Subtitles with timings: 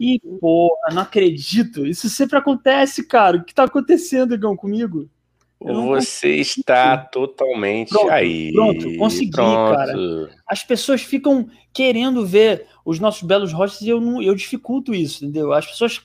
[0.00, 1.86] Ih, porra, não acredito.
[1.86, 3.38] Isso sempre acontece, cara.
[3.38, 5.08] O que tá acontecendo, Igão, comigo?
[5.60, 8.52] Você está totalmente pronto, aí.
[8.52, 9.74] Pronto, consegui, pronto.
[9.76, 9.92] cara.
[10.46, 15.24] As pessoas ficam querendo ver os nossos belos rostos e eu, não, eu dificulto isso,
[15.24, 15.52] entendeu?
[15.52, 16.00] As pessoas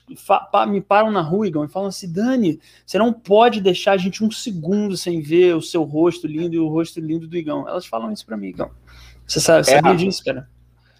[0.68, 4.24] me param na rua Igão, e falam assim: Dani, você não pode deixar a gente
[4.24, 7.68] um segundo sem ver o seu rosto lindo e o rosto lindo do Igão.
[7.68, 8.70] Elas falam isso pra mim, Igão.
[9.24, 10.48] Você sabe, sabia é, disso, cara?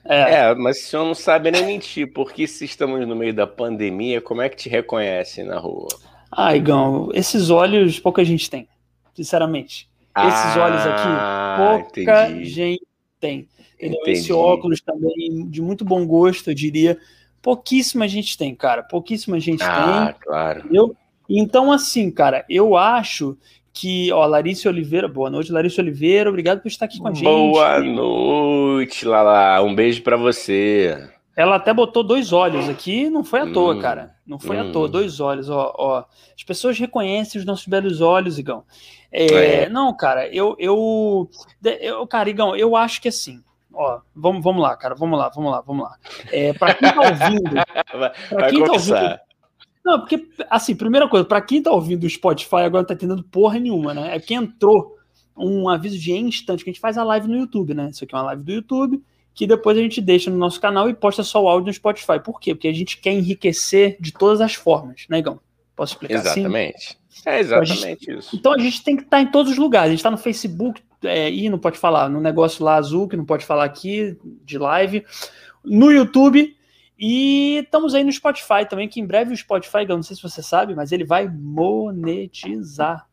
[0.05, 0.35] É.
[0.35, 4.21] é, mas o senhor não sabe nem mentir, porque se estamos no meio da pandemia,
[4.21, 5.89] como é que te reconhecem na rua?
[6.31, 8.69] Ah, Igão, esses olhos pouca gente tem,
[9.15, 9.89] sinceramente.
[10.17, 12.45] Esses ah, olhos aqui, pouca entendi.
[12.45, 12.87] gente
[13.19, 13.49] tem.
[14.07, 16.99] Esse óculos também, de muito bom gosto, eu diria.
[17.43, 18.83] Pouquíssima gente tem, cara.
[18.83, 20.21] Pouquíssima gente ah, tem.
[20.21, 20.69] claro.
[20.73, 20.97] Eu,
[21.29, 23.37] então, assim, cara, eu acho
[23.75, 27.25] que, ó, Larissa Oliveira, boa noite, Larissa Oliveira, obrigado por estar aqui com a gente.
[27.25, 31.11] Boa noite, Lala, um beijo para você.
[31.37, 34.15] Ela até botou dois olhos aqui, não foi à toa, hum, cara.
[34.25, 34.71] Não foi hum.
[34.71, 36.05] à toa, dois olhos, ó, ó.
[36.37, 38.63] As pessoas reconhecem os nossos belos olhos, Igão.
[39.11, 39.69] É, é.
[39.69, 41.29] Não, cara, eu, eu,
[41.81, 45.51] eu, cara, Igão, eu acho que assim, ó, vamos, vamos lá, cara, vamos lá, vamos
[45.51, 45.97] lá, vamos lá.
[46.31, 47.51] É, para quem tá ouvindo,
[48.31, 48.95] para quem começar.
[48.95, 49.21] tá ouvindo,
[49.85, 53.23] não, porque, assim, primeira coisa, para quem tá ouvindo o Spotify agora não tá entendendo
[53.23, 54.17] porra nenhuma, né?
[54.17, 54.97] É que entrou
[55.37, 57.91] um aviso de instante que a gente faz a live no YouTube, né?
[57.91, 59.03] Isso aqui é uma live do YouTube,
[59.35, 62.19] que depois a gente deixa no nosso canal e posta só o áudio no Spotify.
[62.25, 62.55] Por quê?
[62.55, 65.39] Porque a gente quer enriquecer de todas as formas, né, Igão?
[65.77, 66.41] Posso explicar assim?
[66.41, 66.77] Exatamente.
[66.77, 67.23] Assim?
[67.27, 68.37] É exatamente então, gente, isso.
[68.37, 69.89] Então a gente tem que estar tá em todos os lugares.
[69.89, 73.17] A gente está no Facebook, é, e não pode falar, no negócio lá azul, que
[73.17, 75.05] não pode falar aqui, de live,
[75.63, 76.57] no YouTube
[76.99, 80.23] e estamos aí no Spotify também, que em breve o Spotify, eu não sei se
[80.23, 83.07] você sabe, mas ele vai monetizar.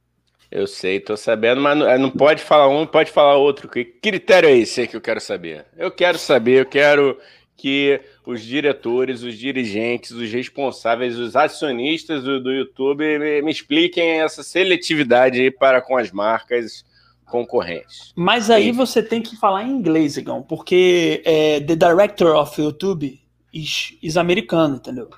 [0.51, 3.69] Eu sei, tô sabendo, mas não, é, não pode falar um, pode falar outro.
[3.69, 5.65] Que critério é esse que eu quero saber?
[5.77, 7.17] Eu quero saber, eu quero
[7.55, 14.19] que os diretores, os dirigentes, os responsáveis, os acionistas do, do YouTube me, me, expliquem
[14.19, 16.83] essa seletividade aí para com as marcas
[17.25, 18.11] concorrentes.
[18.15, 18.71] Mas aí Sim.
[18.73, 23.20] você tem que falar em inglês, Igão, porque é, the director of YouTube
[23.53, 25.09] is, is americano, entendeu?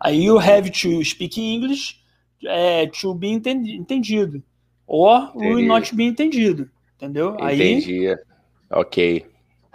[0.00, 2.00] Aí you have to speak English
[2.44, 4.42] é, to be entendido.
[4.86, 6.68] Or will not be entendido.
[6.96, 7.36] Entendeu?
[7.40, 8.08] Entendi.
[8.08, 8.16] Aí,
[8.70, 9.26] ok.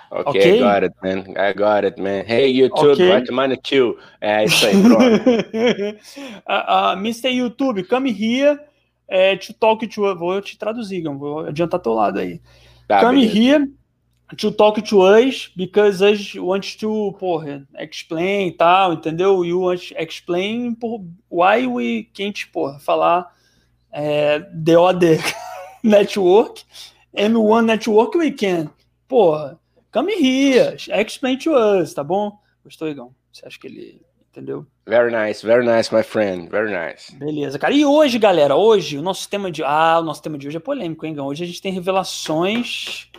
[0.09, 1.33] Ok, okay, I got it, man.
[1.35, 2.23] I got it, man.
[2.25, 3.09] Hey, YouTube, okay.
[3.09, 3.97] what money too?
[4.21, 5.03] É isso aí, pronto.
[6.47, 7.29] uh, uh, Mr.
[7.29, 8.57] YouTube, come here
[9.09, 10.15] uh, to talk to...
[10.15, 12.39] Vou te traduzir, vou adiantar teu lado aí.
[12.87, 13.37] Tá, come beleza.
[13.37, 13.71] here
[14.35, 19.45] to talk to us because us want to, porra, explain e tal, entendeu?
[19.45, 23.31] You want to explain por why we can't, porra, falar
[23.93, 25.17] é, the other
[25.81, 26.63] network
[27.15, 28.69] and one network we can.
[29.07, 29.57] Porra,
[29.91, 32.37] come here, explain to us, tá bom?
[32.63, 33.15] Gostou, Igão?
[33.31, 34.67] Você acha que ele entendeu?
[34.85, 37.15] Very nice, very nice, my friend, very nice.
[37.15, 37.73] Beleza, cara.
[37.73, 40.59] E hoje, galera, hoje o nosso tema de ah, o nosso tema de hoje é
[40.59, 41.27] polêmico, hein, Igão?
[41.27, 43.09] Hoje a gente tem revelações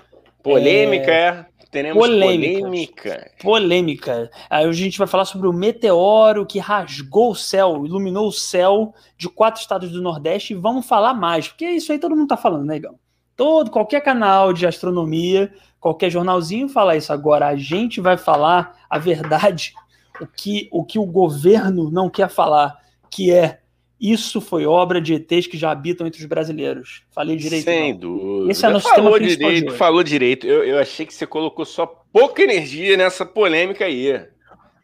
[0.43, 1.27] Polêmica, é.
[1.29, 1.47] é.
[1.71, 3.31] Teremos polêmica.
[3.43, 4.31] Polêmica.
[4.49, 8.95] Aí a gente vai falar sobre o meteoro que rasgou o céu, iluminou o céu
[9.19, 12.29] de quatro estados do Nordeste e vamos falar mais, porque é isso aí todo mundo
[12.29, 12.99] tá falando, né, Igão?
[13.37, 17.13] Todo, qualquer canal de astronomia, qualquer jornalzinho fala isso.
[17.13, 19.75] Agora a gente vai falar a verdade,
[20.21, 22.79] o que o, que o governo não quer falar,
[23.11, 23.61] que é
[24.01, 27.03] isso foi obra de ETs que já habitam entre os brasileiros.
[27.11, 27.65] Falei direito.
[27.65, 28.01] Sem não.
[28.01, 28.53] dúvida.
[28.53, 30.47] Esse é nosso falou direito, falou direito.
[30.47, 34.25] Eu, eu achei que você colocou só pouca energia nessa polêmica aí.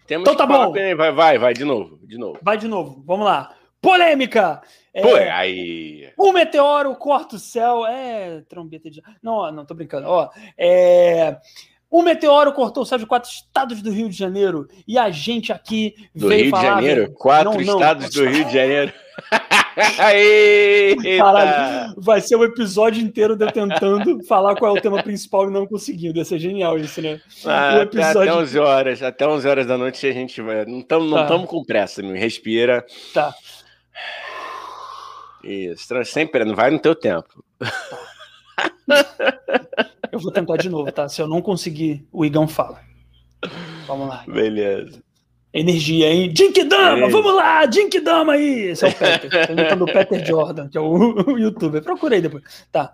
[0.07, 0.73] Temos então tá bom.
[0.73, 2.39] Vai, vai, vai, de novo, de novo.
[2.43, 3.03] Vai de novo.
[3.07, 3.55] Vamos lá.
[3.81, 4.63] Polêmica!
[5.03, 6.11] Pô, é, aí.
[6.19, 7.87] Um meteoro corta o céu.
[7.87, 9.03] É, trombeta de.
[9.23, 10.09] Não, não, tô brincando.
[10.09, 11.37] Ó, é.
[11.93, 15.53] Um meteoro cortou o céu de quatro estados do Rio de Janeiro e a gente
[15.53, 17.13] aqui do veio Rio falar, de Janeiro?
[17.13, 18.93] Quatro não, estados não, do Rio de Janeiro.
[21.19, 25.49] Caralho, vai ser um episódio inteiro de eu tentando falar qual é o tema principal
[25.49, 26.19] e não conseguindo.
[26.19, 27.21] Ia ser genial isso, né?
[27.45, 28.23] Ah, episódio...
[28.23, 30.65] Até 11 horas, até 11 horas da noite a gente vai.
[30.65, 31.47] Não estamos não tá.
[31.47, 32.15] com pressa, meu.
[32.15, 32.85] Respira.
[33.13, 33.35] Tá.
[35.43, 37.45] Isso, sempre, não vai no teu tempo.
[40.11, 41.09] Eu vou tentar de novo, tá?
[41.09, 42.81] Se eu não conseguir, o Igão fala.
[43.87, 44.25] Vamos lá.
[44.27, 45.04] Beleza.
[45.55, 46.35] Energia, hein?
[46.69, 47.65] Dama, vamos lá,
[48.03, 48.71] Dama aí!
[48.71, 49.51] Esse é o Peter.
[49.53, 51.81] Imitando o Peter Jordan, que é o, o youtuber.
[51.81, 52.43] Procurei depois.
[52.73, 52.93] Tá.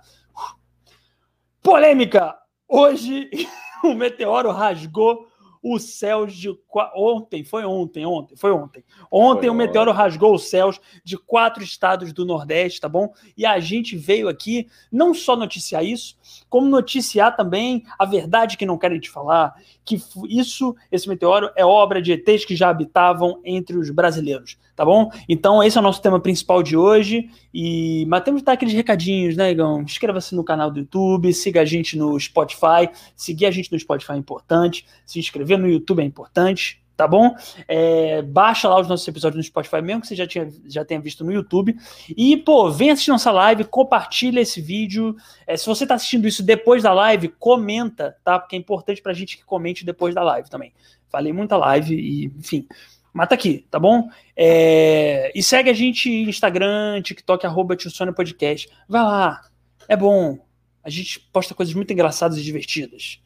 [1.62, 2.36] Polêmica!
[2.68, 3.30] Hoje,
[3.82, 5.26] o meteoro rasgou
[5.62, 6.50] os céus de
[6.94, 8.82] ontem, foi ontem, ontem, foi ontem.
[9.10, 13.12] Ontem foi o meteoro rasgou os céus de quatro estados do Nordeste, tá bom?
[13.36, 16.16] E a gente veio aqui não só noticiar isso,
[16.48, 19.54] como noticiar também a verdade que não querem te falar,
[19.84, 24.84] que isso, esse meteoro é obra de ETs que já habitavam entre os brasileiros, tá
[24.86, 25.10] bom?
[25.28, 28.72] Então esse é o nosso tema principal de hoje e mas temos que dar aqueles
[28.72, 29.82] recadinhos, né, Igão?
[29.82, 34.12] Inscreva-se no canal do YouTube, siga a gente no Spotify, seguir a gente no Spotify
[34.12, 37.36] é importante, se inscrever no YouTube é importante, tá bom?
[37.68, 40.98] É, baixa lá os nossos episódios no Spotify, mesmo que você já, tinha, já tenha
[40.98, 41.76] visto no YouTube.
[42.16, 45.14] E, pô, vem assistir nossa live, compartilha esse vídeo.
[45.46, 48.38] É, se você tá assistindo isso depois da live, comenta, tá?
[48.38, 50.72] Porque é importante pra gente que comente depois da live também.
[51.10, 52.66] Falei muita live e, enfim.
[53.12, 54.08] Mas tá aqui, tá bom?
[54.36, 57.76] É, e segue a gente Instagram, TikTok, arroba
[58.14, 58.68] Podcast.
[58.88, 59.40] Vai lá,
[59.88, 60.38] é bom.
[60.82, 63.20] A gente posta coisas muito engraçadas e divertidas.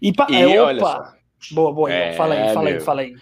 [0.00, 0.26] E, pa...
[0.30, 1.16] e é, opa!
[1.50, 1.92] Boa, boa.
[1.92, 3.14] É, fala aí, fala aí, fala aí.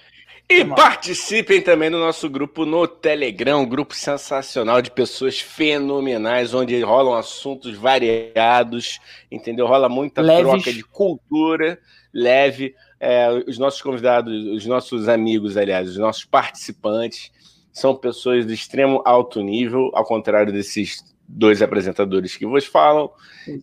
[0.48, 1.64] E Vamos participem lá.
[1.64, 7.76] também do nosso grupo no Telegram, um grupo sensacional de pessoas fenomenais, onde rolam assuntos
[7.76, 9.00] variados,
[9.30, 9.66] entendeu?
[9.66, 10.42] Rola muita Leves.
[10.42, 11.78] troca de cultura
[12.14, 12.74] leve.
[13.00, 17.30] É, os nossos convidados, os nossos amigos, aliás, os nossos participantes,
[17.72, 23.10] são pessoas de extremo alto nível, ao contrário desses dois apresentadores que vos falam,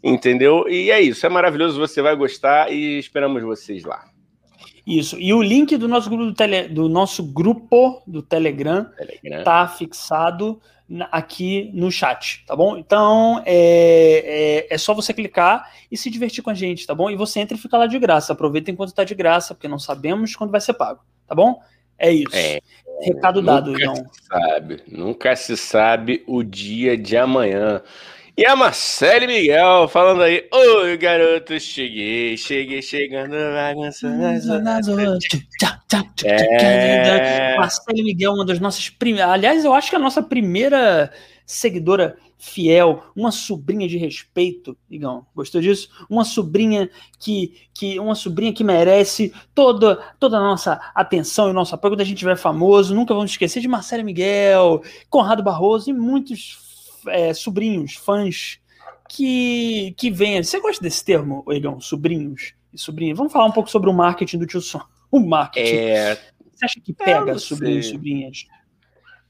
[0.04, 0.68] entendeu?
[0.68, 4.12] E é isso, é maravilhoso, você vai gostar e esperamos vocês lá.
[4.86, 5.18] Isso.
[5.20, 9.44] E o link do nosso grupo do, tele, do nosso grupo do Telegram, Telegram.
[9.44, 10.60] tá fixado
[11.12, 12.78] aqui no chat, tá bom?
[12.78, 17.10] Então é, é, é, só você clicar e se divertir com a gente, tá bom?
[17.10, 18.34] E você entra e fica lá de graça.
[18.34, 21.62] Aproveita enquanto tá de graça, porque não sabemos quando vai ser pago, tá bom?
[21.98, 22.36] É isso.
[22.36, 22.60] É,
[23.02, 27.82] Recado dado, nunca Se sabe, nunca se sabe o dia de amanhã.
[28.38, 34.48] E a Marcele Miguel falando aí, oi garoto, cheguei, cheguei chegando bagunça nas
[36.24, 37.58] é...
[37.58, 41.12] Marcele Miguel, uma das nossas primeiras, aliás, eu acho que é a nossa primeira
[41.46, 45.90] seguidora fiel, uma sobrinha de respeito, Igão, gostou disso?
[46.10, 46.90] Uma sobrinha
[47.20, 51.94] que, que uma sobrinha que merece toda, toda a nossa atenção e nosso apoio.
[51.94, 56.71] Quando a gente tiver famoso, nunca vamos esquecer de Marcelo Miguel, Conrado Barroso e muitos
[57.08, 58.60] é, sobrinhos, fãs
[59.10, 60.44] que, que venham.
[60.44, 61.80] Você gosta desse termo, Egão?
[61.80, 63.18] Sobrinhos e sobrinhas?
[63.18, 64.62] Vamos falar um pouco sobre o marketing do tio.
[65.14, 65.76] O marketing.
[65.76, 66.16] É...
[66.54, 68.46] Você acha que pega sobrinhos e sobrinhas?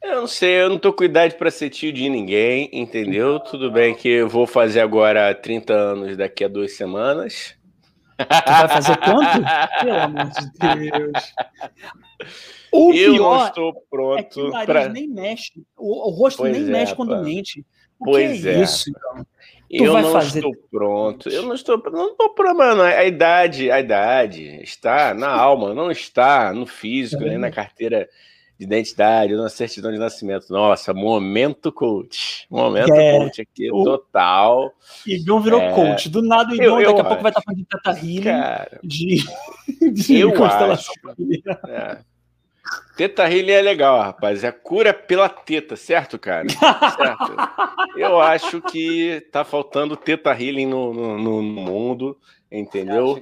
[0.03, 3.39] Eu não sei, eu não tô com idade para ser tio de ninguém, entendeu?
[3.39, 7.55] Tudo bem que eu vou fazer agora 30 anos daqui a duas semanas.
[8.15, 9.41] Tu vai fazer quanto?
[9.81, 11.33] Pelo amor de Deus.
[12.71, 14.39] O eu não estou pronto.
[14.39, 14.89] É o nariz pra...
[14.89, 15.51] nem mexe.
[15.77, 17.65] O, o rosto pois nem é, mexe quando mente.
[17.99, 18.53] O pois é.
[18.53, 18.63] é.
[18.63, 19.25] Isso, então?
[19.69, 20.39] Eu não fazer...
[20.39, 21.29] estou pronto.
[21.29, 22.81] Eu não estou, não estou pronto, mano.
[22.81, 27.29] A idade, a idade está na alma, não está no físico, é.
[27.29, 28.09] nem na carteira
[28.59, 30.49] de identidade, na certidão de nascimento.
[30.49, 32.45] Nossa, momento coach.
[32.49, 33.83] Momento é, coach aqui, o...
[33.83, 34.73] total.
[35.07, 35.71] Igor virou é...
[35.73, 36.09] coach.
[36.09, 39.23] Do nada o Igor daqui a pouco vai estar falando de Tata Healing, de,
[39.93, 42.01] de eu constelação acho.
[42.95, 44.43] Teta Healing é legal, rapaz.
[44.43, 46.47] É cura pela teta, certo, cara?
[46.49, 47.35] certo.
[47.97, 52.17] Eu acho que tá faltando Teta Healing no, no, no mundo,
[52.51, 53.21] entendeu?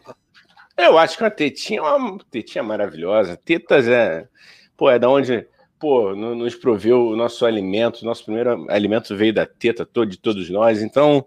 [0.77, 3.37] Eu acho que uma tetinha é uma tetinha maravilhosa.
[3.37, 4.27] Tetas é.
[4.75, 5.47] Pô, é da onde.
[5.79, 8.03] Pô, nos proveu o nosso alimento.
[8.05, 10.81] Nosso primeiro alimento veio da teta de todos nós.
[10.81, 11.25] Então,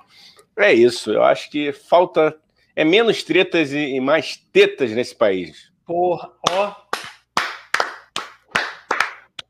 [0.57, 1.13] é isso.
[1.13, 2.37] Eu acho que falta.
[2.75, 5.71] É menos tretas e mais tetas nesse país.
[5.85, 6.75] Porra, ó,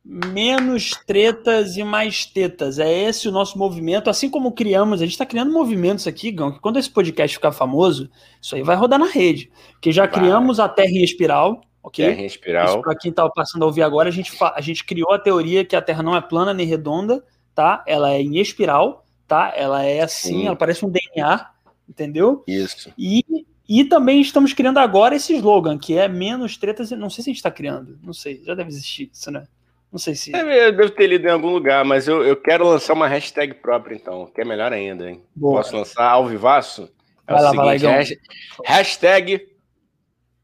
[0.05, 2.79] menos tretas e mais tetas.
[2.79, 4.11] É esse o nosso movimento.
[4.11, 7.53] Assim como criamos, a gente está criando movimentos aqui, Gão, que quando esse podcast ficar
[7.53, 9.51] famoso, isso aí vai rodar na rede.
[9.73, 10.13] Porque já vai.
[10.13, 12.05] criamos a Terra em espiral, ok?
[12.05, 12.83] Terra em espiral.
[12.83, 15.77] Para quem está passando a ouvir agora, a gente, a gente criou a teoria que
[15.77, 17.85] a Terra não é plana nem redonda, tá?
[17.87, 19.53] Ela é em espiral, tá?
[19.57, 20.47] Ela é assim, Sim.
[20.47, 21.47] ela parece um DNA,
[21.89, 22.43] entendeu?
[22.47, 22.93] Isso.
[22.99, 23.25] E
[23.69, 26.91] e também estamos criando agora esse slogan, que é menos tretas.
[26.91, 29.47] Não sei se a gente está criando, não sei, já deve existir isso, né?
[29.93, 30.35] Não sei se.
[30.35, 33.53] É, eu devo ter lido em algum lugar, mas eu, eu quero lançar uma hashtag
[33.55, 35.23] própria, então, que é melhor ainda, hein?
[35.37, 35.59] Boa.
[35.59, 36.91] Posso lançar ao vivaço?
[37.27, 39.49] É vai o lá, seguinte, vai lá, hashtag.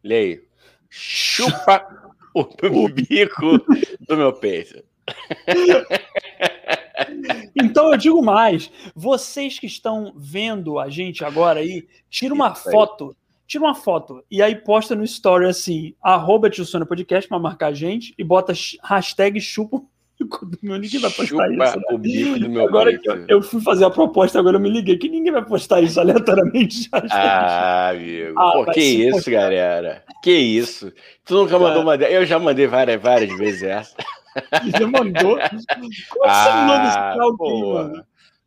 [0.04, 0.44] Leio.
[0.90, 1.86] Chupa
[2.34, 3.58] o bico
[4.00, 4.84] do meu peito.
[7.54, 13.16] Então eu digo mais, vocês que estão vendo a gente agora aí, tira uma foto
[13.48, 16.48] tira uma foto e aí posta no story assim, arroba
[16.86, 18.52] Podcast para marcar a gente e bota
[18.84, 19.82] hashtag chupa
[20.20, 20.48] bico.
[20.62, 21.78] Ninguém vai postar Chupa isso.
[21.78, 21.82] Né?
[21.92, 24.68] o bico do meu Agora que eu, eu fui fazer a proposta, agora eu me
[24.68, 26.88] liguei que ninguém vai postar isso aleatoriamente.
[27.10, 28.38] Ah, amigo.
[28.38, 29.30] Ah, Pô, que isso, postar.
[29.30, 30.04] galera.
[30.22, 30.92] Que isso.
[31.24, 31.94] Tu nunca mandou uma?
[31.96, 33.96] Eu já mandei várias, várias vezes essa.
[34.62, 35.38] Você mandou.
[35.38, 37.74] Como Ah, você mandou esse cálculo, pô.
[37.74, 38.04] mano?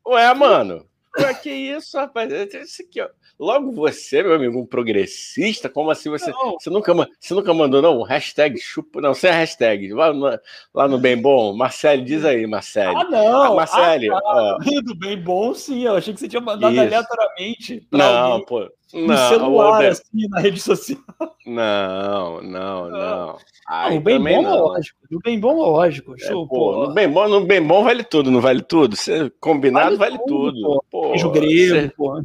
[0.08, 0.86] Ué, mano.
[1.20, 2.32] Ué, que isso, rapaz?
[2.32, 3.10] Esse aqui, ó.
[3.39, 6.30] Logo você, meu amigo, um progressista, como assim você.
[6.32, 6.53] Não.
[6.60, 8.03] Você nunca, você nunca mandou, não?
[8.03, 9.01] Hashtag chupa.
[9.01, 9.91] Não, sem hashtag.
[9.94, 10.39] Lá no,
[10.74, 11.53] lá no Bem Bom.
[11.56, 12.98] Marcelo, diz aí, Marcelo.
[12.98, 13.41] Ah, não.
[13.41, 14.58] Ah, Marcelo, Ah, ó.
[14.60, 14.82] tá.
[14.84, 15.84] Do bem bom, sim.
[15.86, 16.82] Eu achei que você tinha mandado Isso.
[16.82, 17.88] aleatoriamente.
[17.89, 18.70] pra Não, alguém pô.
[18.93, 21.00] No Não, celular, Bem- assim, na rede social.
[21.45, 23.38] não, não, não.
[23.67, 24.57] Aí o bem também bom, não.
[24.65, 24.98] lógico.
[25.10, 26.15] Do bem bom, lógico.
[26.15, 26.88] É, Show, pô, pô.
[26.88, 28.95] no bem bom, no bem bom vale tudo, não vale tudo?
[28.95, 30.53] Cê- combinado vale, Vale tudo.
[30.62, 32.21] tudo, Pô, cê- grego, pô.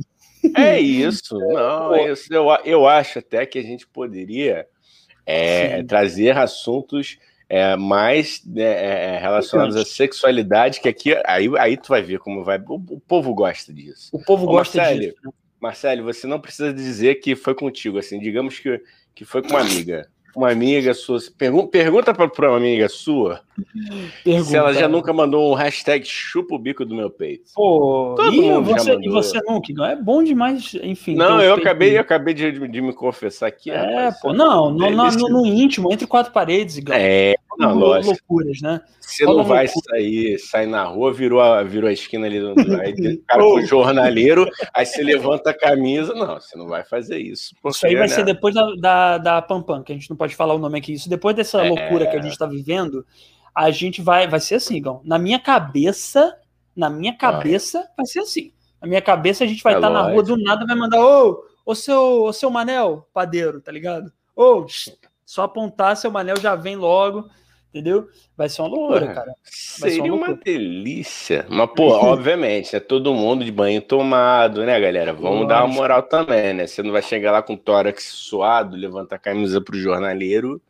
[0.56, 1.94] É isso, não, Pô.
[1.94, 2.32] é isso.
[2.32, 4.66] Eu, eu acho até que a gente poderia
[5.24, 7.18] é, trazer assuntos
[7.48, 8.62] é, mais né,
[9.14, 12.58] é, relacionados à sexualidade, que aqui aí, aí tu vai ver como vai.
[12.58, 14.08] O, o povo gosta disso.
[14.12, 15.14] O povo Ô, gosta Marcelo, disso.
[15.60, 15.68] Né?
[15.68, 18.80] Marcelo, você não precisa dizer que foi contigo, assim, digamos que,
[19.14, 20.08] que foi com uma amiga.
[20.34, 21.18] Uma amiga sua.
[21.38, 23.40] Pergun pergunta pra uma amiga sua
[24.22, 24.44] Pergunta.
[24.44, 27.44] se ela já nunca mandou um hashtag chupa o bico do meu peito.
[27.54, 29.12] Pô, Todo e mundo já você, e mandou.
[29.12, 29.72] você nunca?
[29.72, 31.14] Não é bom demais, enfim.
[31.14, 33.70] Não, ter o eu acabei, eu acabei de, de me confessar aqui.
[33.70, 36.98] É, rapaz, pô, não, no, no, no, no íntimo, entre quatro paredes, igual.
[36.98, 38.80] É, não, loucuras, né?
[39.00, 39.84] Você Rola não vai loucura.
[39.90, 44.48] sair, sair na rua, virou a, virou a esquina ali, do, aí cara com jornaleiro,
[44.74, 46.12] aí você levanta a camisa.
[46.14, 47.54] Não, você não vai fazer isso.
[47.62, 50.10] Porque, Isso aí vai né, ser depois da, da, da Pam Pam, que a gente
[50.10, 50.92] não pode falar o nome aqui.
[50.94, 51.68] Isso depois dessa É.
[51.68, 53.06] loucura que a gente tá vivendo,
[53.54, 55.00] a gente vai, vai ser assim, Igão.
[55.04, 56.36] Na minha cabeça,
[56.74, 58.52] na minha cabeça, vai ser assim.
[58.80, 61.42] Na minha cabeça, a gente vai É estar na rua do nada, vai mandar, ô,
[61.64, 64.12] ô seu, ô seu Manel, padeiro, tá ligado?
[64.34, 64.66] Ô,
[65.24, 67.28] só apontar, seu Manel já vem logo,
[67.78, 68.08] entendeu?
[68.36, 69.14] Vai ser uma loucura, Porra.
[69.14, 69.26] cara.
[69.26, 71.46] Vai ser Seria uma uma delícia.
[71.48, 75.12] Mas, pô, obviamente, é todo mundo de banho tomado, né, galera?
[75.12, 76.66] Vamos dar uma moral também, né?
[76.66, 80.60] Você não vai chegar lá com o tórax suado, levantar a camisa pro jornaleiro.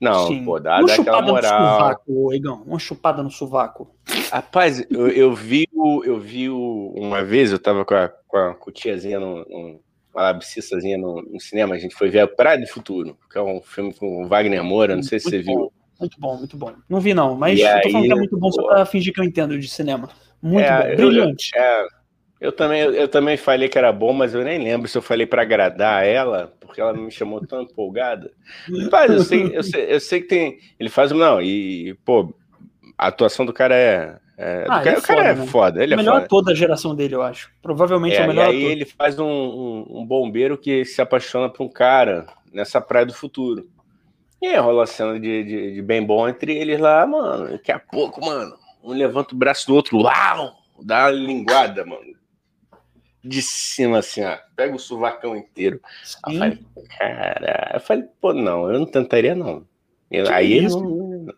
[0.00, 0.44] Não, Sim.
[0.44, 1.76] pô, dá, uma dá aquela chupada no moral.
[1.78, 2.62] sovaco, Igão.
[2.66, 3.94] Uma chupada no sovaco.
[4.32, 8.36] Rapaz, eu, eu vi o, eu vi o, uma vez, eu tava com a, com
[8.36, 9.80] a, com tiazinha, num, num-
[10.12, 13.40] uma labiciçazinha no, no cinema, a gente foi ver a Praia do Futuro, que é
[13.40, 15.72] um filme com o Wagner Moura, não sei se você viu.
[16.02, 16.72] Muito bom, muito bom.
[16.88, 18.84] Não vi, não, mas E eu tô falando aí, que é muito bom só pra
[18.84, 20.08] fingir que eu entendo de cinema.
[20.42, 21.50] Muito É, bom, eu- brilhante.
[21.56, 21.86] É,
[22.40, 25.02] eu também, eu, eu também falei que era bom, mas eu nem lembro se eu
[25.02, 28.32] falei pra agradar ela, porque ela me chamou tão empolgada.
[28.90, 30.58] Mas eu sei, eu sei, eu sei que tem.
[30.80, 31.12] Ele faz.
[31.12, 32.34] Não, e, pô,
[32.98, 34.18] a atuação do cara é.
[34.36, 35.46] é- do Ah, cara, ele é o cara é foda, né?
[35.46, 36.24] foda, ele o é melhor foda.
[36.24, 37.48] ator da geração dele, eu acho.
[37.62, 38.70] Provavelmente é, É, o e melhor aí ator.
[38.72, 43.14] ele faz um, um- um bombeiro que se apaixona por um cara nessa praia do
[43.14, 43.68] futuro.
[44.42, 47.48] E rola a cena de, de, de bem bom entre eles lá, mano.
[47.52, 50.52] Daqui a pouco, mano, um levanta o braço do outro, uau!
[50.82, 52.12] Dá uma linguada, mano.
[53.22, 54.36] De cima, assim, ó.
[54.56, 55.80] Pega o sovacão inteiro.
[56.24, 56.58] Aí eu falei,
[56.98, 59.64] cara, eu falei, pô, não, eu não tentaria, não.
[60.10, 60.80] Eu- aí ele isso?
[60.80, 61.32] não.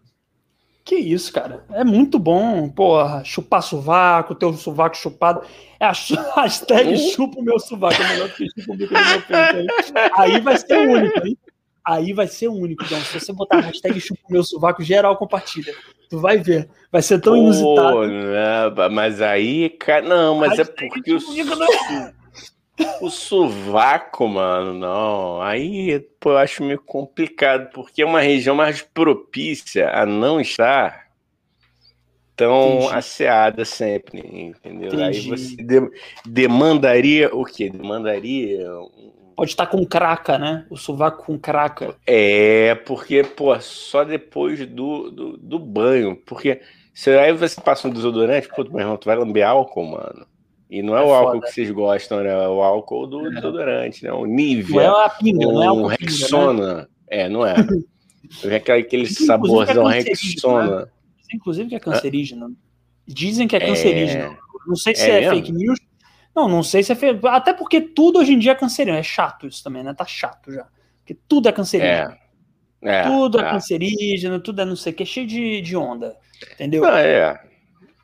[0.82, 1.64] Que isso, cara.
[1.72, 3.22] É muito bom, porra.
[3.24, 5.42] Chupar sovaco, ter o sovaco chupado.
[5.80, 6.98] É a ch- hashtag Uh.
[7.12, 8.02] chupa o meu sovaco.
[8.02, 9.72] É melhor do que chupa o bico do meu peito.
[10.16, 10.34] Aí.
[10.34, 11.38] aí vai ser o único, hein?
[11.86, 12.82] Aí vai ser o único.
[12.84, 15.74] Então, se você botar a hashtag chupa o meu sovaco, geral compartilha.
[16.08, 16.68] Tu vai ver.
[16.90, 17.92] Vai ser tão inusitado.
[17.92, 22.14] Pô, não, mas aí, cara, não, mas é porque o, chupa
[23.00, 25.42] o sovaco, mano, não.
[25.42, 31.04] Aí, pô, eu acho meio complicado, porque é uma região mais propícia a não estar
[32.34, 32.94] tão Entendi.
[32.94, 34.90] asseada sempre, entendeu?
[34.92, 35.28] Aí Entendi.
[35.28, 35.90] você de-
[36.26, 37.70] demandaria o quê?
[37.70, 38.68] Demandaria.
[38.72, 40.66] um- Pode estar com craca, né?
[40.70, 41.94] O sovaco com craca.
[42.06, 46.16] É, porque, pô, só depois do, do, do banho.
[46.24, 46.60] Porque
[46.92, 50.26] se aí você passa um desodorante, pô, meu irmão, tu vai lamber álcool, mano.
[50.70, 51.46] E não é, É o álcool foda.
[51.46, 52.30] que vocês gostam, né?
[52.30, 53.30] É o álcool do É.
[53.30, 54.12] desodorante, né?
[54.12, 55.96] O Não é Nivea, a pinga, não é um álcool né?
[56.00, 56.88] Rexona.
[57.08, 57.54] É, não é.
[58.42, 60.90] Vem aquele, aquele Inclusive, saborzão é Rexona.
[61.18, 62.56] Dizem, Inclusive que é cancerígeno.
[63.06, 64.36] Dizem que é cancerígeno.
[64.66, 65.78] Não sei se É é, fake news.
[66.34, 67.26] Não, não sei se é fake.
[67.26, 68.98] Até porque tudo hoje em dia é cancerígeno.
[68.98, 69.94] É chato isso também, né?
[69.94, 70.66] Tá chato já.
[70.98, 72.10] Porque tudo é cancerígeno.
[72.10, 72.24] É.
[72.82, 73.50] É, tudo é, é.
[73.50, 76.16] cancerígeno, tudo é não sei o que, é cheio de, de onda.
[76.52, 76.82] Entendeu?
[76.82, 77.40] Não, é.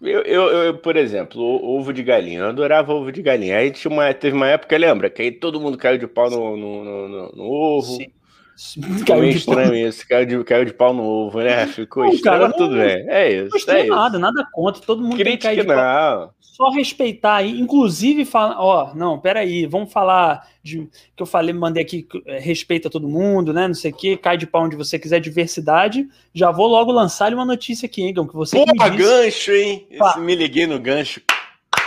[0.00, 2.40] Eu, eu, eu, por exemplo, ovo de galinha.
[2.40, 3.58] Eu adorava ovo de galinha.
[3.58, 5.10] Aí tinha uma, teve uma época, lembra?
[5.10, 7.96] Que aí todo mundo caiu de pau no, no, no- no- no ovo.
[7.96, 8.12] Sim.
[9.06, 9.76] Caiu meio estranho pau.
[9.76, 11.66] isso, caiu de, caiu de pau no ovo, né?
[11.66, 13.08] Ficou não, estranho, cara, tudo bem.
[13.08, 13.66] É isso.
[13.66, 14.82] Não é nada, nada contra.
[14.82, 16.30] Todo mundo Crítica tem que cair de não.
[16.40, 17.58] Só respeitar aí.
[17.58, 22.90] Inclusive, fala, ó, não, peraí, vamos falar de que eu falei, mandei aqui, é, respeita
[22.90, 23.66] todo mundo, né?
[23.66, 26.06] Não sei o quê, cai de pau onde você quiser, diversidade.
[26.34, 28.56] Já vou logo lançar uma notícia aqui, hein, que você.
[28.56, 29.88] Porra, gancho, hein?
[30.18, 31.22] Me liguei no gancho.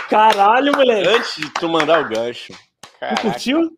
[0.08, 1.08] Caralho, moleque.
[1.08, 2.52] Antes de tu mandar o gancho.
[2.98, 3.20] Caraca.
[3.20, 3.70] Tu curtiu?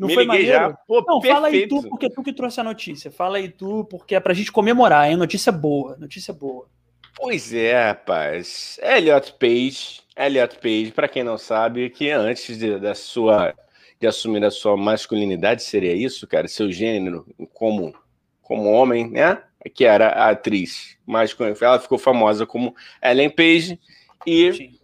[0.00, 0.48] Não Me foi maneiro?
[0.48, 0.72] Já.
[0.88, 1.34] Pô, não, perfeito.
[1.34, 3.10] fala aí tu, porque tu que trouxe a notícia.
[3.10, 5.16] Fala aí tu, porque é pra gente comemorar, hein?
[5.16, 6.66] Notícia boa, notícia boa.
[7.14, 8.80] Pois é, rapaz.
[8.82, 13.54] Elliot Page, Elliot Page, para quem não sabe, que antes de, da sua
[14.00, 17.94] de assumir a sua masculinidade, seria isso, cara, seu gênero como
[18.40, 19.42] como homem, né?
[19.74, 23.78] Que era a atriz mais ela ficou famosa como Ellen Page
[24.26, 24.78] e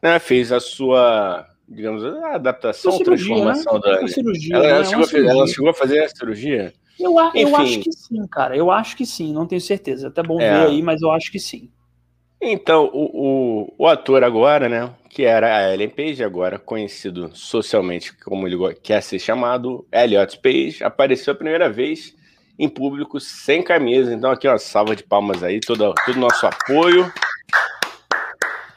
[0.00, 3.80] né, fez a sua digamos, a adaptação, ou transformação né?
[3.80, 4.08] da.
[4.08, 4.84] Cirurgia, ela, ela, né?
[4.84, 6.72] chegou ela, chegou a fazer, a cirurgia?
[6.98, 8.56] Eu, eu acho que sim, cara.
[8.56, 10.08] Eu acho que sim, não tenho certeza.
[10.08, 10.50] Até bom é.
[10.50, 11.70] ver aí, mas eu acho que sim.
[12.40, 18.16] Então, o, o, o, ator agora, né, que era a Ellen Page, agora conhecido socialmente
[18.16, 22.14] como ele quer ser chamado, Elliot Page, apareceu a primeira vez
[22.56, 24.14] em público sem camisa.
[24.14, 27.12] Então, aqui, uma salva de palmas aí, todo, todo o nosso apoio.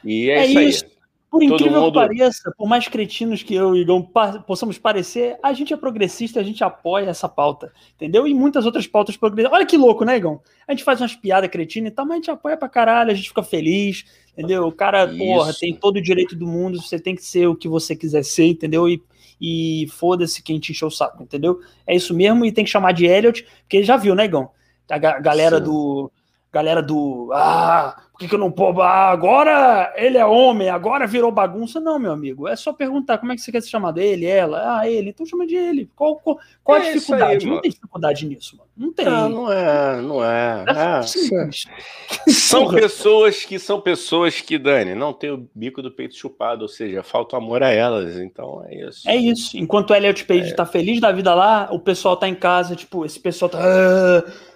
[0.04, 0.91] E é, é isso, isso aí.
[1.32, 1.94] Por incrível mundo...
[1.94, 4.06] que pareça, por mais cretinos que eu e Igão
[4.46, 8.28] possamos parecer, a gente é progressista, a gente apoia essa pauta, entendeu?
[8.28, 9.58] E muitas outras pautas progressistas.
[9.58, 10.42] Olha que louco, né, Igão?
[10.68, 13.14] A gente faz umas piadas cretinas e tal, mas a gente apoia pra caralho, a
[13.14, 14.68] gente fica feliz, entendeu?
[14.68, 15.18] O cara, Isso.
[15.20, 18.26] porra, tem todo o direito do mundo, você tem que ser o que você quiser
[18.26, 18.90] ser, entendeu?
[18.90, 19.02] E,
[19.40, 21.62] e foda-se quem te encheu o saco, entendeu?
[21.88, 24.50] É isso mesmo, e tem que chamar de Elliot, porque já viu, né, Igão?
[24.90, 25.64] A galera Sim.
[25.64, 26.12] do
[26.52, 28.82] galera do ah, por que, que eu não posso?
[28.82, 31.80] Ah, agora ele é homem, agora virou bagunça.
[31.80, 34.80] Não, meu amigo, é só perguntar como é que você quer se chamar dele, ela,
[34.80, 35.90] ah, ele, então chama de ele.
[35.96, 37.46] Qual, qual, qual é a dificuldade?
[37.46, 38.70] Aí, não tem dificuldade nisso, mano.
[38.76, 39.06] Não tem.
[39.06, 40.66] Não, não é, não é.
[40.68, 42.32] é, é.
[42.32, 46.68] São pessoas que são pessoas que, Dani, não tem o bico do peito chupado, ou
[46.68, 48.18] seja, falta amor a elas.
[48.18, 49.10] Então é isso.
[49.10, 49.58] É isso.
[49.58, 50.54] Enquanto o Elliot Page é.
[50.54, 53.60] tá feliz da vida lá, o pessoal tá em casa, tipo, esse pessoal tá.
[53.62, 54.51] Ah,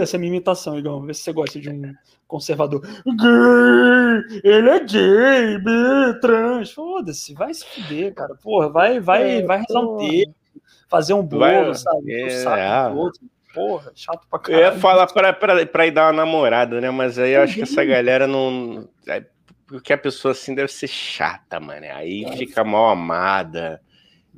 [0.00, 1.02] essa é a minha imitação, Igão.
[1.02, 1.94] Vê se você gosta de um
[2.26, 2.80] conservador.
[2.82, 4.40] Gay!
[4.44, 6.72] Ele é gay, trans.
[6.72, 8.34] Foda-se, vai se fuder, cara.
[8.42, 10.34] Porra, vai, vai, é, vai rezar um texto,
[10.88, 12.22] fazer um bolo, vai, sabe?
[12.22, 13.20] É, saco outro.
[13.52, 14.64] Porra, chato pra caralho.
[14.64, 16.90] Eu ia falar pra, pra, pra ir dar uma namorada, né?
[16.90, 18.88] Mas aí eu acho que essa galera não.
[19.08, 19.24] É,
[19.66, 21.86] porque a pessoa assim deve ser chata, mano.
[21.92, 22.36] Aí é.
[22.36, 23.80] fica mal amada.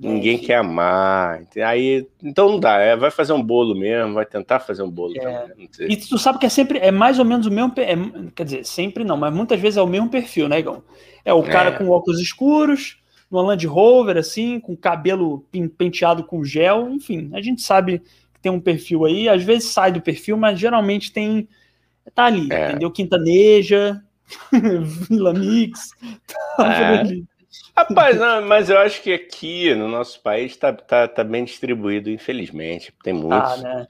[0.02, 1.42] Ninguém quer amar.
[1.64, 2.78] Aí, então não dá.
[2.78, 5.14] É, vai fazer um bolo mesmo, vai tentar fazer um bolo.
[5.16, 5.52] É.
[5.80, 7.72] E tu sabe que é sempre, é mais ou menos o mesmo.
[7.76, 7.96] É,
[8.34, 10.82] quer dizer, sempre não, mas muitas vezes é o mesmo perfil, né, Igão?
[11.24, 11.72] É o cara é.
[11.72, 12.98] com óculos escuros,
[13.30, 15.46] no Land Rover, assim, com cabelo
[15.78, 18.00] penteado com gel, enfim, a gente sabe
[18.34, 21.48] que tem um perfil aí, às vezes sai do perfil, mas geralmente tem.
[22.14, 22.70] Tá ali, é.
[22.70, 22.90] entendeu?
[22.90, 24.02] Quintaneja,
[25.08, 25.90] Vila Mix,
[26.56, 26.98] tá é.
[26.98, 27.24] ali.
[27.76, 32.10] Rapaz, não, mas eu acho que aqui no nosso país tá, tá, tá bem distribuído,
[32.10, 32.92] infelizmente.
[33.02, 33.52] Tem muitos.
[33.52, 33.86] Ah, né?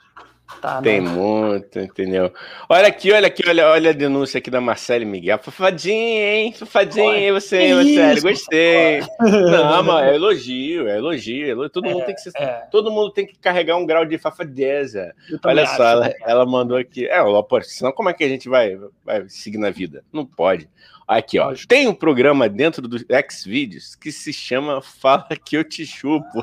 [0.61, 1.09] Tá, Tem né?
[1.09, 2.33] muito, entendeu?
[2.69, 5.39] Olha aqui, olha aqui, olha, olha a denúncia aqui da Marcele Miguel.
[5.39, 6.53] Fafadinha, hein?
[6.53, 8.21] Fafadinha, você, Marcele?
[8.21, 9.01] Gostei.
[9.21, 11.47] Não, mas é elogio, é elogio.
[11.47, 11.71] É elogio.
[11.71, 12.67] Todo, é, mundo tem que ser, é.
[12.71, 15.15] todo mundo tem que carregar um grau de fafadeza.
[15.45, 16.15] Olha só, ela, né?
[16.23, 17.07] ela, mandou aqui.
[17.07, 17.19] É,
[17.63, 20.05] senão como é que a gente vai, vai seguir na vida?
[20.13, 20.69] Não pode.
[21.13, 21.55] Aqui, ó.
[21.69, 22.97] Tem um programa dentro do
[23.31, 26.43] Xvideos que se chama Fala que eu te chupo.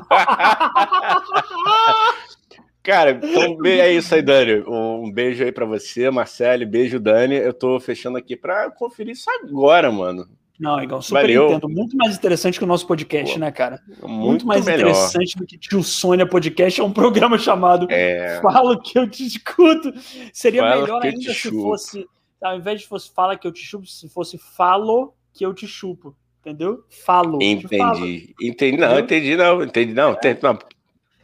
[2.82, 4.62] Cara, então é isso aí, Dani.
[4.66, 6.64] Um beijo aí para você, Marcelo.
[6.66, 7.34] Beijo, Dani.
[7.34, 10.26] Eu tô fechando aqui para conferir isso agora, mano.
[10.58, 11.48] Não, igual super Valeu.
[11.48, 11.68] entendo.
[11.68, 13.80] Muito mais interessante que o nosso podcast, Pô, né, cara?
[14.02, 14.90] Muito, muito mais melhor.
[14.90, 16.80] interessante do que Tio Sônia Podcast.
[16.80, 18.38] É um programa chamado é...
[18.40, 19.92] Fala que eu te escuto.
[20.32, 22.06] Seria Fala melhor ainda se fosse
[22.42, 25.66] ao invés de fosse fala que eu te chupo, se fosse falo que eu te
[25.66, 26.16] chupo.
[26.40, 26.84] Entendeu?
[26.88, 27.38] Falo.
[27.42, 27.76] Entendi.
[27.76, 28.06] Falo.
[28.40, 28.76] Entendi.
[28.78, 29.62] Não, entendi, não.
[29.62, 30.12] Entendi, não.
[30.12, 30.38] É.
[30.42, 30.58] não.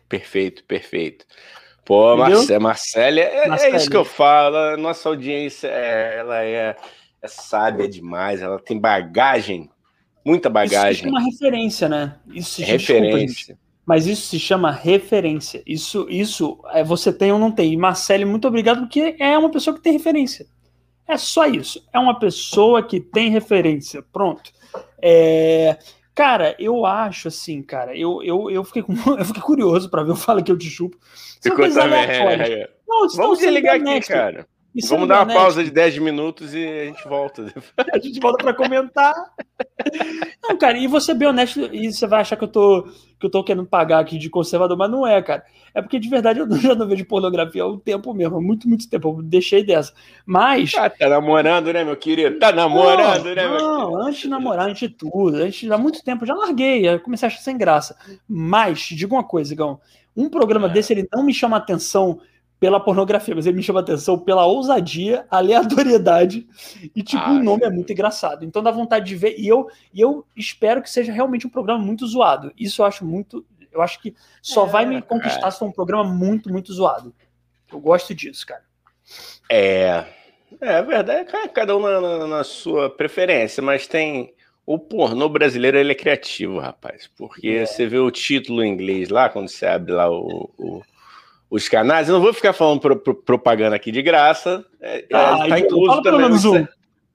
[0.08, 1.24] Perfeito, perfeito.
[1.84, 4.76] Pô, Marcelo, é, é, isso que eu falo.
[4.76, 6.76] Nossa audiência, é, ela é,
[7.22, 8.42] é sábia demais.
[8.42, 9.70] Ela tem bagagem,
[10.24, 10.90] muita bagagem.
[10.90, 12.16] Isso se chama referência, né?
[12.28, 13.26] Isso referência.
[13.26, 15.62] Desculpa, mas isso se chama referência.
[15.64, 17.72] Isso, isso é, você tem ou não tem.
[17.72, 20.44] E Marcele, muito obrigado, porque é uma pessoa que tem referência.
[21.08, 21.86] É só isso.
[21.92, 24.02] É uma pessoa que tem referência.
[24.12, 24.50] Pronto.
[25.00, 25.78] É,
[26.14, 28.82] cara, eu acho assim, cara, eu, eu, eu, fiquei,
[29.18, 30.96] eu fiquei curioso para ver o Fala que eu te chupo.
[31.40, 32.04] Ficou também.
[32.04, 32.70] É, é.
[32.86, 34.46] Não, Vamos desligar aqui, cara.
[34.88, 37.52] Vamos dar uma pausa de 10 minutos e a gente volta.
[37.92, 39.14] a gente volta para comentar.
[40.42, 43.30] Não, cara, e você bem honesto, e você vai achar que eu tô que eu
[43.30, 45.42] tô querendo pagar aqui de conservador, mas não é, cara.
[45.74, 48.68] É porque de verdade eu já não vejo pornografia há um tempo mesmo, há muito,
[48.68, 49.08] muito tempo.
[49.08, 49.94] Eu deixei dessa.
[50.24, 50.74] Mas.
[50.76, 52.38] Ah, tá namorando, né, meu querido?
[52.38, 54.02] Tá namorando, não, né, meu Não, querido?
[54.02, 55.36] antes de namorar, antes de tudo.
[55.36, 57.96] Antes, há muito tempo, já larguei, eu comecei a achar sem graça.
[58.28, 59.80] Mas, diga uma coisa, Igão.
[60.14, 60.70] Um programa é.
[60.70, 62.20] desse, ele não me chama atenção
[62.58, 66.46] pela pornografia, mas ele me chama atenção pela ousadia, aleatoriedade
[66.94, 68.44] e tipo ah, o nome é muito engraçado.
[68.44, 71.82] Então dá vontade de ver e eu e eu espero que seja realmente um programa
[71.82, 72.52] muito zoado.
[72.58, 75.50] Isso eu acho muito, eu acho que só é, vai me conquistar cara.
[75.50, 77.14] se for um programa muito muito zoado.
[77.70, 78.64] Eu gosto disso, cara.
[79.50, 80.04] É,
[80.60, 85.92] é verdade, cada um na, na, na sua preferência, mas tem o pornô brasileiro ele
[85.92, 87.66] é criativo, rapaz, porque é.
[87.66, 90.82] você vê o título em inglês lá quando você abre lá o, o
[91.50, 92.08] os canais.
[92.08, 94.64] Eu não vou ficar falando pro, pro, propaganda aqui de graça.
[94.80, 96.18] É, é ah, tá incluso fala também.
[96.18, 96.66] Pelo menos um.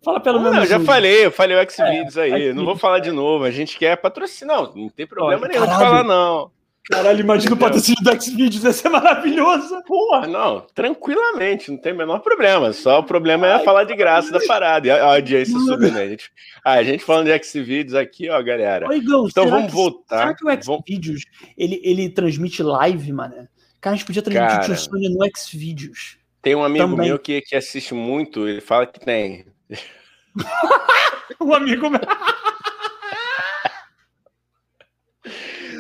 [0.04, 2.54] Fala pelo menos não, já falei, eu falei o Xvideos é, aí.
[2.54, 3.44] Não vou falar de novo.
[3.44, 4.58] A gente quer patrocinar.
[4.58, 5.80] Não, não tem problema Olha, nenhum caralho.
[5.80, 6.52] de falar, não.
[6.90, 9.84] Caralho, imagina o patrocínio do Xvideos, ia ser maravilhoso.
[9.86, 12.74] Porra, não, tranquilamente, não tem o menor problema.
[12.74, 14.88] Só o problema é Ai, falar de graça da parada.
[14.88, 16.18] E a audiência subindo aí.
[16.66, 18.90] Ah, a gente falando de Xvideos aqui, ó, galera.
[18.90, 20.18] Oi, Gão, então vamos que, voltar.
[20.18, 21.24] Será que o Xvideos,
[21.56, 23.48] ele, ele transmite live, mano?
[23.82, 26.18] Cara, a gente podia transmitir Cara, o Sony no Xvideos.
[26.42, 27.08] Tem um amigo Também.
[27.08, 29.46] meu que, que assiste muito, ele fala que tem.
[31.42, 32.00] um amigo meu.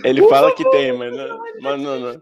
[0.04, 2.22] Ele fala que tem, mas não, mas, não, não.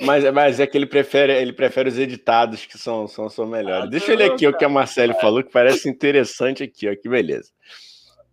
[0.00, 3.84] Mas, mas é que ele prefere, ele prefere os editados que são, são, são melhores.
[3.84, 4.56] Ah, Deixa eu ler aqui cara.
[4.56, 7.50] o que a Marcele falou, que parece interessante aqui, ó, que beleza.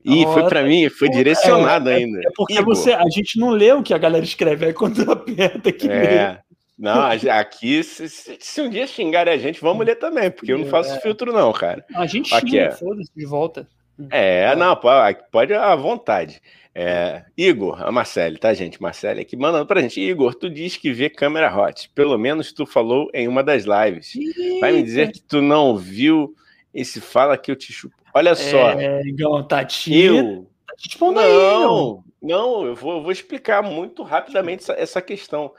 [0.04, 2.20] E foi para mim, foi direcionado é, ainda.
[2.26, 2.76] É porque Igor.
[2.76, 5.88] você, a gente não lê o que a galera escreve, aí quando aperta aqui.
[5.88, 6.41] É.
[6.82, 10.65] Não, aqui, se, se, um dia xingarem a gente, vamos ler também, porque eu não
[10.65, 11.00] faço é.
[11.00, 11.86] filtro, não, cara.
[11.94, 12.72] A gente aqui xinga, é.
[12.72, 13.67] foda-se, de volta.
[14.10, 16.41] É, não, pode, pode à vontade.
[16.74, 18.82] É, Igor, a Marcele, tá, gente?
[18.82, 20.02] Marcele aqui mandando pra gente.
[20.02, 21.88] Igor, tu diz que vê câmera hot.
[21.94, 24.13] Pelo menos tu falou em uma das lives.
[24.60, 26.34] Vai me dizer que tu não viu
[26.74, 27.96] esse fala que eu te chupo.
[28.12, 28.72] Olha só.
[28.72, 29.94] É, igual Tati.
[29.94, 30.48] Eu.
[30.65, 35.52] Tá te não, aí, não, eu vou, eu vou explicar muito rapidamente essa, essa questão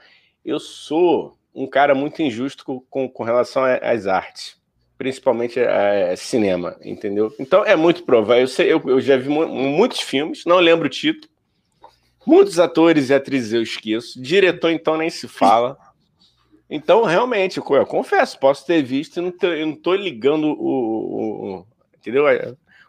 [0.43, 4.57] eu sou um cara muito injusto com, com, com relação às artes,
[4.97, 7.33] principalmente a, a, cinema, entendeu?
[7.39, 8.41] Então é muito provável.
[8.41, 11.31] Eu, sei, eu, eu já vi muitos filmes, não lembro o título.
[12.25, 14.21] Muitos atores e atrizes eu esqueço.
[14.21, 15.77] Diretor, então, nem se fala.
[16.69, 20.47] Então, realmente, eu, eu confesso, posso ter visto e não tô, eu não tô ligando
[20.47, 22.23] o, o, o entendeu?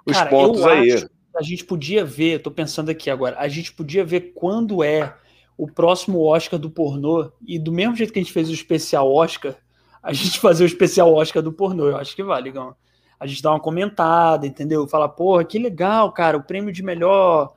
[0.06, 1.04] Os Cara, pontos aí.
[1.36, 5.14] a gente podia ver, tô pensando aqui agora, a gente podia ver quando é
[5.56, 9.12] o próximo Oscar do pornô, e do mesmo jeito que a gente fez o especial
[9.12, 9.54] Oscar,
[10.02, 11.88] a gente fazer o especial Oscar do pornô.
[11.88, 12.74] Eu acho que vale, Gão.
[13.18, 14.86] A gente dá uma comentada, entendeu?
[14.86, 17.54] Fala, porra, que legal, cara, o prêmio de melhor.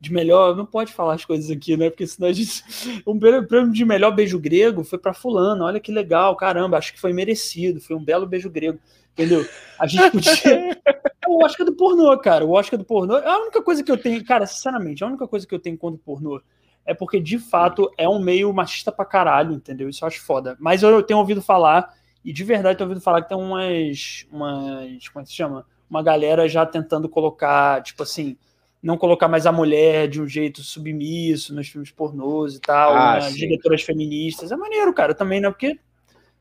[0.00, 1.90] De melhor, não pode falar as coisas aqui, né?
[1.90, 2.64] Porque senão a gente.
[3.04, 7.00] O prêmio de melhor beijo grego foi para Fulano, olha que legal, caramba, acho que
[7.00, 8.78] foi merecido, foi um belo beijo grego,
[9.12, 9.46] entendeu?
[9.78, 10.80] A gente podia.
[11.22, 12.46] É o Oscar do pornô, cara.
[12.46, 13.18] O Oscar do pornô.
[13.18, 15.76] É a única coisa que eu tenho, cara, sinceramente, a única coisa que eu tenho
[15.76, 16.40] contra o pornô
[16.84, 19.88] é porque de fato é um meio machista pra caralho, entendeu?
[19.88, 20.56] Isso eu acho foda.
[20.58, 24.26] Mas eu tenho ouvido falar, e de verdade tenho ouvido falar que tem umas.
[24.30, 25.66] umas como é que se chama?
[25.88, 28.36] Uma galera já tentando colocar, tipo assim,
[28.82, 33.20] não colocar mais a mulher de um jeito submisso nos filmes pornôs e tal, ah,
[33.20, 33.30] né?
[33.30, 34.52] diretoras feministas.
[34.52, 35.50] É maneiro, cara, também, né?
[35.50, 35.78] Porque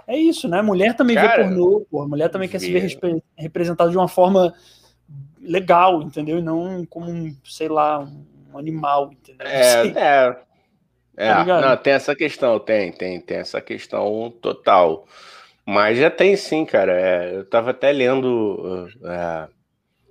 [0.07, 0.61] é isso, né?
[0.61, 2.07] Mulher também cara, vê pornô, pô.
[2.07, 2.97] Mulher também quer se ver
[3.35, 4.53] representada de uma forma
[5.41, 6.39] legal, entendeu?
[6.39, 9.47] E não como um, sei lá, um um animal, entendeu?
[9.47, 10.49] É, é.
[11.17, 15.05] É, tá não, tem essa questão, tem, tem, tem essa questão total.
[15.65, 16.93] Mas já tem sim, cara.
[16.93, 19.47] É, eu tava até lendo é,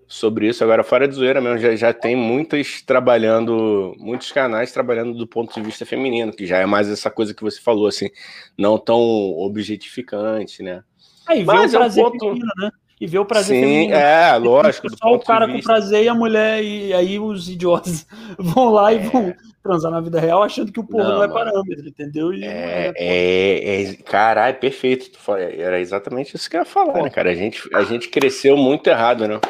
[0.07, 5.15] sobre isso agora, fora de zoeira mesmo, já, já tem muitas trabalhando, muitos canais trabalhando
[5.15, 8.11] do ponto de vista feminino, que já é mais essa coisa que você falou, assim,
[8.57, 10.85] não tão objetificante, né?
[11.27, 12.19] Aí, Mas é um ponto...
[12.19, 12.71] feminino, né?
[13.01, 13.95] E ver o prazer Sim, feminino.
[13.95, 14.89] É, lógico.
[14.97, 18.07] Só o cara com prazer e a mulher, e aí os idiotas
[18.39, 18.97] vão lá é.
[18.97, 22.33] e vão transar na vida real achando que o porra não, não é parâmetro, entendeu?
[22.33, 25.19] E é, é, é, caralho, perfeito.
[25.31, 27.31] Era exatamente isso que eu ia falar, né, cara?
[27.31, 29.41] A gente, a gente cresceu muito errado, né?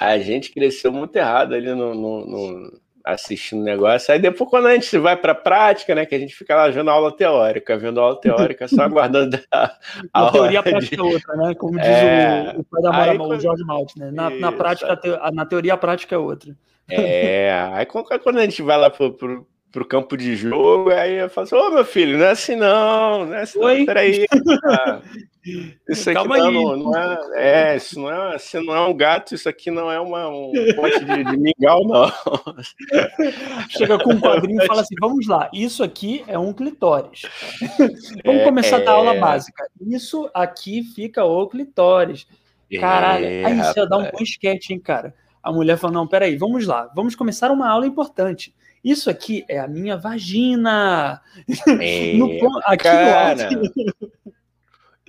[0.00, 2.80] A gente cresceu muito errado ali no, no, no
[3.12, 4.12] assistindo o negócio.
[4.12, 6.68] Aí depois, quando a gente vai para a prática, né, que a gente fica lá
[6.68, 9.74] vendo aula teórica, vendo aula teórica, só aguardando a,
[10.12, 11.02] a, teoria prática de...
[11.02, 11.54] é outra, né?
[11.54, 12.54] Como diz é...
[12.56, 14.10] o, o pai da Mara, aí, o Jorge Malt, né?
[14.10, 15.00] Na, na prática,
[15.32, 16.54] na teoria a prática é outra.
[16.90, 21.28] É, aí quando a gente vai lá pro, pro pro campo de jogo, aí eu
[21.28, 23.78] falo assim, ô meu filho, não é assim não, não é assim Oi?
[23.78, 24.26] não, peraí.
[25.88, 26.96] Isso aqui não, não, não,
[27.34, 30.28] é, é, isso não é, você não é um gato, isso aqui não é uma,
[30.28, 32.12] um pote de, de mingau, não.
[33.70, 37.22] Chega com um quadrinho e fala assim: vamos lá, isso aqui é um clitóris.
[38.24, 38.84] vamos é, começar é...
[38.84, 39.66] da aula básica.
[39.80, 42.26] Isso aqui fica o clitóris.
[42.78, 45.14] Caralho, é, aí você dá um bom esquete, hein, cara.
[45.42, 48.54] A mulher fala: não, peraí, vamos lá, vamos começar uma aula importante.
[48.84, 51.20] Isso aqui é a minha vagina.
[51.80, 52.26] É, no,
[52.64, 53.50] aqui cara.
[53.50, 54.08] no.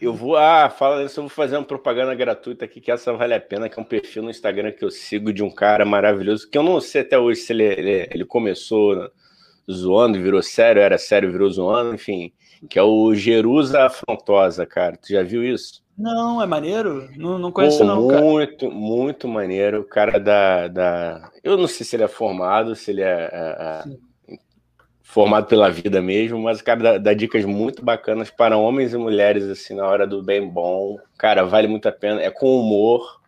[0.02, 3.34] Eu vou, ah, fala isso, eu vou fazer uma propaganda gratuita aqui, que essa vale
[3.34, 6.50] a pena, que é um perfil no Instagram que eu sigo de um cara maravilhoso,
[6.50, 9.12] que eu não sei até hoje se ele, ele, ele começou
[9.70, 12.32] zoando, virou sério, era sério, virou zoando, enfim,
[12.68, 14.98] que é o Jerusa Afrontosa, cara.
[14.98, 15.82] Tu já viu isso?
[15.98, 17.10] Não, é maneiro?
[17.18, 18.02] Não, não conheço, Pô, não.
[18.04, 18.74] Muito, cara.
[18.74, 19.82] muito maneiro.
[19.82, 21.30] O cara da, da.
[21.44, 23.84] Eu não sei se ele é formado, se ele é, é,
[24.32, 24.38] é
[25.04, 28.98] formado pela vida mesmo, mas o cara dá, dá, dicas muito bacanas para homens e
[28.98, 30.98] mulheres, assim, na hora do bem bom.
[31.18, 32.22] Cara, vale muito a pena.
[32.22, 33.20] É com humor.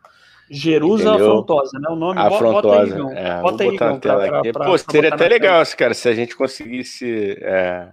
[0.49, 1.89] Jerusa Afrontosa, né?
[1.89, 2.95] O nome Afrontosa.
[2.97, 4.41] Bota aí, é, bota aí, tela pra.
[4.41, 7.37] Pra, Pô, pra, seria até legal, cara, se a gente conseguisse.
[7.41, 7.89] É,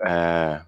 [0.00, 0.60] é,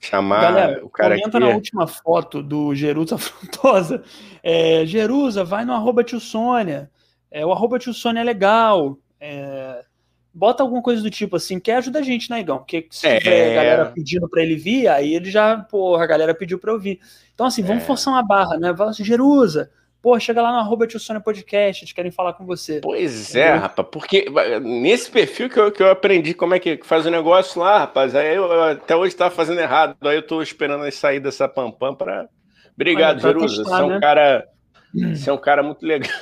[0.00, 1.46] chamar Galera, o cara comenta aqui.
[1.46, 4.02] na última foto do Jerusa Afrontosa.
[4.42, 6.90] É, Jerusa, vai no arroba tio Sônia.
[7.30, 8.98] É, o arroba tio Sônia é legal.
[9.20, 9.84] É,
[10.32, 12.58] bota alguma coisa do tipo assim, que ajuda a gente, né, Igão?
[12.58, 13.18] Porque se é...
[13.18, 16.72] tiver a galera pedindo para ele vir, aí ele já, porra, a galera pediu para
[16.72, 17.00] eu vir.
[17.32, 17.86] Então, assim, vamos é.
[17.86, 18.74] forçar uma barra, né?
[18.76, 19.70] Fala assim, Jerusa,
[20.04, 22.78] Pô, chega lá no arroba Tio Sônia Podcast, eles querem falar com você.
[22.82, 24.26] Pois é, rapaz, porque
[24.60, 28.14] nesse perfil que eu, que eu aprendi como é que faz o negócio lá, rapaz,
[28.14, 32.28] aí eu até hoje estava fazendo errado, aí eu estou esperando sair dessa pampam para.
[32.74, 33.64] Obrigado, Jerusa.
[33.64, 33.98] Você é um né?
[33.98, 34.46] cara.
[34.92, 36.12] Você é um cara muito legal.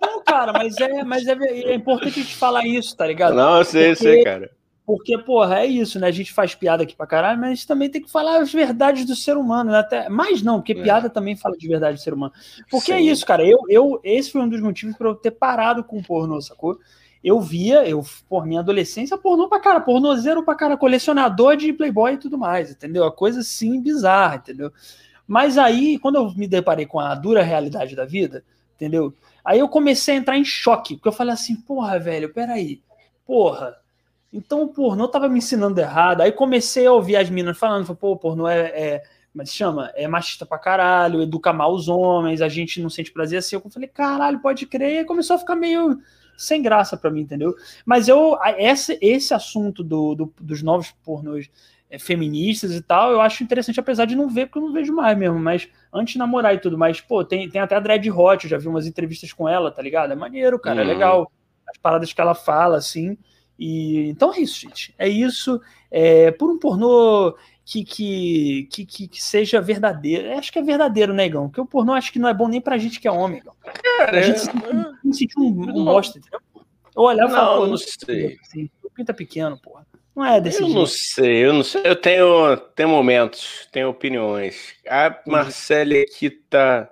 [0.00, 3.34] Não, cara, mas é, mas é, é importante a gente falar isso, tá ligado?
[3.34, 4.08] Não, eu sei, Porque...
[4.08, 4.50] eu sei, cara.
[4.86, 6.08] Porque, porra, é isso, né?
[6.08, 8.52] A gente faz piada aqui pra caralho, mas a gente também tem que falar as
[8.52, 9.78] verdades do ser humano, né?
[9.78, 10.82] Até, mais não, porque é.
[10.82, 12.32] piada também fala de verdade do ser humano.
[12.70, 13.08] Porque é Sim.
[13.08, 13.46] é isso, cara.
[13.46, 16.78] Eu, eu, esse foi um dos motivos para eu ter parado com o pornô, sacou?
[17.22, 22.12] Eu via, eu, por minha adolescência, pornô pra cara, pornozeiro pra cara, colecionador de Playboy
[22.12, 23.04] e tudo mais, entendeu?
[23.04, 24.70] A coisa assim bizarra, entendeu?
[25.26, 28.44] Mas aí, quando eu me deparei com a dura realidade da vida,
[28.76, 29.14] entendeu?
[29.42, 32.82] Aí eu comecei a entrar em choque, porque eu falei assim, porra, velho, peraí,
[33.26, 33.82] porra
[34.34, 36.20] então o pornô tava me ensinando errado.
[36.20, 39.90] Aí comecei a ouvir as meninas falando, pô, o pornô é, é mas se chama,
[39.96, 43.56] é machista pra caralho, educa mal os homens, a gente não sente prazer assim.
[43.56, 45.02] Eu falei, caralho, pode crer.
[45.02, 46.00] E começou a ficar meio
[46.36, 47.54] sem graça para mim, entendeu?
[47.84, 51.50] Mas eu, esse, esse assunto do, do dos novos pornôs
[51.90, 54.92] é, feministas e tal, eu acho interessante, apesar de não ver, porque eu não vejo
[54.92, 55.38] mais mesmo.
[55.38, 58.50] Mas antes de namorar e tudo, mas, pô, tem, tem até a Dread Hot, eu
[58.50, 60.12] já vi umas entrevistas com ela, tá ligado?
[60.12, 60.90] É maneiro, cara, é uhum.
[60.90, 61.32] é legal.
[61.68, 63.18] As paradas que ela fala, assim.
[63.58, 64.94] E, então é isso, gente.
[64.98, 65.60] É isso.
[65.90, 70.36] É, por um pornô que, que, que, que, seja verdadeiro.
[70.36, 71.44] Acho que é verdadeiro, negão.
[71.44, 73.38] Né, porque o pornô acho que não é bom nem pra gente que é homem,
[73.38, 73.54] Igão.
[73.98, 74.50] Cara, a gente se
[75.12, 76.40] sente um, um bosta, entendeu?
[76.96, 78.38] Eu olhar e falar, não, não sei.
[78.42, 79.84] Assim, pinta pequeno, porra.
[80.14, 80.78] Não é desse eu jeito.
[80.78, 81.82] não sei, eu não sei.
[81.84, 84.74] Eu tenho, tenho momentos, tenho opiniões.
[84.88, 85.32] A uhum.
[85.32, 86.88] Marcele aqui tá.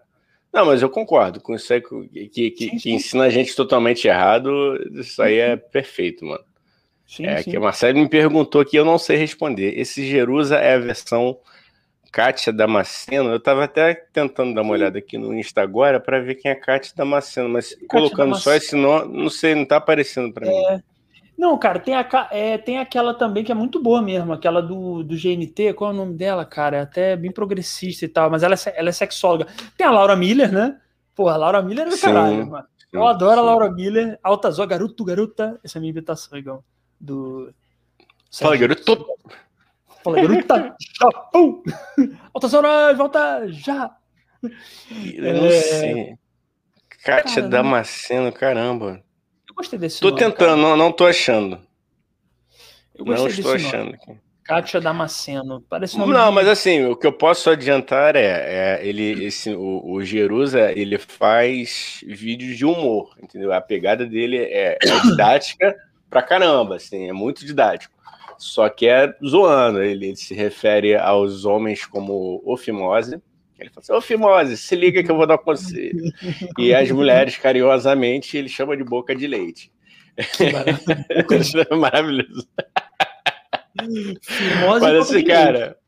[0.53, 4.09] Não, mas eu concordo com isso aí que, que, que, que ensina a gente totalmente
[4.09, 4.51] errado.
[4.93, 6.45] Isso aí é perfeito, mano.
[7.13, 7.51] Sim, é sim.
[7.51, 9.79] que a Marcelo me perguntou que eu não sei responder.
[9.79, 11.37] Esse Jerusa é a versão
[12.11, 13.29] Kátia Damasceno.
[13.29, 16.55] Eu estava até tentando dar uma olhada aqui no Insta agora para ver quem é
[16.55, 18.37] Kátia Damasceno, mas Kátia colocando Damasceno.
[18.41, 20.77] só esse nome, não sei, não está aparecendo para é...
[20.77, 20.83] mim.
[21.37, 25.03] Não, cara, tem, a, é, tem aquela também que é muito boa mesmo, aquela do,
[25.03, 26.79] do GNT, qual é o nome dela, cara?
[26.79, 29.49] É até bem progressista e tal, mas ela é, ela é sexóloga.
[29.77, 30.79] Tem a Laura Miller, né?
[31.15, 32.67] Pô, a Laura Miller é do caralho, mano.
[32.91, 33.39] Eu adoro sim.
[33.41, 35.59] a Laura Miller, altas ó, garoto, garota.
[35.63, 36.65] Essa é a minha imitação, igual
[37.03, 37.53] do.
[38.33, 39.07] Fala, garoto!
[40.03, 40.77] Fala, garota!
[41.01, 41.63] Japão!
[42.33, 43.95] Altas horas, volta já!
[44.43, 45.61] Eu não é...
[45.61, 46.15] sei.
[47.05, 49.03] Kátia Damasceno, caramba.
[49.49, 51.61] Eu gostei desse Tô nome, tentando, não, não tô achando.
[52.95, 54.17] Eu gostei não estou desse achando aqui.
[54.45, 55.61] Kátia Damasceno.
[55.69, 59.83] Parece um Não, mas assim, o que eu posso adiantar é, é ele, esse, o,
[59.85, 63.53] o Jerusa, ele faz vídeos de humor, entendeu?
[63.53, 65.77] A pegada dele é, é didática
[66.13, 67.95] pra caramba, assim, é muito didático.
[68.37, 73.21] Só que é zoando, ele, ele se refere aos homens como ofimose.
[73.59, 76.13] Ele fala assim, ofimose, se liga que eu vou dar um conselho.
[76.59, 79.73] e as mulheres, carinhosamente, ele chama de boca de leite.
[81.71, 82.47] Maravilhoso.
[84.21, 85.79] Fimose mas esse cara,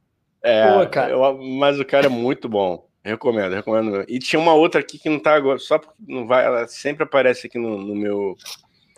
[0.42, 1.12] é, cara.
[1.12, 2.88] Eu, mas o cara é muito bom.
[3.04, 4.04] Recomendo, recomendo.
[4.08, 7.04] E tinha uma outra aqui que não tá agora, só porque não vai, ela sempre
[7.04, 8.34] aparece aqui no, no meu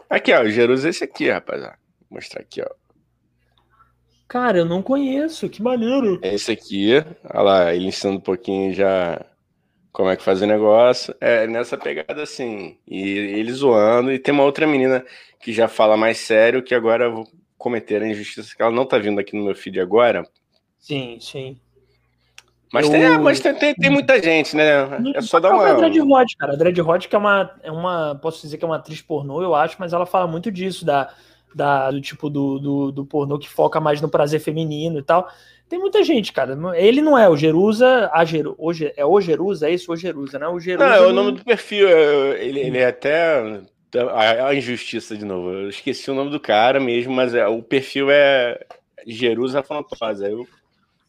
[0.09, 1.63] Aqui, ó, o Jerusa é esse aqui, rapaz.
[1.63, 1.73] Vou
[2.11, 2.69] mostrar aqui, ó.
[4.29, 6.19] Cara, eu não conheço, que maneiro.
[6.23, 6.95] É esse aqui,
[7.33, 9.25] olha lá, ele ensinando um pouquinho já
[9.93, 11.15] como é que faz o negócio.
[11.21, 12.77] É nessa pegada assim.
[12.87, 14.13] E ele zoando.
[14.13, 15.05] E tem uma outra menina
[15.41, 18.85] que já fala mais sério, que agora eu vou cometer a injustiça, que ela não
[18.85, 20.29] tá vindo aqui no meu feed agora.
[20.79, 21.59] Sim, sim.
[22.73, 22.93] Mas, eu...
[22.93, 25.13] tem, mas tem, tem, tem, muita gente, né?
[25.15, 25.69] É só dar uma.
[25.69, 26.53] A Dread Hot, cara.
[26.55, 28.19] A Dread Hot, que é uma, é uma.
[28.21, 31.11] Posso dizer que é uma atriz pornô, eu acho, mas ela fala muito disso, da
[31.57, 35.27] da, do tipo do, do, do, pornô que foca mais no prazer feminino e tal.
[35.69, 36.57] Tem muita gente, cara.
[36.77, 40.39] Ele não é o Jerusa, a Jeru, o, é o Jerusa, é isso, o Jerusa,
[40.39, 40.47] né?
[40.47, 40.87] O Jerusa.
[40.87, 41.89] Não, é o nome do perfil.
[41.89, 43.65] É, ele, ele é até
[44.13, 45.51] a, a, injustiça de novo.
[45.51, 48.61] Eu esqueci o nome do cara mesmo, mas é, o perfil é
[49.07, 50.29] Jerusa Fantosa.
[50.29, 50.47] Eu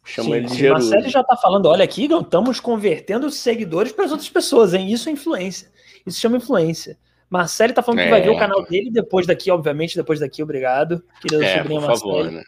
[0.07, 0.89] chamo sim, ele de sim, Jerusa.
[0.89, 4.91] Marcelo já tá falando, olha aqui, estamos convertendo seguidores para as outras pessoas, hein?
[4.91, 5.69] Isso é influência.
[6.05, 6.97] Isso chama influência.
[7.29, 8.03] Marcelo tá falando é.
[8.05, 8.39] que vai ver o é.
[8.39, 11.03] canal dele depois daqui, obviamente, depois daqui, obrigado.
[11.21, 12.11] Querida é, sobrinha por Marcelo.
[12.11, 12.43] Favor, né?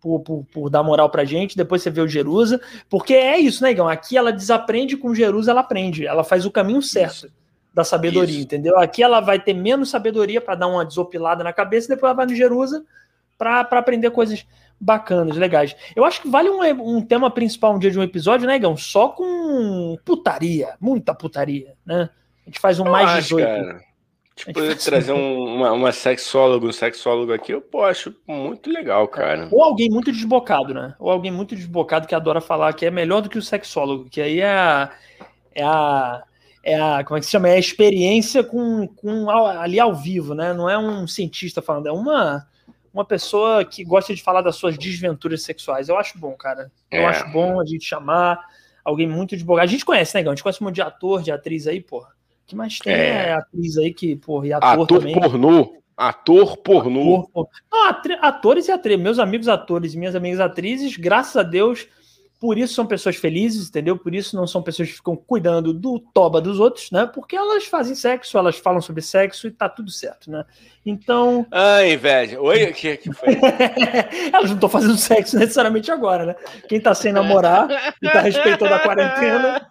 [0.00, 3.62] Por, por, por, dar moral pra gente, depois você vê o Jerusa, porque é isso,
[3.62, 3.88] né, Igão?
[3.88, 7.32] Aqui ela desaprende com o Jerusa, ela aprende, ela faz o caminho certo isso.
[7.72, 8.44] da sabedoria, isso.
[8.44, 8.78] entendeu?
[8.78, 12.16] Aqui ela vai ter menos sabedoria para dar uma desopilada na cabeça, e depois ela
[12.16, 12.84] vai no Jerusa
[13.38, 14.46] para aprender coisas
[14.80, 15.74] bacanas, legais.
[15.94, 16.62] Eu acho que vale um,
[16.96, 18.76] um tema principal um dia de um episódio, né, Igão?
[18.76, 22.10] Só com putaria, muita putaria, né?
[22.42, 23.46] A gente faz um Eu mais acho, 18.
[23.46, 23.94] Cara.
[24.36, 29.48] Tipo, trazer um, uma, uma sexóloga, um sexólogo aqui, eu pô, acho muito legal, cara.
[29.50, 30.94] Ou alguém muito desbocado, né?
[30.98, 34.20] Ou alguém muito desbocado que adora falar que é melhor do que o sexólogo, que
[34.20, 34.90] aí é a.
[35.54, 36.22] É a
[36.64, 37.48] é a, como é que se chama?
[37.50, 40.54] É a experiência com, com ali ao vivo, né?
[40.54, 42.46] Não é um cientista falando, é uma,
[42.94, 45.88] uma pessoa que gosta de falar das suas desventuras sexuais.
[45.88, 46.70] Eu acho bom, cara.
[46.90, 47.06] Eu é.
[47.06, 48.40] acho bom a gente chamar
[48.82, 49.64] alguém muito desbocado.
[49.64, 50.32] A gente conhece, né, Gão?
[50.32, 52.14] A gente conhece um monte de ator, de atriz aí, porra
[52.46, 55.14] que mais tem é, é atriz aí que, porra, e ator, ator também.
[55.14, 55.82] pornô.
[55.96, 57.28] Ator pornô.
[57.30, 57.88] Ator, Não,
[58.20, 59.02] atores e atrizes.
[59.02, 61.86] Meus amigos atores e minhas amigas atrizes, graças a Deus,
[62.44, 63.96] por isso são pessoas felizes, entendeu?
[63.96, 67.06] Por isso não são pessoas que ficam cuidando do toba dos outros, né?
[67.06, 70.44] Porque elas fazem sexo, elas falam sobre sexo e tá tudo certo, né?
[70.84, 71.46] Então.
[71.50, 72.38] Ah, inveja.
[72.38, 73.28] Oi, o que, que foi?
[74.30, 76.34] elas não estão fazendo sexo necessariamente agora, né?
[76.68, 77.66] Quem tá sem namorar
[78.02, 79.66] e tá respeitando a quarentena.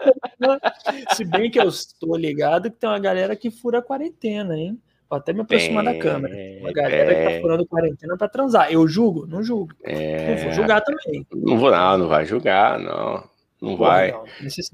[1.14, 4.82] Se bem que eu estou ligado que tem uma galera que fura a quarentena, hein?
[5.14, 6.36] Vou até me aproximar da câmera.
[6.60, 7.28] Uma galera é...
[7.28, 8.72] que tá furando quarentena pra transar.
[8.72, 9.28] Eu julgo?
[9.28, 9.72] Não julgo.
[9.84, 10.36] É...
[10.36, 11.28] Não vou julgar também.
[11.32, 13.24] Não vou, não, não vai julgar, não.
[13.62, 14.12] Não vai.
[14.12, 14.24] Não.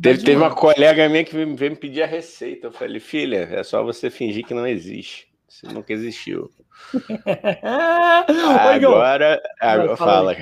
[0.01, 2.67] Teve, teve uma colega minha que veio me pedir a receita.
[2.67, 5.27] Eu falei, filha, é só você fingir que não existe.
[5.49, 6.49] Você nunca existiu.
[8.71, 10.35] agora, agora fala.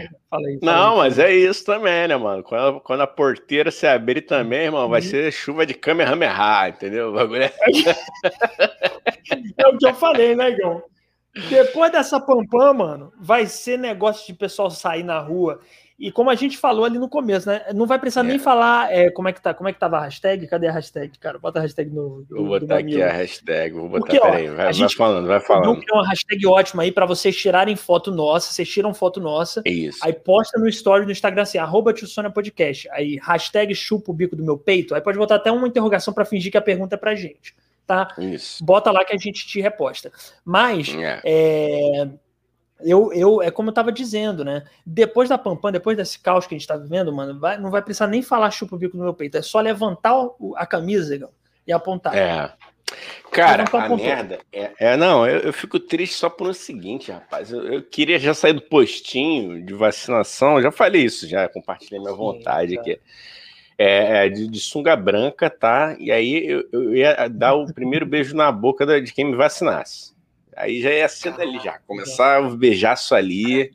[0.62, 2.44] Não, mas é isso também, né, mano?
[2.44, 5.08] Quando, quando a porteira se abrir também, irmão, vai uhum.
[5.08, 7.10] ser chuva de Kamehameha, entendeu?
[7.10, 7.54] O bagulho é...
[9.58, 10.84] é o que eu falei, né, Igão?
[11.50, 15.62] Depois dessa pampam, mano, vai ser negócio de pessoal sair na rua
[16.00, 17.66] e como a gente falou ali no começo, né?
[17.74, 18.24] Não vai precisar é.
[18.26, 20.46] nem falar é, como é que tá, como é que tava a hashtag.
[20.46, 21.40] Cadê a hashtag, cara?
[21.40, 22.24] Bota a hashtag no.
[22.30, 23.74] vou botar aqui a hashtag.
[23.74, 24.00] Vou botar.
[24.02, 25.82] Porque, peraí, vai, vai falando, vai falando.
[25.90, 28.54] É uma hashtag ótima aí para vocês tirarem foto nossa.
[28.54, 29.64] Vocês tiram foto nossa.
[29.66, 29.98] Isso.
[30.04, 31.92] Aí posta no story do Instagram assim, arroba
[32.32, 32.88] Podcast.
[32.92, 34.94] Aí hashtag chupa o bico do meu peito.
[34.94, 37.56] Aí pode botar até uma interrogação para fingir que a pergunta é pra gente.
[37.88, 38.14] Tá?
[38.20, 38.64] Isso.
[38.64, 40.12] Bota lá que a gente te reposta.
[40.46, 41.22] Mas é.
[41.26, 42.08] é
[42.80, 44.64] eu, eu, é como eu tava dizendo, né?
[44.86, 47.82] Depois da Pampam, depois desse caos que a gente tá vivendo, mano, vai, não vai
[47.82, 49.38] precisar nem falar chupa o bico no meu peito.
[49.38, 51.30] É só levantar o, a camisa
[51.66, 52.16] e apontar.
[52.16, 52.54] É.
[53.32, 57.52] Cara, a merda é, é não, eu, eu, fico triste só por o seguinte, rapaz.
[57.52, 62.14] Eu, eu, queria já sair do postinho de vacinação, já falei isso, já compartilhei minha
[62.14, 63.00] vontade Sim, aqui.
[63.78, 65.96] É, é de, de, sunga branca, tá?
[66.00, 70.17] E aí eu, eu ia dar o primeiro beijo na boca de quem me vacinasse.
[70.58, 73.72] Aí já ia ser dali já, começar o beijaço ali.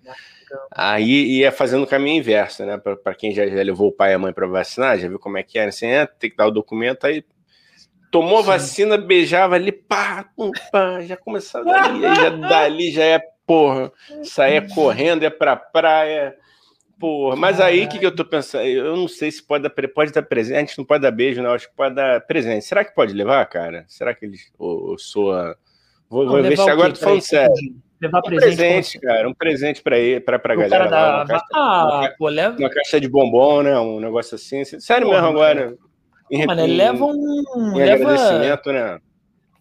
[0.70, 2.76] Aí ia fazendo o caminho inverso, né?
[2.76, 5.38] Para quem já, já, levou o pai e a mãe para vacinar, já viu como
[5.38, 7.24] é que é, assim, é, tem que dar o documento, aí
[8.10, 8.46] tomou Sim.
[8.46, 13.90] vacina, beijava ali, pá, pum, pá, já começava dali, aí já dali já é, porra,
[14.24, 16.36] saia correndo, é pra praia,
[17.00, 17.36] porra.
[17.36, 18.64] Mas aí, o que, que eu tô pensando?
[18.64, 21.40] Eu não sei se pode dar, pode dar presente, a gente não pode dar beijo,
[21.40, 22.64] não, acho que pode dar presente.
[22.66, 23.84] Será que pode levar, cara?
[23.88, 25.56] Será que eles, ou, ou sua
[26.12, 27.54] Vou, vou ver se agora tô falando sério.
[27.98, 30.86] Levar um presente, presente cara, um presente pra, ir, pra, pra galera.
[30.86, 31.16] Da...
[31.16, 32.58] Uma, caixa, ah, uma, pô, leva...
[32.58, 33.78] uma caixa de bombom, né?
[33.78, 34.62] Um negócio assim.
[34.64, 35.74] Sério pô, mesmo agora.
[36.30, 37.44] Em, mano, em, leva um.
[37.56, 38.12] Em leva...
[38.12, 39.00] agradecimento, né?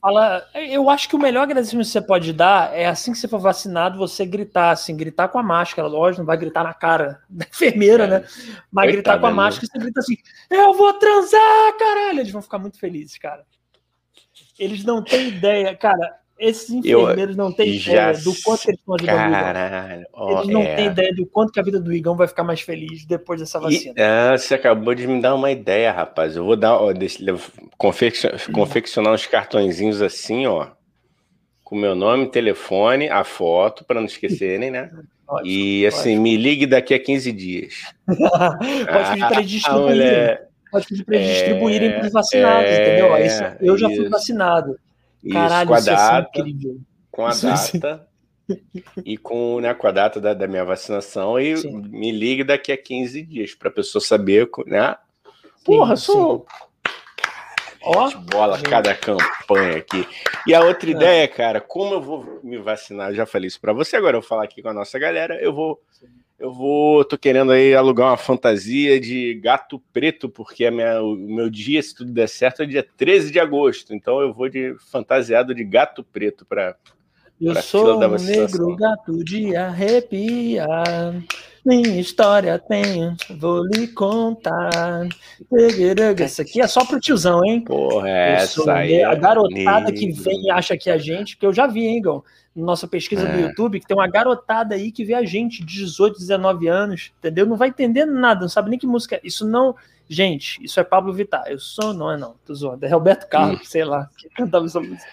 [0.01, 3.27] Fala, eu acho que o melhor agradecimento que você pode dar é assim que você
[3.29, 7.21] for vacinado, você gritar, assim, gritar com a máscara, lógico, não vai gritar na cara
[7.29, 8.07] da enfermeira, é.
[8.07, 8.25] né?
[8.69, 10.17] Mas gritar com a máscara, você grita assim,
[10.49, 12.19] eu vou transar, caralho!
[12.19, 13.45] Eles vão ficar muito felizes, cara.
[14.59, 18.95] Eles não têm ideia, cara esses enfermeiros eu não têm ideia do quanto eles estão
[18.95, 20.39] ajudando Caralho, o Igão.
[20.39, 20.75] Eles não é.
[20.75, 23.59] têm ideia do quanto que a vida do Igão vai ficar mais feliz depois dessa
[23.59, 23.93] vacina.
[23.95, 26.35] E, ah, você acabou de me dar uma ideia, rapaz.
[26.35, 27.23] Eu vou dar, ó, deixa,
[28.51, 30.69] confeccionar uns cartõezinhos assim, ó,
[31.63, 34.89] com meu nome, telefone, a foto, para não esquecerem, né?
[35.31, 36.23] Ótimo, e assim, ótimo.
[36.23, 37.75] me ligue daqui a 15 dias.
[38.05, 40.37] Pode pedir para eles distribuírem.
[40.69, 43.25] Pode pedir para eles é, distribuírem para os vacinados, é, entendeu?
[43.25, 44.77] Isso, eu já fui vacinado.
[45.29, 46.43] Caralho, com a data, é.
[47.11, 48.07] Com a data.
[49.05, 51.71] e com, né, com a data da, da minha vacinação e sim.
[51.71, 54.95] me ligue daqui a 15 dias para a pessoa saber, né?
[55.63, 56.45] Porra, sim, sou.
[57.83, 58.69] Ó, oh, bola gente.
[58.69, 60.07] cada campanha aqui.
[60.45, 60.93] E a outra é.
[60.93, 64.21] ideia, cara, como eu vou me vacinar, eu já falei isso para você, agora eu
[64.21, 65.81] vou falar aqui com a nossa galera, eu vou
[66.41, 71.15] eu vou, tô querendo aí alugar uma fantasia de gato preto, porque a minha, o
[71.15, 73.93] meu dia, se tudo der certo, é dia 13 de agosto.
[73.93, 76.75] Então eu vou de fantasiado de gato preto para
[77.39, 81.13] Eu sou um negro gato de arrepiar.
[81.65, 85.07] Minha história tem, vou lhe contar.
[86.25, 87.61] Isso aqui é só pro tiozão, hein?
[87.61, 89.03] Porra, essa aí.
[89.03, 91.85] A é garotada que vem e acha que é a gente, que eu já vi,
[91.85, 92.23] hein, Gão?
[92.55, 93.31] nossa pesquisa é.
[93.31, 97.13] do YouTube, que tem uma garotada aí que vê a gente de 18, 19 anos,
[97.17, 97.45] entendeu?
[97.45, 99.21] Não vai entender nada, não sabe nem que música é.
[99.23, 99.75] Isso não.
[100.09, 101.45] Gente, isso é Pablo Vittar.
[101.47, 102.85] Eu sou, não é não, tô zoando.
[102.85, 103.65] É Roberto Carlos, hum.
[103.65, 105.07] sei lá, que cantava essa música.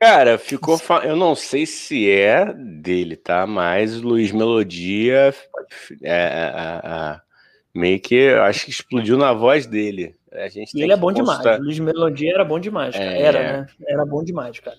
[0.00, 0.78] Cara, ficou.
[0.78, 1.04] Fa...
[1.04, 3.46] Eu não sei se é dele, tá?
[3.46, 5.34] Mas Luiz Melodia
[6.02, 7.20] é, é, é,
[7.74, 10.14] meio que acho que explodiu na voz dele.
[10.32, 11.40] A gente e ele é bom constar...
[11.40, 11.60] demais.
[11.60, 13.12] Luiz Melodia era bom demais, cara.
[13.12, 13.22] É...
[13.22, 13.66] Era, né?
[13.86, 14.78] Era bom demais, cara.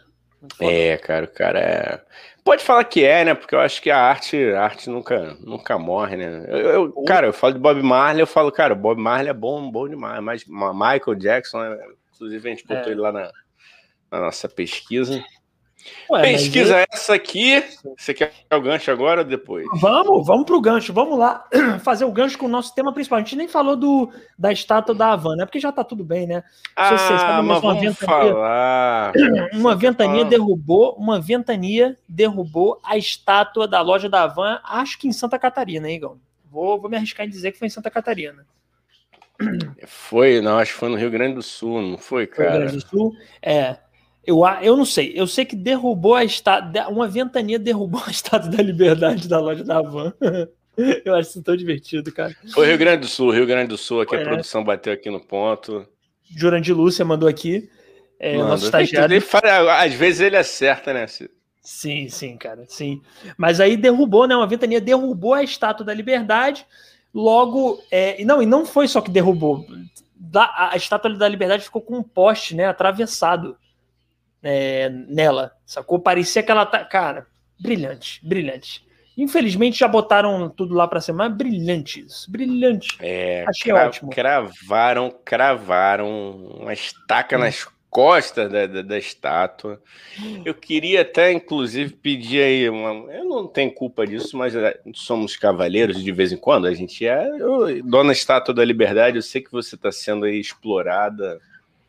[0.59, 2.01] É, cara, o cara é.
[2.43, 3.35] Pode falar que é, né?
[3.35, 6.45] Porque eu acho que a arte, a arte nunca, nunca morre, né?
[6.47, 9.69] Eu, eu, cara, eu falo de Bob Marley, eu falo, cara, Bob Marley é bom,
[9.69, 10.23] bom demais.
[10.23, 11.77] Mas Michael Jackson, né?
[12.15, 12.91] inclusive a gente botou é.
[12.91, 13.31] ele lá na,
[14.11, 15.23] na nossa pesquisa.
[16.09, 17.63] Ué, Pesquisa essa aqui.
[17.97, 19.65] Você quer o gancho agora ou depois?
[19.79, 20.93] Vamos, vamos pro gancho.
[20.93, 21.47] Vamos lá
[21.83, 23.17] fazer o gancho com o nosso tema principal.
[23.17, 26.43] A gente nem falou do, da estátua da Havana, porque já tá tudo bem, né?
[26.75, 27.93] Ah, vocês sabem, mas vamos ventania,
[28.33, 29.13] falar.
[29.53, 35.13] Uma ventania derrubou, uma ventania derrubou a estátua da loja da Havana, acho que em
[35.13, 36.17] Santa Catarina, hein, Igor?
[36.49, 38.45] Vou, vou me arriscar em dizer que foi em Santa Catarina.
[39.87, 42.51] Foi, não, acho que foi no Rio Grande do Sul, não foi, cara?
[42.51, 43.77] Rio Grande do Sul, é.
[44.25, 45.13] Eu, eu não sei.
[45.15, 46.87] Eu sei que derrubou a estátua.
[46.87, 50.13] Uma ventania derrubou a estátua da liberdade da loja da Van.
[51.05, 52.33] Eu acho isso tão divertido, cara.
[52.53, 54.21] Foi Rio Grande do Sul, Rio Grande do Sul, aqui é.
[54.21, 55.85] a produção bateu aqui no ponto.
[56.35, 57.69] Jurandir Lúcia mandou aqui.
[58.17, 59.13] É, Mano, nosso estagiário.
[59.13, 61.05] Ele fala, às vezes ele acerta, né?
[61.61, 63.01] Sim, sim, cara, sim.
[63.37, 64.35] Mas aí derrubou, né?
[64.35, 66.65] Uma ventania derrubou a estátua da liberdade.
[67.13, 69.65] Logo, é, não, e não foi só que derrubou.
[70.33, 72.65] a estátua da liberdade ficou com um poste, né?
[72.65, 73.57] Atravessado
[74.43, 75.99] é, nela, sacou?
[75.99, 76.83] Parecia que ela tá.
[76.85, 77.27] Cara,
[77.59, 78.85] brilhante, brilhante.
[79.17, 82.97] Infelizmente já botaram tudo lá para mas brilhante isso, brilhante.
[82.99, 84.09] É, Achei cra ótimo.
[84.09, 87.39] Cravaram, cravaram uma estaca hum.
[87.39, 89.81] nas costas da, da, da, estátua.
[90.45, 93.11] Eu queria até, inclusive, pedir aí uma.
[93.11, 97.05] Eu não tenho culpa disso, mas é, somos cavaleiros de vez em quando, a gente
[97.05, 97.27] é.
[97.37, 101.39] Eu, dona Estátua da Liberdade, eu sei que você está sendo aí explorada.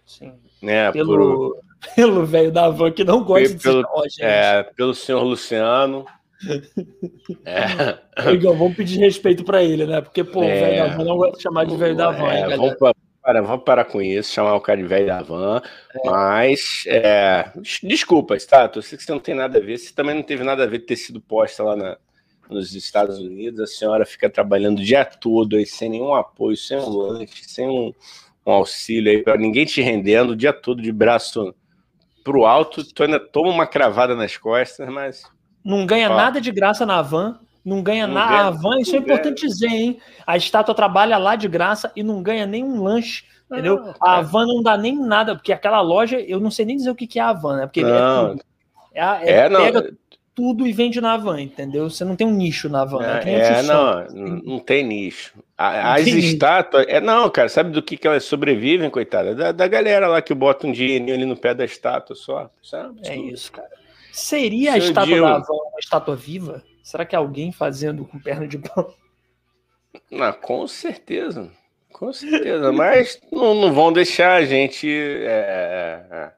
[0.05, 0.35] Sim.
[0.61, 1.55] Né, Pelo...
[1.55, 6.07] por pelo velho da van que não gosta pelo, de É, pelo senhor Luciano.
[7.45, 8.33] é.
[8.33, 10.01] Igor, vamos pedir respeito para ele, né?
[10.01, 10.47] Porque, pô, é.
[10.47, 12.33] o velho da van não gosta de chamar de velho da van.
[12.33, 12.75] É, vamos,
[13.23, 15.63] para, vamos parar com isso, chamar o cara de velho da van.
[15.95, 16.11] É.
[16.11, 17.53] Mas, é,
[17.83, 18.71] desculpa, tá?
[18.75, 19.79] Eu sei que você não tem nada a ver.
[19.79, 21.97] Você também não teve nada a ver de ter sido posta lá na,
[22.51, 23.61] nos Estados Unidos.
[23.61, 27.69] A senhora fica trabalhando o dia todo aí, sem nenhum apoio, sem um lanche, sem
[27.69, 27.93] um,
[28.47, 31.55] um auxílio aí, para ninguém te rendendo o dia todo de braço
[32.23, 35.23] pro alto, tu ainda toma uma cravada nas costas, mas.
[35.65, 36.17] Não ganha ó.
[36.17, 38.49] nada de graça na van, não ganha nada.
[38.49, 39.99] A van, isso é importante dizer, hein?
[40.27, 43.25] A estátua trabalha lá de graça e não ganha nenhum lanche.
[43.51, 43.93] Entendeu?
[44.01, 46.95] a van não dá nem nada, porque aquela loja, eu não sei nem dizer o
[46.95, 47.67] que, que é a van, né?
[47.67, 48.37] Porque é não.
[48.95, 49.91] é, é, é, é pega não.
[50.35, 51.89] Tudo e vende na van, entendeu?
[51.91, 53.03] Você não tem um nicho na van.
[53.03, 53.59] É, né?
[53.59, 54.07] é não,
[54.43, 55.35] não tem nicho.
[55.57, 56.87] As estátuas.
[56.89, 59.35] É, não, cara, sabe do que, que elas sobrevivem, coitada?
[59.35, 62.51] Da, da galera lá que bota um dinheirinho ali no pé da estátua só.
[62.63, 63.01] Sabe?
[63.07, 63.71] É isso, cara.
[64.13, 66.63] Seria a estátua da Avon uma estátua viva?
[66.83, 68.95] Será que é alguém fazendo com perna de pau?
[70.11, 71.51] Não, com certeza.
[71.93, 72.73] Com certeza.
[72.73, 76.33] Mas não, não, vão deixar a gente é, é, é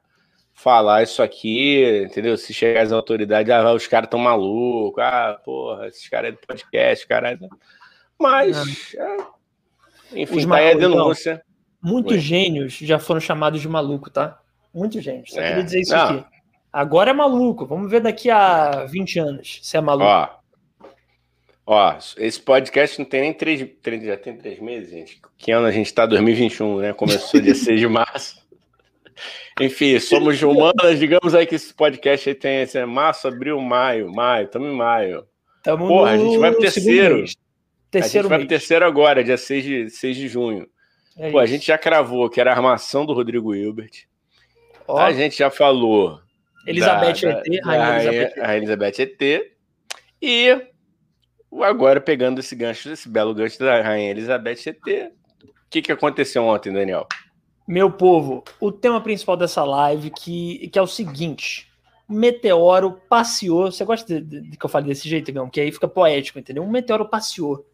[0.55, 2.35] falar isso aqui, entendeu?
[2.37, 6.39] Se chegar as autoridades, ah, os caras estão malucos, ah, porra, esses caras é do
[6.39, 7.37] podcast, cara.
[8.17, 9.17] Mas, é.
[10.21, 11.43] enfim, Os tá aí a denúncia.
[11.79, 14.39] Então, muitos gênios já foram chamados de maluco, tá?
[14.73, 15.31] Muitos gênios.
[15.31, 15.49] Só é.
[15.49, 16.03] queria dizer isso não.
[16.03, 16.25] aqui.
[16.71, 17.65] Agora é maluco.
[17.65, 20.05] Vamos ver daqui a 20 anos se é maluco.
[20.05, 20.29] Ó,
[21.65, 25.21] ó esse podcast não tem nem três, três já tem três meses, gente.
[25.37, 26.05] Que ano a gente tá?
[26.05, 26.93] 2021, né?
[26.93, 28.44] Começou dia 6 de março.
[29.59, 34.11] Enfim, somos humanas, digamos aí que esse podcast aí tem esse, é março, abril, maio,
[34.11, 35.25] maio, estamos em maio.
[35.63, 37.25] Tamo Porra, a gente vai pro terceiro.
[37.89, 40.67] Terceiro a gente vai pro terceiro agora, dia 6 de, 6 de junho.
[41.17, 44.05] É Pô, a gente já cravou que era a armação do Rodrigo Hilbert.
[44.87, 44.99] Ó.
[44.99, 46.19] A gente já falou.
[46.67, 48.41] Elizabeth da, ET, da, Rainha, Elizabeth.
[48.41, 49.51] A Elizabeth ET.
[50.21, 50.61] E
[51.61, 55.11] agora pegando esse gancho, esse belo gancho da Rainha Elizabeth ET.
[55.41, 57.07] O que, que aconteceu ontem, Daniel?
[57.67, 61.71] Meu povo, o tema principal dessa live que, que é o seguinte:
[62.07, 63.71] meteoro passeou.
[63.71, 65.49] Você gosta de, de, de que eu fale desse jeito, Gão?
[65.49, 66.63] Que aí fica poético, entendeu?
[66.63, 67.65] Um meteoro passeou.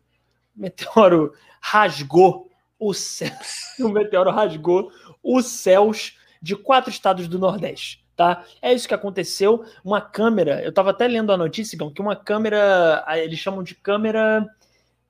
[0.55, 3.31] O meteoro rasgou o céu.
[3.79, 8.01] o meteoro rasgou os céus de quatro estados do Nordeste.
[8.15, 8.45] Tá?
[8.61, 9.65] É isso que aconteceu.
[9.83, 13.75] Uma câmera, eu estava até lendo a notícia, Gão, que uma câmera, eles chamam de
[13.75, 14.45] câmera.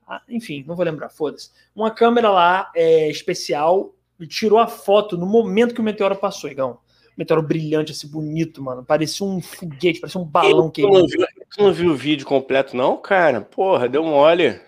[0.08, 1.52] Ah, enfim, não vou lembrar, foda-se.
[1.76, 3.94] Uma câmera lá é, especial
[4.28, 6.80] tirou a foto no momento que o meteoro passou, Igão.
[7.18, 8.84] Meteoro brilhante, assim, bonito, mano.
[8.84, 10.82] Parecia um foguete, parecia um balão que.
[10.82, 13.42] Não, viu, tu não viu o vídeo completo, não, cara?
[13.42, 14.60] Porra, deu mole.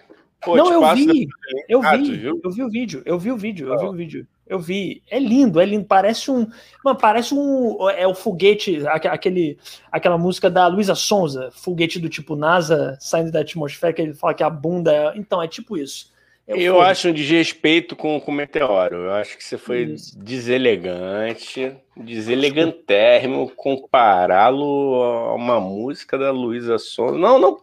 [0.44, 1.28] Pô, não, eu vi,
[1.70, 4.28] eu vi, eu vi o vídeo, eu vi o vídeo, eu vi o vídeo.
[4.46, 6.46] Eu vi, é lindo, é lindo, parece um,
[6.84, 9.58] mano, parece um, é o foguete, aquele,
[9.90, 14.34] aquela música da Luísa Sonza, foguete do tipo NASA saindo da atmosfera, que ele fala
[14.34, 16.12] que a bunda, é, então é tipo isso.
[16.46, 19.06] Eu, eu acho um desrespeito com, com o Meteoro.
[19.06, 20.18] Eu acho que você foi Isso.
[20.20, 27.18] deselegante, deselegantérrimo compará-lo a uma música da Luísa Sonza.
[27.18, 27.62] Não, não,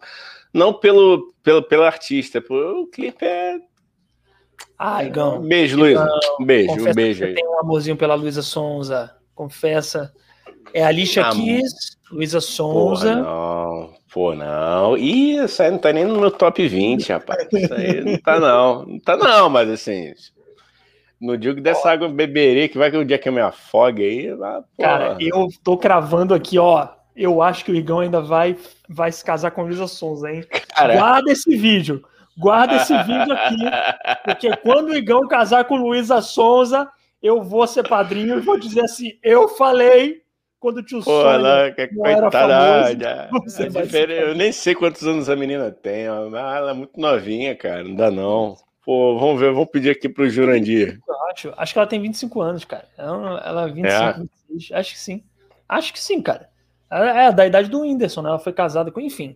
[0.51, 3.59] não pelo, pelo, pelo artista, o clipe é.
[4.77, 5.41] Ai, Gão.
[5.41, 6.07] Beijo, Luísa.
[6.39, 7.35] Um beijo, um beijo aí.
[7.35, 9.15] Tem um amorzinho pela Luísa Sonza.
[9.35, 10.11] Confessa.
[10.73, 13.15] É a Alicia ah, Keys, Luísa Sonza.
[13.15, 13.29] Porra,
[14.11, 14.97] pô, não.
[14.97, 17.47] Ih, isso aí não tá nem no meu top 20, rapaz.
[17.51, 18.85] Isso aí não tá, não.
[18.85, 20.13] Não tá, não, mas assim.
[21.19, 24.33] No digo dessa água beberê, que vai que o dia que eu me afogue aí.
[24.33, 26.87] Lá, Cara, eu tô cravando aqui, ó.
[27.15, 28.57] Eu acho que o Igão ainda vai,
[28.89, 30.43] vai se casar com a Luísa Sonza, hein?
[30.75, 30.95] Cara...
[30.95, 32.03] Guarda esse vídeo.
[32.37, 33.57] Guarda esse vídeo aqui.
[34.25, 36.89] Porque quando o Igão casar com Luísa Sonza,
[37.21, 40.20] eu vou ser padrinho e vou dizer assim: eu falei
[40.61, 42.97] quando o tio Pô, Sônia que não era famoso.
[43.97, 46.03] É eu nem sei quantos anos a menina tem.
[46.03, 47.83] Ela é muito novinha, cara.
[47.83, 48.55] Não dá não.
[48.85, 50.99] Pô, vamos ver, vamos pedir aqui pro Jurandir.
[51.31, 52.87] Acho, acho que ela tem 25 anos, cara.
[52.97, 54.13] Ela, ela 25, é.
[54.49, 54.71] 26.
[54.79, 55.23] Acho que sim.
[55.67, 56.49] Acho que sim, cara.
[56.89, 58.29] Ela é da idade do Whindersson, né?
[58.29, 59.35] Ela foi casada com, enfim.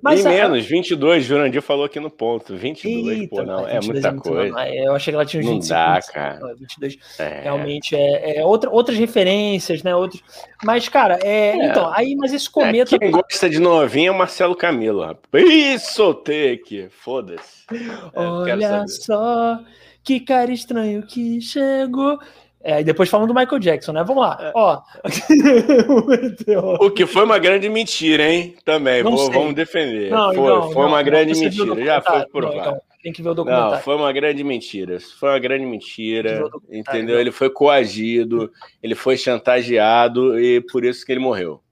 [0.00, 0.48] Mas, Nem a...
[0.48, 2.56] menos, 22, Jurandir falou aqui no ponto.
[2.56, 4.54] 22, Eita, pô, não, é muita é coisa.
[4.54, 4.64] Não.
[4.64, 5.78] Eu achei que ela tinha uns não 25.
[5.78, 6.40] Não dá, cara.
[6.40, 7.40] Não, 22 é.
[7.42, 9.94] realmente é, é outra, outras referências, né?
[9.94, 10.22] Outros...
[10.64, 11.66] Mas, cara, é, é.
[11.66, 12.94] então, aí, mas esse cometa.
[12.94, 15.44] É, quem gosta de novinha é o Marcelo Camilo, rapaz.
[15.44, 17.64] Ih, soltei aqui, foda-se.
[17.72, 19.60] É, Olha só
[20.02, 22.18] que cara estranho que chegou.
[22.62, 24.04] É, e depois falando do Michael Jackson, né?
[24.04, 24.38] Vamos lá.
[24.40, 24.52] É.
[24.54, 24.82] Ó.
[26.86, 28.54] o que foi uma grande mentira, hein?
[28.64, 29.02] Também.
[29.02, 30.10] Vou, vamos defender.
[30.10, 31.84] Não, foi, não, foi não, uma grande mentira.
[31.84, 32.80] Já foi provado.
[33.02, 33.76] Tem que ver o documentário.
[33.76, 34.98] Não, foi uma grande mentira.
[35.18, 36.42] Foi uma grande mentira.
[36.70, 37.18] Entendeu?
[37.18, 38.52] Ele foi coagido,
[38.82, 41.62] ele foi chantageado e por isso que ele morreu.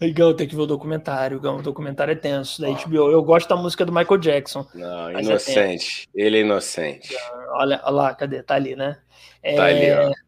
[0.00, 1.38] Igão, tem que ver o documentário.
[1.38, 3.10] Igão, o documentário é tenso da HBO.
[3.10, 4.66] Eu gosto da música do Michael Jackson.
[4.74, 6.08] Não, é inocente.
[6.14, 7.16] É ele é inocente.
[7.52, 8.42] Olha, olha lá, cadê?
[8.42, 8.98] Tá ali, né?
[9.42, 9.54] É...
[9.54, 10.23] Tá ali, ó.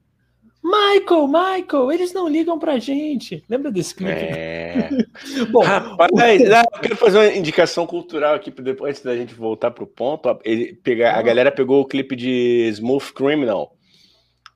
[0.67, 3.45] Michael, Michael, eles não ligam pra gente.
[3.49, 4.11] Lembra desse clipe?
[4.11, 4.89] É.
[5.49, 9.87] Bom, Rapaz, eu quero fazer uma indicação cultural aqui depois antes da gente voltar pro
[9.87, 10.37] ponto.
[10.45, 13.77] Ele pegar, a galera pegou o clipe de Smooth Criminal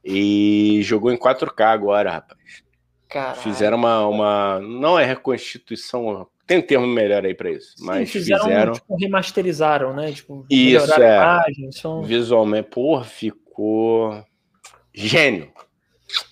[0.05, 2.65] e jogou em 4K agora, rapaz.
[3.09, 3.41] Caralho.
[3.41, 4.61] Fizeram uma, uma.
[4.61, 6.27] Não é reconstituição.
[6.45, 7.79] Tem um termo melhor aí para isso.
[7.79, 8.43] Sim, mas fizeram.
[8.43, 8.73] fizeram...
[8.73, 10.11] Tipo, remasterizaram, né?
[10.11, 11.17] Tipo, isso, é.
[11.17, 11.71] Imagem.
[12.03, 14.25] Visualmente, porra, ficou.
[14.93, 15.53] Gênio.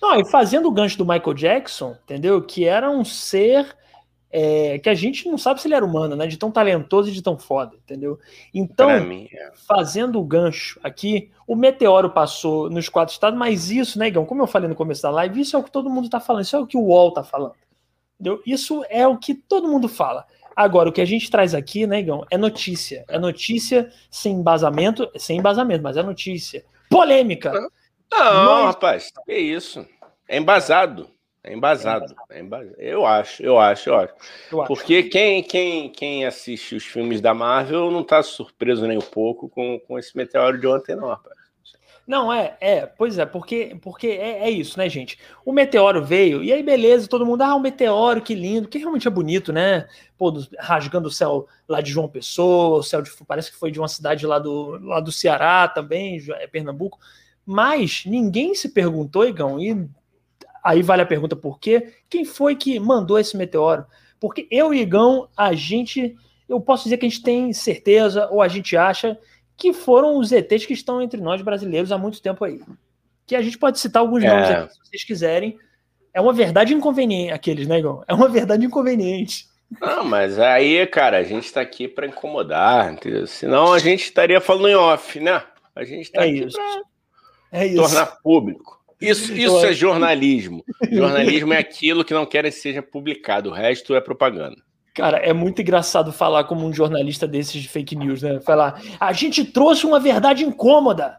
[0.01, 2.41] Não, e fazendo o gancho do Michael Jackson, entendeu?
[2.41, 3.75] Que era um ser
[4.31, 6.27] é, que a gente não sabe se ele era humano, né?
[6.27, 8.19] De tão talentoso e de tão foda, entendeu?
[8.53, 9.51] Então, mim, é.
[9.67, 14.25] fazendo o gancho aqui, o meteoro passou nos quatro estados, mas isso, né, Igão?
[14.25, 16.43] Como eu falei no começo da live, isso é o que todo mundo tá falando,
[16.43, 17.55] isso é o que o UOL tá falando.
[18.19, 18.41] Entendeu?
[18.45, 20.25] Isso é o que todo mundo fala.
[20.55, 23.05] Agora, o que a gente traz aqui, né, Igão, é notícia.
[23.07, 26.65] É notícia sem embasamento, sem embasamento, mas é notícia.
[26.89, 27.53] Polêmica.
[28.11, 29.85] Não, rapaz, que isso.
[30.27, 31.09] É embasado.
[31.43, 32.15] É embasado.
[32.29, 32.75] É embasado.
[32.77, 34.13] Eu acho, eu acho, eu acho.
[34.51, 35.09] Eu Porque acho.
[35.09, 39.79] Quem, quem, quem assiste os filmes da Marvel não tá surpreso nem um pouco com,
[39.79, 41.39] com esse meteoro de ontem, não, rapaz.
[42.09, 45.19] Não, é, é, pois é, porque, porque é, é, isso, né, gente?
[45.45, 49.07] O meteoro veio, e aí beleza, todo mundo, ah, um meteoro, que lindo, que realmente
[49.07, 49.87] é bonito, né?
[50.17, 53.79] Pô, rasgando o céu lá de João Pessoa, o céu de, parece que foi de
[53.79, 56.97] uma cidade lá do, lá do Ceará também, é Pernambuco.
[57.51, 59.89] Mas ninguém se perguntou, Igão, e
[60.63, 61.93] aí vale a pergunta por quê?
[62.07, 63.87] Quem foi que mandou esse meteoro?
[64.19, 66.15] Porque eu e Igão, a gente,
[66.47, 69.17] eu posso dizer que a gente tem certeza, ou a gente acha
[69.57, 72.61] que foram os ETs que estão entre nós brasileiros há muito tempo aí.
[73.25, 74.27] Que a gente pode citar alguns é.
[74.27, 75.57] nomes aqui, se vocês quiserem.
[76.13, 78.03] É uma verdade inconveniente, aqueles, né, Igor?
[78.07, 79.47] É uma verdade inconveniente.
[79.81, 83.25] Não, mas aí, cara, a gente está aqui para incomodar, entendeu?
[83.25, 85.41] Senão a gente estaria falando em off, né?
[85.75, 86.83] A gente está é aqui para
[87.51, 88.79] é tornar público.
[88.99, 90.63] Isso, isso é jornalismo.
[90.91, 94.57] jornalismo é aquilo que não querem que seja publicado, o resto é propaganda.
[94.93, 98.41] Cara, é muito engraçado falar como um jornalista desses de fake news, né?
[98.41, 101.17] Falar, a gente trouxe uma verdade incômoda,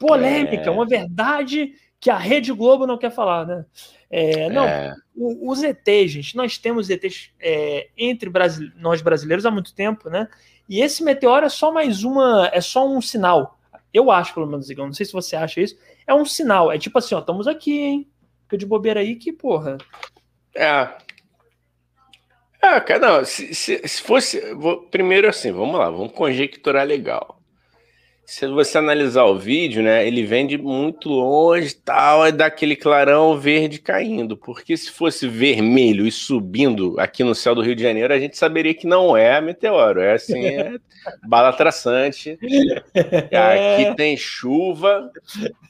[0.00, 0.70] polêmica, é.
[0.70, 3.64] uma verdade que a Rede Globo não quer falar, né?
[4.10, 4.92] É, não, é.
[5.14, 8.28] os ETs, gente, nós temos ETs é, entre
[8.76, 10.26] nós brasileiros há muito tempo, né?
[10.68, 13.59] E esse meteoro é só mais uma, é só um sinal.
[13.92, 15.76] Eu acho, pelo menos, não sei se você acha isso.
[16.06, 18.10] É um sinal, é tipo assim, ó, estamos aqui, hein?
[18.44, 19.78] Fica de bobeira aí que, porra.
[20.54, 20.88] É,
[22.62, 24.54] ah, cara, não, se, se, se fosse.
[24.54, 27.39] Vou, primeiro, assim, vamos lá, vamos conjecturar legal.
[28.30, 33.36] Se você analisar o vídeo, né, ele vem de muito longe tal, é daquele clarão
[33.36, 34.36] verde caindo.
[34.36, 38.38] Porque se fosse vermelho e subindo aqui no céu do Rio de Janeiro, a gente
[38.38, 40.74] saberia que não é meteoro, é assim, é
[41.26, 42.38] bala traçante.
[43.32, 45.10] Aqui tem chuva,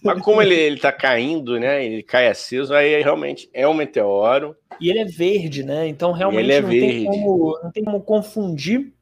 [0.05, 4.55] mas como ele, ele tá caindo, né, ele cai aceso, aí realmente é um meteoro.
[4.79, 5.89] E ele é verde, né?
[5.89, 6.87] Então realmente é não, verde.
[6.87, 8.93] Tem como, não tem como confundir.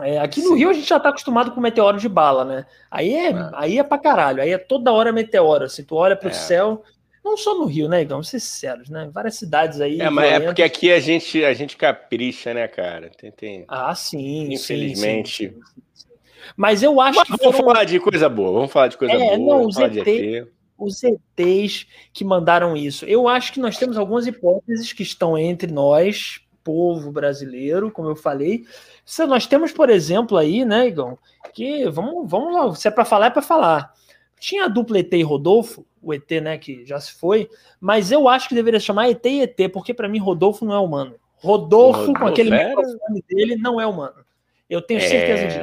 [0.00, 0.56] É, aqui no Sim.
[0.56, 2.66] Rio a gente já tá acostumado com meteoro de bala, né?
[2.90, 3.50] Aí é, é.
[3.54, 5.68] aí é pra caralho, aí é toda hora meteoro.
[5.68, 6.32] Se assim, tu olha pro é.
[6.32, 6.82] céu,
[7.24, 8.16] não só no Rio, né, Igão?
[8.16, 9.08] Vamos ser sinceros, né?
[9.12, 10.00] Várias cidades aí.
[10.00, 13.10] É, mas é porque aqui a gente, a gente capricha, né, cara?
[13.16, 13.64] Tem, tem...
[13.68, 14.52] Ah, sim.
[14.52, 15.46] Infelizmente.
[15.46, 15.60] Sim, sim,
[15.94, 16.08] sim.
[16.56, 17.36] Mas eu acho mas que.
[17.36, 17.72] Vamos foram...
[17.72, 19.38] falar de coisa boa, vamos falar de coisa é, boa.
[19.38, 23.04] Não, os ET, os ETs que mandaram isso.
[23.06, 28.16] Eu acho que nós temos algumas hipóteses que estão entre nós, povo brasileiro, como eu
[28.16, 28.64] falei.
[29.04, 31.18] Se nós temos, por exemplo, aí, né, Igão,
[31.52, 33.92] que vamos, vamos lá, se é para falar, é para falar.
[34.40, 37.48] Tinha a dupla ET e Rodolfo, o ET, né, que já se foi,
[37.80, 40.78] mas eu acho que deveria chamar ET e ET, porque para mim Rodolfo não é
[40.78, 41.14] humano.
[41.36, 44.24] Rodolfo, Rodolfo com aquele microfone dele, não é humano.
[44.68, 45.58] Eu tenho certeza é, disso.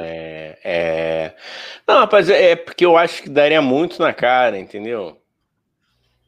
[0.64, 1.34] É.
[1.86, 5.21] Não, rapaz, é porque eu acho que daria muito na cara, entendeu?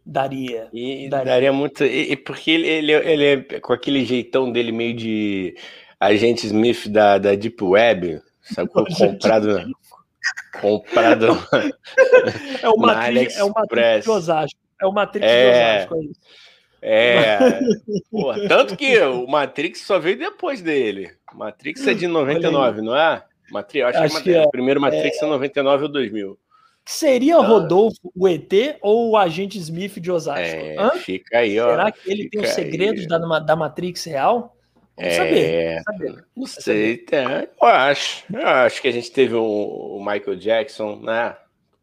[0.07, 0.69] Daria.
[0.73, 1.83] E daria, daria muito.
[1.85, 5.57] E, porque ele, ele, ele é com aquele jeitão dele meio de
[5.99, 8.69] agente Smith da, da Deep Web, sabe?
[8.99, 9.75] comprado.
[10.61, 11.27] comprado.
[12.63, 14.61] É o Matrix, é o Matrix de Osasco.
[14.81, 16.35] É o Matrix é, de Osasco, é.
[16.87, 17.61] É,
[18.11, 21.11] porra, tanto que o Matrix só veio depois dele.
[21.33, 23.23] Matrix é de 99, não é?
[23.51, 24.43] Matrix, acho, acho que, que é.
[24.43, 25.25] o primeiro Matrix é...
[25.25, 26.39] é 99 ou 2000.
[26.87, 27.39] Seria.
[27.39, 30.43] Rodolfo o ET ou o agente Smith de Osasco?
[30.43, 30.99] É?
[30.99, 31.71] Fica aí, ó.
[31.71, 34.55] Será que ele tem os segredos da, da Matrix real?
[34.97, 35.83] Vamos é, saber.
[35.83, 36.25] saber.
[36.37, 37.51] Não sei, saber.
[37.61, 38.25] eu acho.
[38.33, 41.37] Eu acho que a gente teve o, o Michael Jackson, né?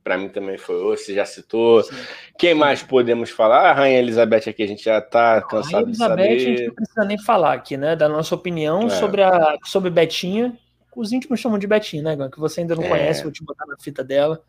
[0.04, 1.84] Para mim também foi, você já citou.
[1.84, 1.96] Sim.
[2.38, 3.70] Quem mais podemos falar?
[3.70, 6.24] A Rainha Elizabeth aqui a gente já está cansado de saber.
[6.24, 7.96] A Elizabeth a gente não precisa nem falar aqui, né?
[7.96, 8.90] Da nossa opinião é.
[8.90, 10.58] sobre, a, sobre Betinha.
[10.96, 12.90] Os íntimos chamam de Betinha, né, Que você ainda não é.
[12.90, 14.44] conhece, vou te botar na fita dela.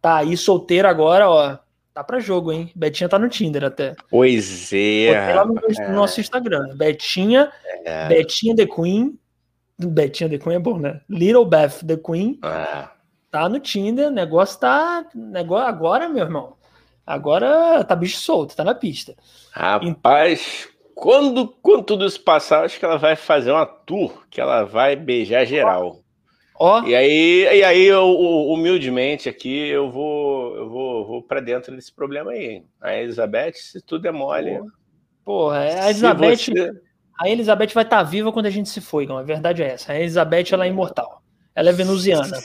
[0.00, 1.58] Tá aí solteira agora, ó.
[1.92, 2.70] Tá pra jogo, hein?
[2.74, 3.94] Betinha tá no Tinder até.
[4.08, 5.34] Pois é.
[5.34, 6.74] lá no, no nosso Instagram.
[6.76, 7.50] Betinha,
[7.84, 8.08] é.
[8.08, 9.18] Betinha The Queen.
[9.78, 11.00] Betinha The Queen é bom, né?
[11.08, 12.38] Little Beth The Queen.
[12.42, 12.90] Ah
[13.30, 15.06] tá no Tinder, o negócio tá.
[15.14, 16.56] Negócio, agora, meu irmão.
[17.06, 19.14] Agora tá bicho solto, tá na pista.
[19.52, 24.64] Rapaz, quando, quando tudo isso passar, acho que ela vai fazer uma tour que ela
[24.64, 26.00] vai beijar geral.
[26.62, 26.84] Ó.
[26.84, 31.90] E aí, e aí eu, humildemente aqui, eu vou, eu vou, vou para dentro desse
[31.90, 32.62] problema aí.
[32.78, 34.60] A Elizabeth, se tudo é mole.
[35.24, 36.36] Porra, é, a Elizabeth.
[36.36, 36.72] Você...
[37.18, 39.68] A Elizabeth vai estar tá viva quando a gente se for, então a verdade é
[39.68, 39.92] essa.
[39.92, 41.22] A Elizabeth ela é imortal.
[41.54, 42.38] Ela é venusiana.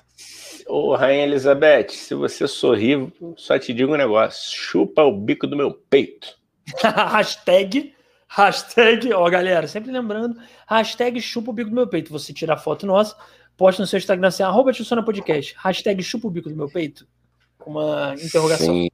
[0.66, 5.58] Ô, Rainha Elizabeth, se você sorrir, só te digo um negócio: chupa o bico do
[5.58, 6.38] meu peito.
[6.82, 7.94] hashtag,
[8.30, 12.14] hashtag, ó, galera, sempre lembrando, hashtag chupa o bico do meu peito.
[12.14, 13.16] Você tira a foto nossa,
[13.58, 14.72] posta no seu Instagram assim, arroba
[15.06, 17.08] Podcast, hashtag chupa o bico do meu peito,
[17.66, 18.74] uma interrogação.
[18.74, 18.90] Sim.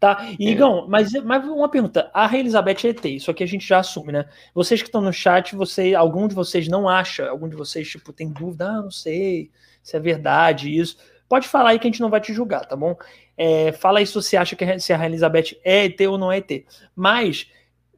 [0.00, 0.28] Tá?
[0.38, 0.50] E, é.
[0.50, 3.78] Igão, mas, mas uma pergunta, a Rainha Elizabeth é ET, isso aqui a gente já
[3.78, 4.28] assume, né?
[4.54, 8.12] Vocês que estão no chat, você, algum de vocês não acha, algum de vocês, tipo,
[8.12, 9.50] tem dúvida, ah, não sei,
[9.82, 10.98] se é verdade isso.
[11.26, 12.94] Pode falar aí que a gente não vai te julgar, tá bom?
[13.36, 16.30] É, fala aí se você acha que se a Rainha Elizabeth é ET ou não
[16.30, 16.66] é ET.
[16.94, 17.50] Mas,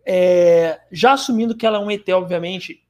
[0.05, 2.86] é, já assumindo que ela é um ET, obviamente,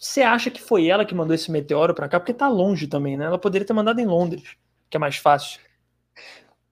[0.00, 2.18] você acha que foi ela que mandou esse meteoro para cá?
[2.18, 3.26] Porque tá longe também, né?
[3.26, 4.56] Ela poderia ter mandado em Londres,
[4.88, 5.60] que é mais fácil.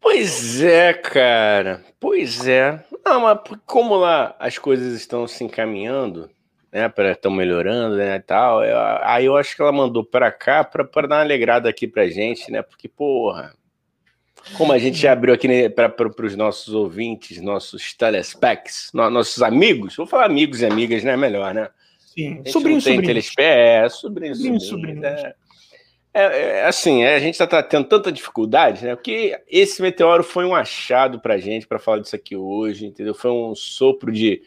[0.00, 1.84] Pois é, cara.
[2.00, 2.82] Pois é.
[3.04, 6.30] Não, mas como lá as coisas estão se encaminhando,
[6.72, 8.64] né, para estão melhorando, né, tal.
[8.64, 12.08] Eu, aí eu acho que ela mandou para cá para dar uma alegrada aqui pra
[12.08, 12.62] gente, né?
[12.62, 13.52] Porque porra,
[14.56, 15.92] como a gente já abriu aqui né, para
[16.24, 21.14] os nossos ouvintes, nossos telespecs, no, nossos amigos, vou falar amigos e amigas, né?
[21.14, 21.68] Melhor, né?
[22.18, 23.06] Sim, sobrinho, sobrinho.
[23.06, 24.60] Telespe, é, sobrinho, sobrinho.
[24.60, 25.34] sobrinho, sobrinho.
[26.12, 26.22] É,
[26.58, 28.96] é, assim, é, a gente está tendo tanta dificuldade, né?
[28.96, 33.14] Porque esse meteoro foi um achado para a gente, para falar disso aqui hoje, entendeu?
[33.14, 34.42] Foi um sopro de,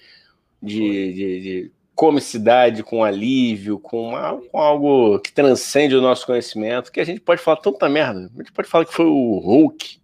[0.62, 6.92] de, de, de comicidade, com alívio, com, uma, com, algo que transcende o nosso conhecimento,
[6.92, 8.30] que a gente pode falar tanta merda.
[8.36, 9.98] A gente pode falar que foi o Hulk,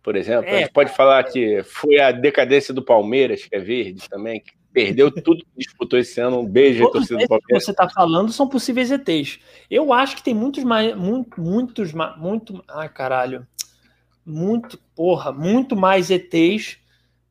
[0.00, 0.48] por exemplo.
[0.48, 4.38] É, a gente pode falar que foi a decadência do Palmeiras, que é verde também,
[4.38, 6.40] que perdeu tudo que disputou esse ano.
[6.40, 7.46] Um beijo à torcida do Palmeiras.
[7.46, 9.38] que você está falando são possíveis ETs.
[9.70, 10.94] Eu acho que tem muitos mais.
[10.96, 12.62] Muito, muitos, muito.
[12.68, 13.46] Ai, caralho.
[14.26, 16.78] Muito, porra, muito mais ETs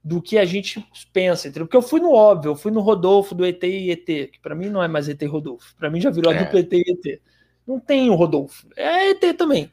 [0.03, 1.65] do que a gente pensa, entendeu?
[1.65, 4.53] Porque eu fui no óbvio, eu fui no Rodolfo do ET e ET, que para
[4.53, 6.37] mim não é mais ET e Rodolfo, para mim já virou é.
[6.37, 7.21] a dupla ET e ET.
[7.65, 9.71] Não tem o Rodolfo, é ET também.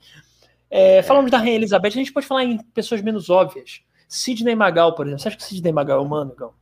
[0.70, 1.02] É, é.
[1.02, 3.82] Falamos da Rainha Elizabeth, a gente pode falar em pessoas menos óbvias.
[4.08, 5.20] Sidney Magal, por exemplo.
[5.20, 6.54] Você acha que Sidney Magal é humano, Gão?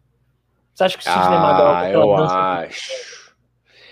[0.79, 1.75] Você acha que o Sidney ah, Magal...
[1.75, 2.93] Ah, eu acho.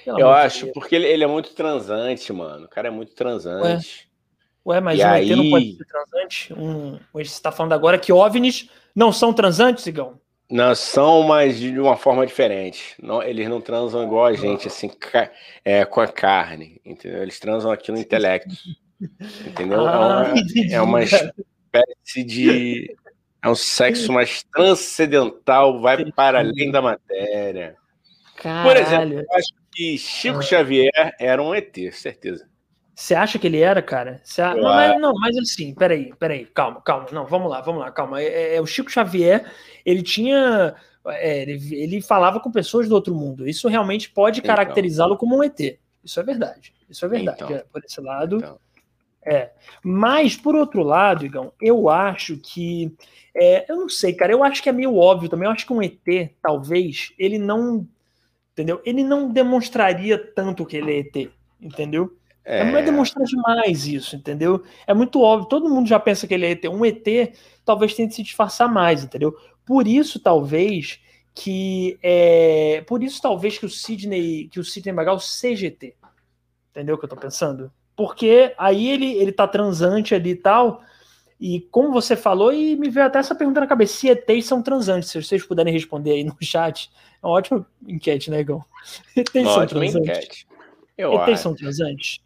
[0.06, 2.66] eu acho, porque ele, ele, é muito transante, mano.
[2.66, 4.08] O cara é muito transante.
[4.64, 5.32] Ué, Ué mas e um aí...
[5.32, 6.54] ET não pode ser transante?
[6.54, 10.20] Um, você está falando agora que OVNIs não são transantes, Igão?
[10.48, 12.94] Não, são, mas de uma forma diferente.
[13.02, 14.88] Não, eles não transam igual a gente, assim,
[15.64, 17.20] é, com a carne, entendeu?
[17.20, 18.54] Eles transam aqui no intelecto,
[19.44, 19.84] entendeu?
[19.88, 20.32] Ah,
[20.70, 22.96] é, uma, é uma espécie de...
[23.42, 27.76] É um sexo mais transcendental, vai para além da matéria.
[28.36, 28.68] Caralho.
[28.68, 30.42] Por exemplo, eu acho que Chico.
[30.42, 32.48] Xavier era um ET, certeza.
[32.94, 34.22] Você acha que ele era, cara?
[34.56, 37.06] Não, mas, não, mas assim, peraí, peraí, calma, calma.
[37.12, 38.22] Não, vamos lá, vamos lá, calma.
[38.22, 39.44] É, é, é o Chico Xavier,
[39.84, 40.74] ele tinha.
[41.06, 43.46] É, ele, ele, falava com pessoas do outro mundo.
[43.46, 44.54] Isso realmente pode então.
[44.54, 45.78] caracterizá-lo como um ET.
[46.02, 46.72] Isso é verdade.
[46.88, 47.44] Isso é verdade.
[47.44, 47.54] Então.
[47.54, 48.38] É, por esse lado.
[48.38, 48.58] Então.
[49.26, 49.50] É.
[49.82, 52.94] Mas, por outro lado, Igão, eu acho que.
[53.34, 54.32] É, eu não sei, cara.
[54.32, 55.46] Eu acho que é meio óbvio também.
[55.46, 57.86] Eu acho que um ET, talvez, ele não.
[58.52, 58.80] Entendeu?
[58.86, 61.30] Ele não demonstraria tanto que ele é ET.
[61.60, 62.16] Entendeu?
[62.44, 64.62] É, é demonstrar demais isso, entendeu?
[64.86, 66.64] É muito óbvio, todo mundo já pensa que ele é ET.
[66.66, 69.36] Um ET talvez tenha que se disfarçar mais, entendeu?
[69.64, 71.00] Por isso, talvez,
[71.34, 75.96] que é, por isso talvez que o Sidney, que o Sidney Magal seja ET.
[76.70, 77.72] Entendeu o que eu tô pensando?
[77.96, 80.82] Porque aí ele, ele tá transante ali e tal,
[81.40, 84.62] e como você falou, e me veio até essa pergunta na cabeça, se ETs são
[84.62, 86.90] transantes, se vocês puderem responder aí no chat,
[87.22, 88.64] é uma ótima enquete, né, Igor?
[89.16, 89.94] ETs são transantes.
[89.94, 90.46] Enquete.
[90.96, 91.42] Eu ETs acho.
[91.42, 92.20] são transantes?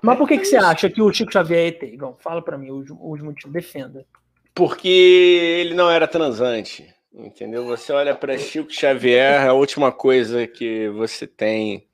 [0.00, 2.16] Mas por que, que você acha que o Chico Xavier é ET, Igor?
[2.20, 4.06] Fala para mim o último motivo, defenda.
[4.54, 7.64] Porque ele não era transante, entendeu?
[7.66, 11.87] Você olha para Chico Xavier, a última coisa que você tem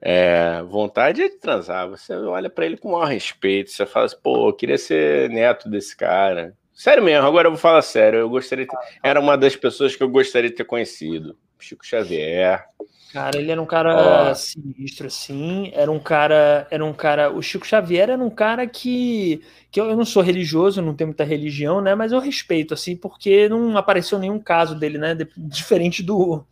[0.00, 1.88] é, vontade é de transar.
[1.88, 5.28] Você olha para ele com o maior respeito, você fala assim, pô, eu queria ser
[5.30, 6.54] neto desse cara.
[6.72, 8.20] Sério mesmo, agora eu vou falar sério.
[8.20, 8.76] Eu gostaria ter...
[9.02, 11.36] Era uma das pessoas que eu gostaria de ter conhecido.
[11.58, 12.64] Chico Xavier.
[13.12, 14.34] Cara, ele era um cara oh.
[14.34, 15.72] sinistro, assim.
[15.74, 16.66] Era um cara.
[16.70, 17.30] Era um cara.
[17.30, 19.42] O Chico Xavier era um cara que.
[19.70, 21.94] que eu, eu não sou religioso, não tenho muita religião, né?
[21.94, 25.14] Mas eu respeito, assim, porque não apareceu nenhum caso dele, né?
[25.14, 26.44] De, diferente do,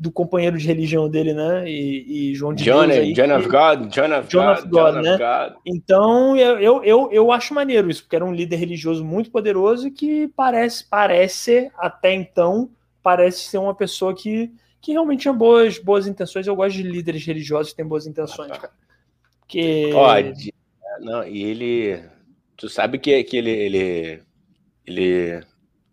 [0.00, 1.70] do companheiro de religião dele, né?
[1.70, 4.68] E, e João de John, Deus aí, John of God, John of John God, of
[4.68, 5.14] God, John né?
[5.14, 5.62] Of God.
[5.66, 9.90] Então eu, eu, eu acho maneiro isso, porque era um líder religioso muito poderoso e
[9.90, 12.70] que parece, parece até então,
[13.02, 16.46] parece ser uma pessoa que que realmente tinha boas, boas intenções.
[16.46, 18.72] Eu gosto de líderes religiosos que têm boas intenções, cara.
[19.46, 19.90] Que...
[19.92, 20.54] Pode.
[21.00, 22.02] Não, e ele.
[22.56, 24.22] Tu sabe que, que ele, ele.
[24.86, 25.44] Ele.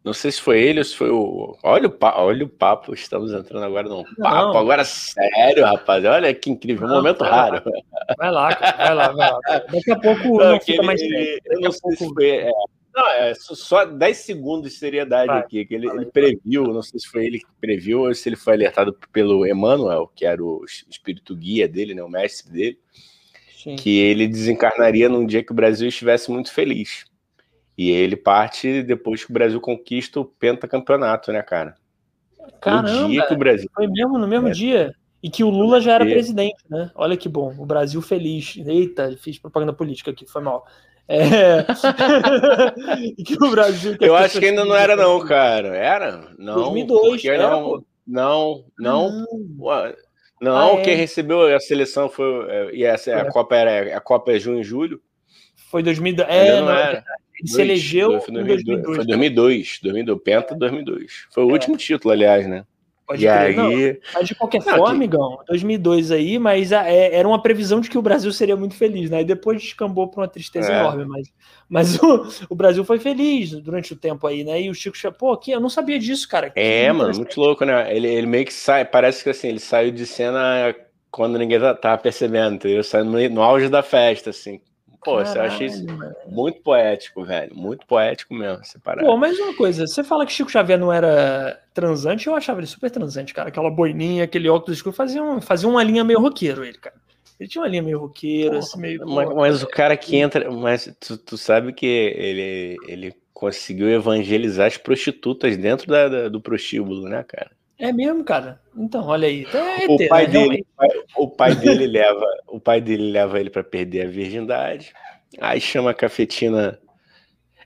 [0.07, 1.57] Não sei se foi ele ou se foi o.
[1.61, 4.53] Olha o, papo, olha o papo, estamos entrando agora num papo.
[4.53, 4.57] Não.
[4.57, 6.05] Agora sério, rapaz.
[6.05, 7.61] Olha que incrível, um não, momento vai raro.
[7.65, 9.39] Lá, vai lá, vai lá, vai lá.
[9.69, 11.01] Daqui a pouco não, não fica ele, mais.
[11.01, 11.97] Eu não sei pouco...
[11.97, 12.29] se foi.
[12.29, 12.51] É,
[12.95, 15.39] não, é só 10 segundos de seriedade Vai.
[15.39, 15.65] aqui.
[15.65, 18.53] Que ele, ele, previu, não sei se foi ele que previu ou se ele foi
[18.53, 22.79] alertado pelo Emmanuel, que era o espírito guia dele, né, o mestre dele,
[23.57, 23.75] Sim.
[23.75, 27.05] que ele desencarnaria num dia que o Brasil estivesse muito feliz.
[27.77, 31.75] E ele parte depois que o Brasil conquista o pentacampeonato, né, cara?
[32.59, 33.69] Caramba, no dia que o Brasil...
[33.73, 34.51] foi mesmo no mesmo é.
[34.51, 34.93] dia.
[35.21, 36.91] E que o Lula já era presidente, né?
[36.95, 38.55] Olha que bom, o Brasil feliz.
[38.65, 40.65] Eita, fiz propaganda política aqui, foi mal.
[41.07, 41.63] É...
[43.25, 43.97] que o Brasil.
[43.97, 45.75] Que Eu acho que ainda não era, não, cara.
[45.75, 46.29] Era?
[46.37, 46.55] Não.
[46.55, 47.25] 2002.
[47.25, 49.93] Era, não, não, não, não.
[50.39, 50.97] Não, ah, quem é.
[50.97, 52.45] recebeu a seleção foi.
[52.49, 53.21] É, e essa é.
[53.21, 55.01] a Copa era a Copa é junho e julho.
[55.71, 56.29] Foi 2002.
[56.29, 57.03] É, não, era.
[57.39, 61.27] Ele se elegeu foi, 2002, Foi 2002, 2002, Penta 2002.
[61.31, 61.53] Foi o é.
[61.53, 62.65] último título, aliás, né?
[63.07, 63.55] Pode e aí...
[63.55, 63.71] Não,
[64.13, 67.97] mas de qualquer não, forma, amigão, 2002 aí, mas é, era uma previsão de que
[67.97, 69.21] o Brasil seria muito feliz, né?
[69.21, 70.77] E depois descambou para uma tristeza é.
[70.77, 71.33] enorme, mas,
[71.69, 74.61] mas o, o, Brasil foi feliz durante o tempo aí, né?
[74.61, 76.51] E o Chico, pô, aqui, eu não sabia disso, cara.
[76.53, 77.95] É, mano, muito louco, né?
[77.95, 80.75] Ele, ele meio que sai, parece que assim, ele saiu de cena
[81.09, 82.83] quando ninguém tá, tá percebendo, entendeu?
[82.83, 84.59] Saiu no, no auge da festa, assim.
[85.03, 86.15] Pô, Caralho, eu achei isso mano.
[86.27, 87.55] muito poético, velho.
[87.55, 89.07] Muito poético mesmo, separado.
[89.07, 92.67] Pô, mas uma coisa, você fala que Chico Xavier não era transante, eu achava ele
[92.67, 93.49] super transante, cara.
[93.49, 96.95] Aquela boininha, aquele óculos escuro, fazia, um, fazia uma linha meio roqueiro ele, cara.
[97.39, 99.07] Ele tinha uma linha meio roqueiro, assim, meio...
[99.07, 100.49] Mas, mas, o cara que entra...
[100.49, 106.41] Mas tu, tu sabe que ele, ele conseguiu evangelizar as prostitutas dentro da, da, do
[106.41, 107.51] prostíbulo, né, cara?
[107.79, 108.59] É mesmo, cara.
[108.75, 109.41] Então, olha aí.
[109.41, 110.33] Então é o, pai né?
[110.33, 110.65] dele,
[111.15, 114.93] o pai dele leva, o pai dele leva ele para perder a virgindade.
[115.39, 116.79] Aí chama a cafetina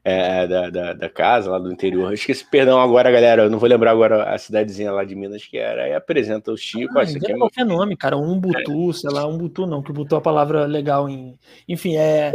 [0.04, 2.10] é, da, da, da, casa lá do interior.
[2.10, 3.44] Eu esqueci, perdão agora, galera.
[3.44, 5.84] Eu não vou lembrar agora a cidadezinha lá de Minas que era.
[5.84, 6.98] Aí apresenta o Chico.
[6.98, 7.78] Ah, aqui é qualquer meu...
[7.78, 8.18] nome, cara.
[8.18, 8.94] Um Butu, é.
[8.94, 11.38] sei lá, um Butu não, que é a palavra legal em.
[11.68, 12.32] Enfim, é.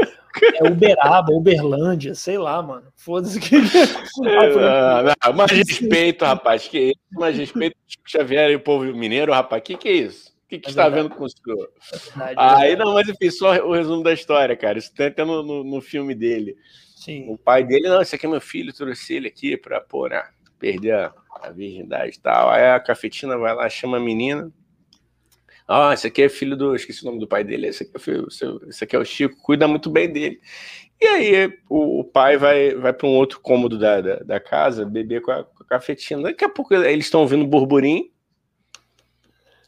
[0.61, 2.87] É Uberaba, Uberlândia, sei lá, mano.
[2.95, 3.57] Foda-se que.
[4.61, 6.69] ah, não, mais respeito, rapaz.
[6.69, 7.01] Que isso?
[7.13, 9.63] Mais respeito Chico Xavier e o povo mineiro, rapaz.
[9.63, 10.37] Que que é isso?
[10.47, 11.69] O que, que é está vendo com o senhor?
[12.21, 14.79] É Aí, não, mas enfim, só o resumo da história, cara.
[14.79, 16.55] Isso tem até no, no, no, filme dele.
[16.97, 17.27] Sim.
[17.29, 20.27] O pai dele, não, esse aqui é meu filho, trouxe ele aqui pra, pô, né,
[20.59, 22.49] perder a, a virgindade e tal.
[22.49, 24.51] Aí a cafetina vai lá, chama a menina.
[25.69, 26.75] Ah, esse aqui é filho do.
[26.75, 27.67] Esqueci o nome do pai dele.
[27.67, 28.27] Esse aqui é, filho,
[28.67, 30.41] esse aqui é o Chico, cuida muito bem dele.
[30.99, 34.87] E aí o, o pai vai, vai para um outro cômodo da, da, da, casa,
[34.87, 36.23] beber com a, com a cafetina.
[36.23, 38.09] Daqui a pouco eles estão ouvindo burburinho.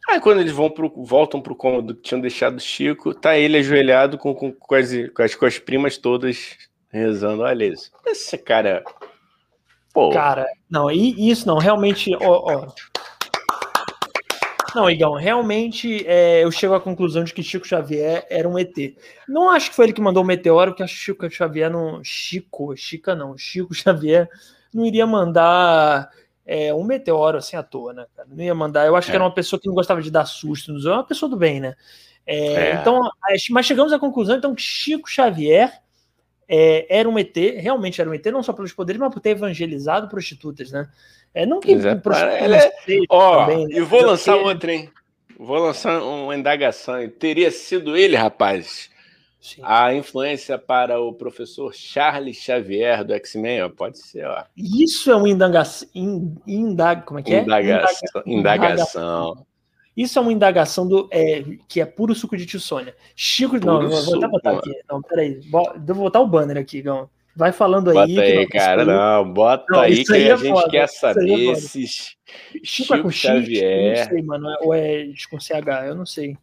[0.09, 3.59] Aí quando eles vão pro, voltam pro cômodo que tinham deixado o Chico, tá ele
[3.59, 6.57] ajoelhado com, com, com, as, com, as, com as primas todas
[6.91, 7.43] rezando.
[7.43, 7.91] Olha isso.
[8.07, 8.83] Esse cara.
[9.93, 10.11] Pô.
[10.11, 12.15] Cara, não, isso não, realmente.
[12.21, 12.69] Ó, ó.
[14.75, 18.77] Não, Igão, realmente é, eu chego à conclusão de que Chico Xavier era um ET.
[19.27, 22.03] Não acho que foi ele que mandou o meteoro, porque acho que Chico Xavier não.
[22.05, 24.29] Chico, Chica não, Chico Xavier
[24.73, 26.11] não iria mandar
[26.45, 28.07] é, um meteoro assim à toa, né?
[28.15, 28.29] Cara?
[28.31, 28.87] Não ia mandar.
[28.87, 29.11] Eu acho é.
[29.11, 31.37] que era uma pessoa que não gostava de dar susto, não é uma pessoa do
[31.37, 31.75] bem, né?
[32.27, 32.75] É, é.
[32.75, 33.01] Então,
[33.51, 35.73] mas chegamos à conclusão então que Chico Xavier
[36.49, 39.31] é, era um ET, realmente era um ET, não só pelos poderes, mas por ter
[39.31, 40.89] evangelizado prostitutas, né?
[41.35, 42.01] É, não que Exato.
[42.01, 42.65] prostitutas.
[42.65, 42.73] É...
[43.11, 43.77] Ó, também, né?
[43.77, 44.91] e vou lançar outra, hein?
[45.39, 47.09] Vou lançar uma indagação.
[47.11, 48.91] Teria sido ele, rapaz,
[49.41, 49.61] Sim.
[49.65, 54.45] A influência para o professor Charles Xavier do X-Men, pode ser, ó.
[54.57, 55.89] Isso é uma indagação.
[55.95, 57.43] Indag, como é que é?
[57.43, 58.23] Indagação.
[58.27, 59.47] indagação.
[59.99, 62.95] Isso é uma indagação do, é, que é puro suco de tio Sônia.
[63.17, 63.59] Chico.
[63.59, 64.73] Puro não, vou até botar aqui.
[64.89, 65.41] Não, peraí.
[65.51, 67.11] Vou botar o banner aqui, Gão.
[67.35, 68.15] Vai falando aí.
[68.15, 68.85] Bota aí, cara.
[68.85, 72.17] Não, bota não, aí que aí a é gente foda, quer é saber se Chico,
[72.63, 73.97] Chico é com Xavier.
[73.97, 74.57] X, não sei, mano.
[74.61, 76.37] Ou é com CH, eu não sei.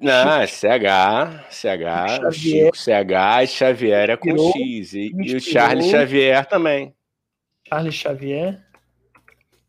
[0.00, 4.94] Não, é CH, CH, Chico CH e Xavier é com X.
[4.94, 6.94] E, e, o Charles Xavier também.
[7.68, 8.58] Charles Xavier?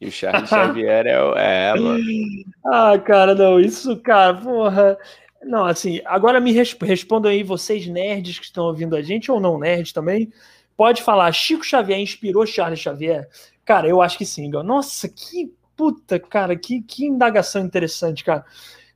[0.04, 2.04] E o Charles Xavier é, é, mano.
[2.66, 4.98] Ah, cara, não, isso, cara, porra.
[5.44, 9.40] Não, assim, agora me resp respondam aí, vocês nerds que estão ouvindo a gente, ou
[9.40, 10.32] não nerds também,
[10.78, 13.28] pode falar, Chico Xavier inspirou Charles Xavier?
[13.66, 14.50] Cara, eu acho que sim.
[14.50, 18.46] Nossa, que puta, cara, que, que indagação interessante, cara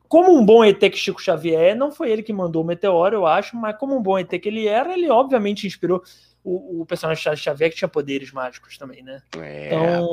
[0.07, 3.17] como um bom ET que Chico Xavier é, não foi ele que mandou o meteoro,
[3.17, 6.01] eu acho, mas como um bom ET que ele era, ele obviamente inspirou
[6.47, 9.21] o, o personagem Charles Xavier que tinha poderes mágicos também, né?
[9.37, 10.11] É, então,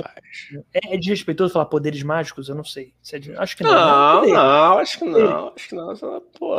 [0.74, 2.48] é, é desrespeitoso falar poderes mágicos?
[2.48, 2.92] Eu não sei.
[3.12, 3.72] É de, acho que não.
[3.72, 5.52] Não, não, não acho que não.
[5.54, 5.94] Acho que não.
[6.36, 6.56] Pô,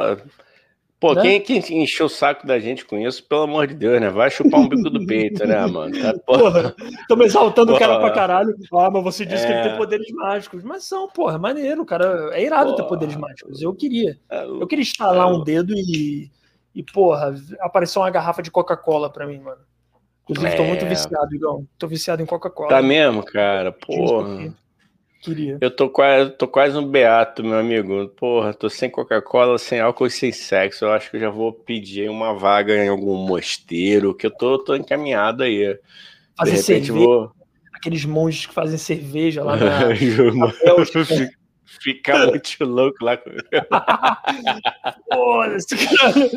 [0.98, 1.40] Pô, né?
[1.40, 4.10] quem, quem encheu o saco da gente com isso, pelo amor de Deus, né?
[4.10, 5.94] Vai chupar um bico do peito, né, mano?
[6.02, 6.74] Tá, porra.
[7.10, 7.78] Tô me exaltando porra.
[7.78, 8.56] o cara pra caralho.
[8.74, 9.48] Ah, mas você disse é...
[9.48, 9.78] que ele tem é.
[9.78, 10.64] poderes mágicos.
[10.64, 12.30] Mas são, porra, maneiro, cara.
[12.32, 12.78] É irado porra.
[12.78, 13.62] ter poderes mágicos.
[13.62, 14.18] Eu queria.
[14.30, 16.32] É, eu queria instalar é, um dedo e,
[16.76, 19.62] e, porra, apareceu uma garrafa de Coca-Cola pra mim, mano.
[20.30, 20.90] Inclusive, tô muito é.
[20.90, 21.66] viciado, Igão.
[21.78, 22.70] Tô viciado em Coca-Cola.
[22.70, 23.72] Tá mesmo, cara?
[23.72, 24.54] Porra.
[25.22, 25.58] Queria.
[25.62, 28.10] Eu tô quase, tô quase um beato, meu amigo.
[28.10, 30.86] Porra, tô sem Coca-Cola, sem álcool e sem sexo.
[30.86, 34.60] Eu acho que eu já vou pedir uma vaga em algum mosteiro, que eu tô,
[34.60, 35.80] tô encaminhado aí.
[36.38, 36.94] Fazer De repente cerveja.
[36.94, 37.32] Vou...
[37.74, 41.32] Aqueles monges que fazem cerveja lá na, na Bélgica.
[41.66, 43.18] Fica muito louco lá.
[45.12, 46.30] Foda-se, cara.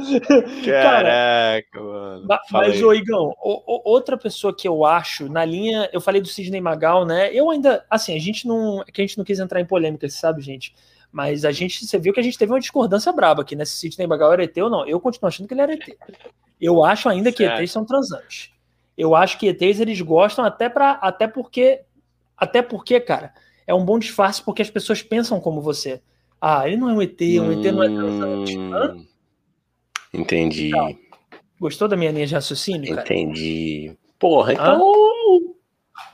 [0.65, 2.27] Caraca, mano.
[2.51, 7.05] Mas, ô Igão, outra pessoa que eu acho, na linha, eu falei do Sidney Magal,
[7.05, 7.33] né?
[7.33, 8.83] Eu ainda, assim, a gente não.
[8.83, 10.75] É que a gente não quis entrar em polêmica, sabe, gente?
[11.13, 13.65] Mas a gente, você viu que a gente teve uma discordância braba aqui, né?
[13.65, 14.87] Se Sidney Magal era ET ou não.
[14.87, 15.97] Eu continuo achando que ele era ET.
[16.61, 17.61] Eu acho ainda que certo.
[17.61, 18.51] ETs são transantes.
[18.97, 21.83] Eu acho que ETs eles gostam até para até porque
[22.37, 23.33] até porque, cara,
[23.69, 26.01] é um bom disfarce porque as pessoas pensam como você.
[26.41, 28.59] Ah, ele não é um ET, um ET não é transante.
[28.59, 28.97] Hã?
[30.15, 30.69] Entendi.
[30.69, 30.99] Então,
[31.61, 33.03] gostou da minha linha de raciocínio, cara?
[33.03, 33.95] Entendi.
[34.19, 34.95] Porra, então.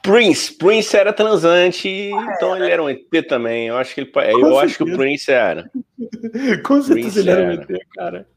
[0.03, 2.59] Prince, Prince era transante, ah, então é.
[2.59, 3.69] ele era um ET também.
[3.69, 4.61] Eu acho que ele, eu certeza.
[4.61, 5.71] acho que o Prince era.
[6.67, 8.29] Com certeza Prince ele era um ET, cara.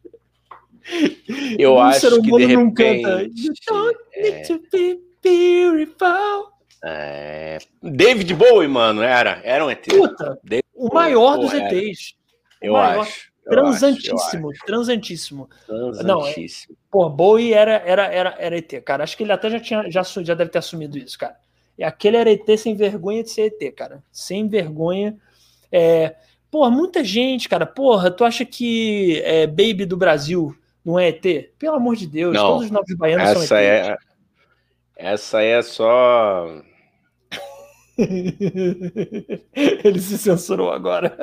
[1.58, 3.02] Eu um acho que de repente.
[3.02, 4.42] Canta, you don't need é...
[4.44, 6.57] to be beautiful.
[6.84, 7.58] É...
[7.82, 9.86] David Bowie, mano, era, era um ET.
[9.88, 12.16] Puta, David o maior Bowie, dos ETs.
[12.62, 13.02] Eu maior.
[13.02, 13.28] acho.
[13.50, 15.50] Transantíssimo, transantíssimo.
[15.66, 16.04] Transantíssimo.
[16.04, 19.04] Não, é, pô, Bowie era, era, era, era ET, cara.
[19.04, 21.38] Acho que ele até já, tinha, já, já deve ter assumido isso, cara.
[21.78, 24.04] E aquele era ET sem vergonha de ser ET, cara.
[24.12, 25.16] Sem vergonha.
[25.72, 26.16] É,
[26.52, 27.66] porra, muita gente, cara.
[27.66, 30.54] Porra, tu acha que é, Baby do Brasil
[30.84, 31.52] não é ET?
[31.58, 33.64] Pelo amor de Deus, não, todos os novos baianos essa são ET.
[33.64, 33.98] É,
[34.98, 36.62] essa é só
[37.98, 41.18] Ele se censurou agora.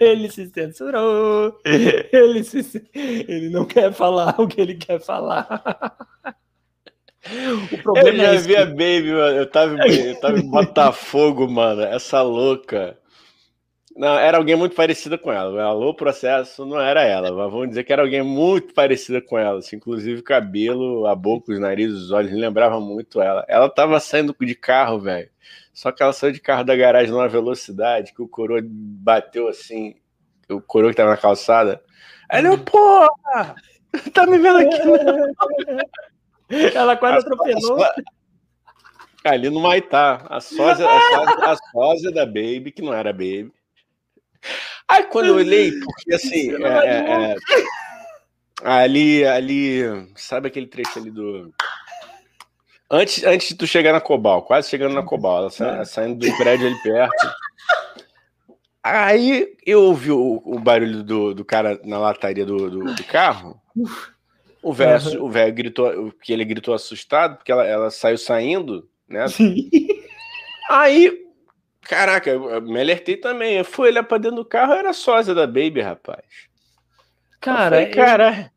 [0.00, 1.58] Ele se censurou.
[1.64, 2.90] Ele, se...
[2.94, 5.96] ele não quer falar o que ele quer falar.
[7.72, 9.38] O problema eu já é vi a Baby, mano.
[9.38, 11.82] Eu tava, eu tava em Botafogo, mano.
[11.82, 12.98] Essa louca.
[13.94, 15.62] Não, era alguém muito parecida com ela.
[15.62, 19.58] Alô, processo não era ela, mas vamos dizer que era alguém muito parecida com ela.
[19.58, 23.44] Assim, inclusive o cabelo, a boca, os narizes, os olhos, lembrava muito ela.
[23.48, 25.30] Ela tava saindo de carro, velho.
[25.72, 29.94] Só que ela saiu de carro da garagem numa velocidade que o coroa bateu assim,
[30.48, 31.82] o coroa que tava na calçada.
[32.28, 33.54] Aí ele, porra!
[34.14, 34.78] Tá me vendo aqui?
[36.74, 37.78] ela quase atropelou.
[39.22, 43.52] Ali no Maitá, a sósia, a, sósia, a sósia da Baby, que não era Baby.
[44.88, 47.36] Aí quando eu olhei, porque assim, é, é, é,
[48.62, 49.82] ali, ali,
[50.16, 51.52] sabe aquele trecho ali do
[52.94, 55.84] Antes, antes de tu chegar na Cobal, quase chegando na Cobal, ela sa, é.
[55.86, 57.32] saindo do prédio ali perto.
[58.82, 63.58] Aí eu ouvi o, o barulho do, do cara na lataria do, do, do carro.
[64.62, 65.24] O velho, uhum.
[65.24, 69.26] o velho gritou, que ele gritou assustado, porque ela, ela saiu saindo, né?
[69.26, 69.70] Sim.
[70.68, 71.21] Aí,
[71.82, 73.56] caraca, eu me alertei também.
[73.56, 76.24] Eu fui olhar pra dentro do carro, era sósia da Baby, rapaz.
[77.40, 78.52] Cara, eu falei, cara.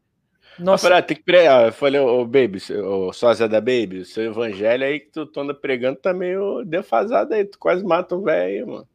[0.58, 0.96] Nossa.
[0.96, 1.66] Ah, tem que pregar.
[1.66, 5.12] Eu falei, ô oh, Baby, ô oh, sósia da Baby, o seu evangelho aí que
[5.12, 7.44] tu, tu anda pregando tá meio defasado aí.
[7.44, 8.88] Tu quase mata o velho, mano.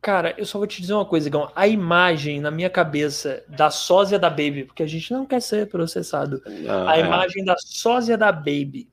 [0.00, 1.50] Cara, eu só vou te dizer uma coisa, Igão.
[1.56, 5.66] A imagem na minha cabeça da sósia da Baby, porque a gente não quer ser
[5.66, 6.40] processado.
[6.68, 7.00] Ah, a é.
[7.00, 8.88] imagem da sósia da Baby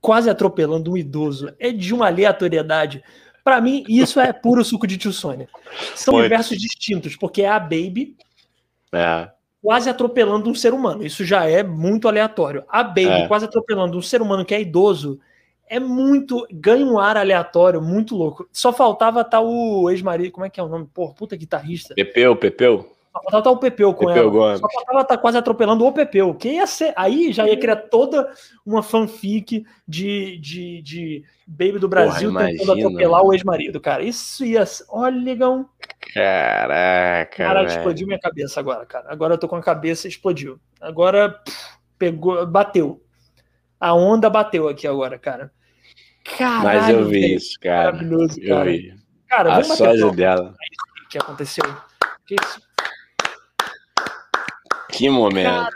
[0.00, 3.02] quase atropelando um idoso é de uma aleatoriedade.
[3.44, 5.48] Para mim, isso é puro suco de tio Sônia.
[5.94, 8.16] São universos distintos, porque é a Baby.
[8.92, 9.30] É
[9.62, 11.06] quase atropelando um ser humano.
[11.06, 12.64] Isso já é muito aleatório.
[12.68, 13.28] A Baby é.
[13.28, 15.20] quase atropelando um ser humano que é idoso
[15.68, 16.46] é muito.
[16.52, 18.46] ganha um ar aleatório, muito louco.
[18.52, 20.32] Só faltava estar tá o ex-marido.
[20.32, 20.86] Como é que é o nome?
[20.92, 21.94] Porra, puta guitarrista.
[21.94, 22.92] Pepeu, Pepeu.
[23.12, 24.30] Só faltava tá o Pepeu com Pepeu ela.
[24.30, 24.60] Gomes.
[24.60, 26.34] Só faltava estar tá quase atropelando o Pepeu.
[26.34, 26.94] Que ia ser.
[26.96, 28.32] Aí já ia criar toda
[28.64, 34.02] uma fanfic de, de, de Baby do Brasil Porra, tentando atropelar o ex-marido, cara.
[34.02, 34.64] Isso ia.
[34.88, 35.68] Olha, ligão.
[36.14, 37.36] Caraca.
[37.36, 39.12] Cara, explodiu minha cabeça agora, cara.
[39.12, 40.58] Agora eu tô com a cabeça explodiu.
[40.80, 43.02] Agora pff, pegou, bateu.
[43.78, 45.52] A onda bateu aqui agora, cara.
[46.38, 47.92] Caralho, Mas eu vi isso, cara.
[47.92, 48.70] Maravilhoso, cara.
[48.70, 48.94] Eu vi.
[49.28, 50.54] Cara, a sósia dela.
[51.04, 51.64] O que aconteceu?
[52.26, 52.36] Que,
[54.92, 55.44] que momento.
[55.44, 55.70] Cara,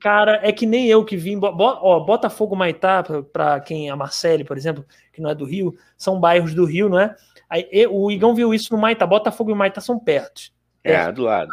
[0.00, 1.38] cara, é que nem eu que vim.
[1.42, 3.02] Ó, Botafogo Maitá,
[3.32, 6.88] para quem é Marcele, por exemplo, que não é do Rio, são bairros do Rio,
[6.88, 7.14] não é?
[7.48, 9.06] Aí, o Igão viu isso no Maitá.
[9.06, 10.52] Botafogo e Maitá são perto.
[10.84, 11.50] É, do lado.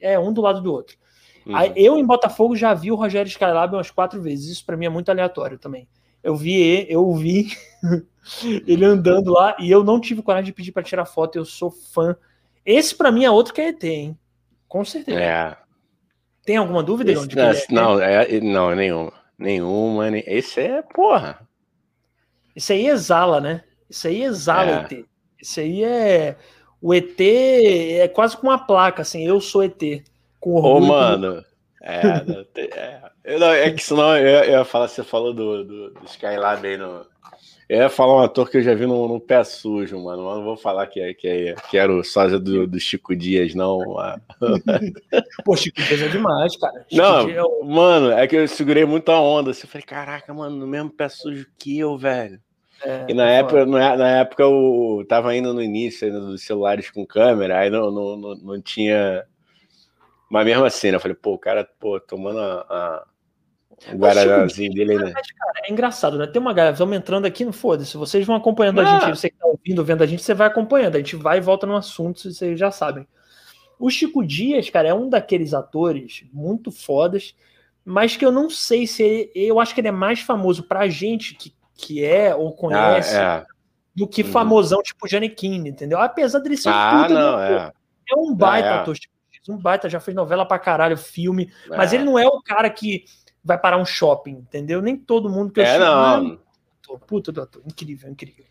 [0.00, 0.96] É, um do lado do outro.
[1.46, 1.56] Uhum.
[1.56, 4.50] Aí, eu em Botafogo já vi o Rogério Skylab umas quatro vezes.
[4.50, 5.88] Isso para mim é muito aleatório também.
[6.22, 7.48] Eu vi, eu vi
[8.66, 11.36] ele andando lá e eu não tive coragem de pedir para tirar foto.
[11.36, 12.16] Eu sou fã.
[12.66, 14.18] Esse para mim é outro que é ET, hein?
[14.66, 15.20] Com certeza.
[15.20, 15.56] É.
[16.48, 17.12] Tem alguma dúvida?
[17.12, 19.12] Esse, não, é não, é, não, nenhuma.
[19.38, 20.18] Nenhuma.
[20.20, 21.46] Esse é, porra.
[22.56, 23.64] Isso aí exala, né?
[23.90, 24.74] Isso aí exala é.
[24.80, 25.04] ET.
[25.38, 26.36] Isso aí é.
[26.80, 29.78] O ET é quase com uma placa, assim, eu sou ET.
[30.40, 30.84] Com orgulho.
[30.84, 31.44] Ô, mano.
[31.82, 32.00] É,
[33.24, 36.66] é, não, é que senão eu, eu ia falar, você falou do, do, do Skylab
[36.66, 37.04] aí no.
[37.68, 40.24] Eu ia falar um ator que eu já vi no, no Pé Sujo, mano.
[40.24, 43.14] Mas não vou falar que, é, que, é, que era o sósia do, do Chico
[43.14, 43.78] Dias, não.
[45.44, 46.86] Pô, Chico Dias é demais, cara.
[46.88, 47.64] Chico não, é o...
[47.64, 49.50] mano, é que eu segurei muito a onda.
[49.50, 52.40] Assim, eu falei, caraca, mano, no mesmo Pé Sujo que eu, velho.
[52.82, 57.58] É, e na época, na época eu tava indo no início dos celulares com câmera,
[57.58, 59.24] aí não, não, não, não tinha.
[60.30, 63.06] Mas mesmo assim, né, eu falei, pô, o cara, pô, tomando a, a
[63.92, 65.12] o Guaranazinho dele, né?
[65.12, 66.26] Cara, é engraçado, né?
[66.26, 67.96] Tem uma galera, vamos entrando aqui, não foda-se.
[67.96, 68.82] Vocês vão acompanhando ah.
[68.82, 70.96] a gente, você que tá ouvindo, vendo a gente, você vai acompanhando.
[70.96, 73.06] A gente vai e volta no assunto, vocês já sabem.
[73.78, 77.34] O Chico Dias, cara, é um daqueles atores muito fodas,
[77.84, 80.88] mas que eu não sei se ele, eu acho que ele é mais famoso pra
[80.88, 83.52] gente que, que é ou conhece ah, é.
[83.94, 84.32] do que uhum.
[84.32, 86.00] famosão tipo Janequine, entendeu?
[86.00, 87.72] Apesar dele ser ah, puta não, é.
[88.10, 88.72] é um baita é.
[88.72, 89.14] ator, tipo,
[89.48, 91.96] um baita, já fez novela pra caralho, filme, mas é.
[91.96, 93.04] ele não é o cara que
[93.44, 94.82] vai parar um shopping, entendeu?
[94.82, 96.38] Nem todo mundo que eu É, não.
[97.06, 98.44] Puta do ator, incrível, incrível.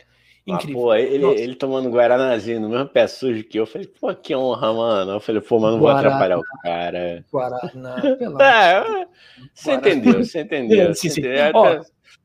[0.47, 0.79] Incrível.
[0.79, 4.15] Ah, pô, ele, ele tomando Guaranazinho no mesmo pé sujo que eu, eu falei, pô,
[4.15, 5.11] que honra, mano.
[5.11, 7.25] Eu falei, pô, mas não Guaraná, vou atrapalhar o cara.
[7.29, 9.07] Guaraná, pelo é,
[9.53, 10.93] Você entendeu, você entendeu.
[10.95, 11.19] Sim, sim.
[11.19, 11.51] Entendeu?
[11.53, 11.81] Ó,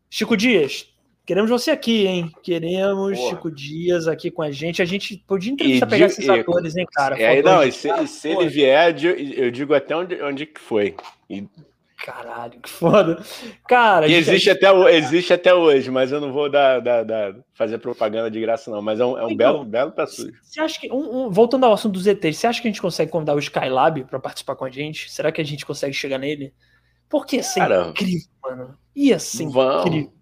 [0.08, 0.88] Chico Dias,
[1.26, 2.30] queremos você aqui, hein?
[2.44, 3.30] Queremos Porra.
[3.30, 4.80] Chico Dias aqui com a gente.
[4.80, 7.20] A gente podia entrevistar, pegar esses atores, hein, cara?
[7.20, 10.94] É, não, e se, se ele vier, eu digo até onde, onde que foi.
[11.28, 11.48] E
[12.02, 13.22] Caralho, que foda.
[13.68, 18.28] Cara, existe, até, existe até hoje, mas eu não vou dar, dar, dar fazer propaganda
[18.28, 18.82] de graça, não.
[18.82, 20.90] Mas é um, é um então, belo, belo pra Você acha que.
[20.92, 23.38] Um, um, voltando ao assunto dos ETs, você acha que a gente consegue convidar o
[23.38, 25.12] Skylab para participar com a gente?
[25.12, 26.52] Será que a gente consegue chegar nele?
[27.08, 28.78] Porque ia ser Cara, incrível, mano.
[28.96, 29.86] Ia ser vamos.
[29.86, 30.12] incrível.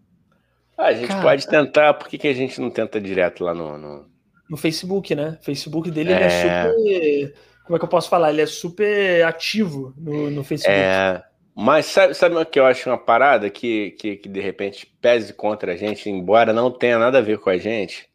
[0.77, 3.55] Ah, a gente Cara, pode tentar, por que, que a gente não tenta direto lá
[3.55, 3.79] no.
[3.79, 4.07] No,
[4.51, 5.39] no Facebook, né?
[5.41, 6.25] O Facebook dele é...
[6.25, 7.35] é super.
[7.65, 8.31] Como é que eu posso falar?
[8.31, 10.77] Ele é super ativo no, no Facebook.
[10.77, 11.30] É.
[11.55, 15.33] Mas sabe, sabe o que eu acho uma parada que, que, que, de repente pese
[15.35, 18.09] contra a gente, embora não tenha nada a ver com a gente?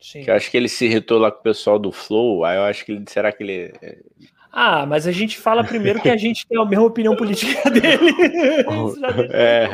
[0.00, 0.22] Sim.
[0.22, 2.64] Que eu acho que ele se irritou lá com o pessoal do Flow, aí eu
[2.64, 3.04] acho que ele.
[3.08, 3.72] Será que ele.
[4.52, 8.14] Ah, mas a gente fala primeiro que a gente tem a mesma opinião política dele.
[9.32, 9.68] é.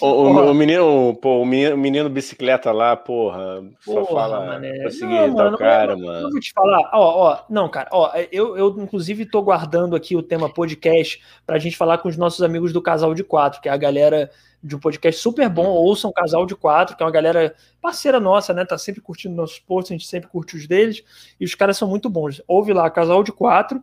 [0.00, 4.82] O, o, o, menino, pô, o menino, menino bicicleta lá, porra, porra só fala mané.
[4.82, 6.26] conseguir não, mano, cara, eu, mano.
[6.26, 10.16] Eu vou te falar, ó, ó, não, cara, ó, eu, eu inclusive tô guardando aqui
[10.16, 13.68] o tema podcast pra gente falar com os nossos amigos do Casal de Quatro, que
[13.68, 14.30] é a galera
[14.62, 15.72] de um podcast super bom, uhum.
[15.72, 19.58] ouçam Casal de Quatro, que é uma galera parceira nossa, né, tá sempre curtindo nossos
[19.58, 21.02] posts, a gente sempre curte os deles,
[21.38, 22.42] e os caras são muito bons.
[22.48, 23.82] Ouve lá, Casal de Quatro,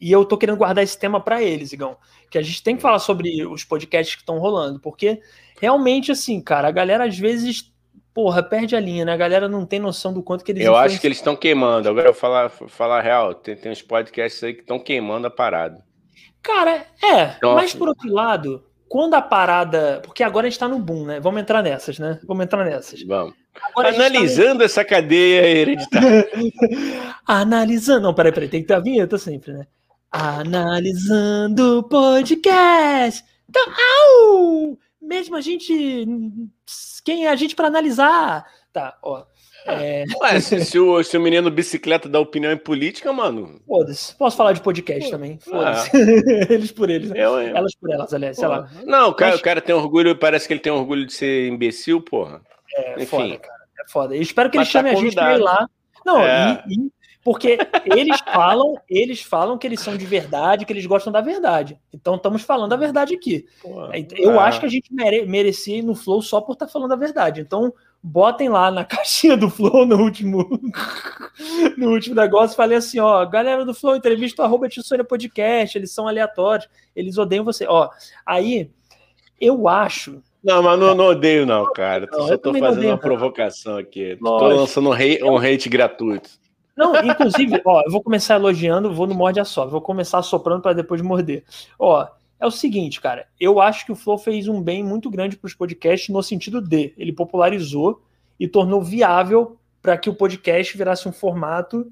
[0.00, 1.96] e eu tô querendo guardar esse tema para eles, Igão.
[2.30, 5.20] Que a gente tem que falar sobre os podcasts que estão rolando, porque
[5.60, 7.72] realmente, assim, cara, a galera às vezes,
[8.14, 9.12] porra, perde a linha, né?
[9.12, 10.64] A galera não tem noção do quanto que eles.
[10.64, 11.88] Eu acho que eles estão queimando.
[11.88, 15.84] Agora eu falar, falar real, tem, tem uns podcasts aí que estão queimando a parada.
[16.42, 17.34] Cara, é.
[17.36, 20.00] Então, mas por outro lado, quando a parada.
[20.04, 21.20] Porque agora a gente tá no boom, né?
[21.20, 22.18] Vamos entrar nessas, né?
[22.26, 23.02] Vamos entrar nessas.
[23.02, 23.34] Vamos.
[23.60, 24.64] Agora Analisando tá...
[24.64, 26.28] essa cadeia hereditária.
[27.26, 28.02] Analisando.
[28.02, 29.66] Não, peraí, peraí, tem que ter a vinheta sempre, né?
[30.10, 33.22] Analisando podcast.
[33.48, 34.78] Então, au!
[35.00, 36.06] Mesmo a gente.
[37.04, 38.46] Quem é a gente para analisar?
[38.72, 39.24] Tá, ó.
[39.66, 40.04] É...
[40.22, 43.60] Ué, se, se, o, se o menino bicicleta dá opinião em política, mano.
[43.66, 44.14] Foda-se.
[44.16, 45.38] Posso falar de podcast também.
[45.40, 45.90] Foda-se.
[45.94, 46.46] É.
[46.54, 47.10] eles por eles.
[47.10, 47.18] Né?
[47.18, 47.56] Eu, eu...
[47.56, 48.70] Elas por elas, aliás, sei lá.
[48.86, 49.40] Não, o cara, Mas...
[49.40, 52.40] o cara tem orgulho, parece que ele tem orgulho de ser imbecil, porra.
[52.74, 53.06] É, Enfim.
[53.06, 53.62] foda, cara.
[53.78, 54.16] É foda.
[54.16, 55.68] Eu espero que ele chame tá a gente pra ir lá.
[56.06, 56.64] Não, é.
[56.66, 56.90] e, e
[57.24, 61.78] porque eles falam, eles falam que eles são de verdade, que eles gostam da verdade.
[61.92, 63.44] Então estamos falando a verdade aqui.
[63.60, 66.72] Pô, eu acho que a gente mere, merecia ir no Flow só por estar tá
[66.72, 67.40] falando a verdade.
[67.40, 70.48] Então botem lá na caixinha do Flow no último
[71.76, 76.08] no último negócio, falei assim, ó, galera do Flow, entrevista arroba Tissônia Podcast, eles são
[76.08, 77.66] aleatórios, eles odeiam você.
[77.66, 77.88] Ó,
[78.24, 78.70] aí
[79.40, 82.08] eu acho não, mas não, não odeio, não, cara.
[82.10, 84.16] Não, Só tô fazendo odeio, uma provocação aqui.
[84.20, 84.48] Lógico.
[84.50, 86.30] Tô lançando um hate, um hate gratuito.
[86.78, 90.62] Não, inclusive, ó, eu vou começar elogiando, vou no morde a só, vou começar soprando
[90.62, 91.42] para depois morder.
[91.76, 92.06] Ó,
[92.38, 95.48] é o seguinte, cara, eu acho que o Flow fez um bem muito grande para
[95.48, 98.00] os podcasts no sentido de ele popularizou
[98.38, 101.90] e tornou viável para que o podcast virasse um formato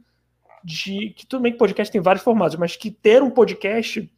[0.62, 4.09] de que tudo bem que podcast tem vários formatos, mas que ter um podcast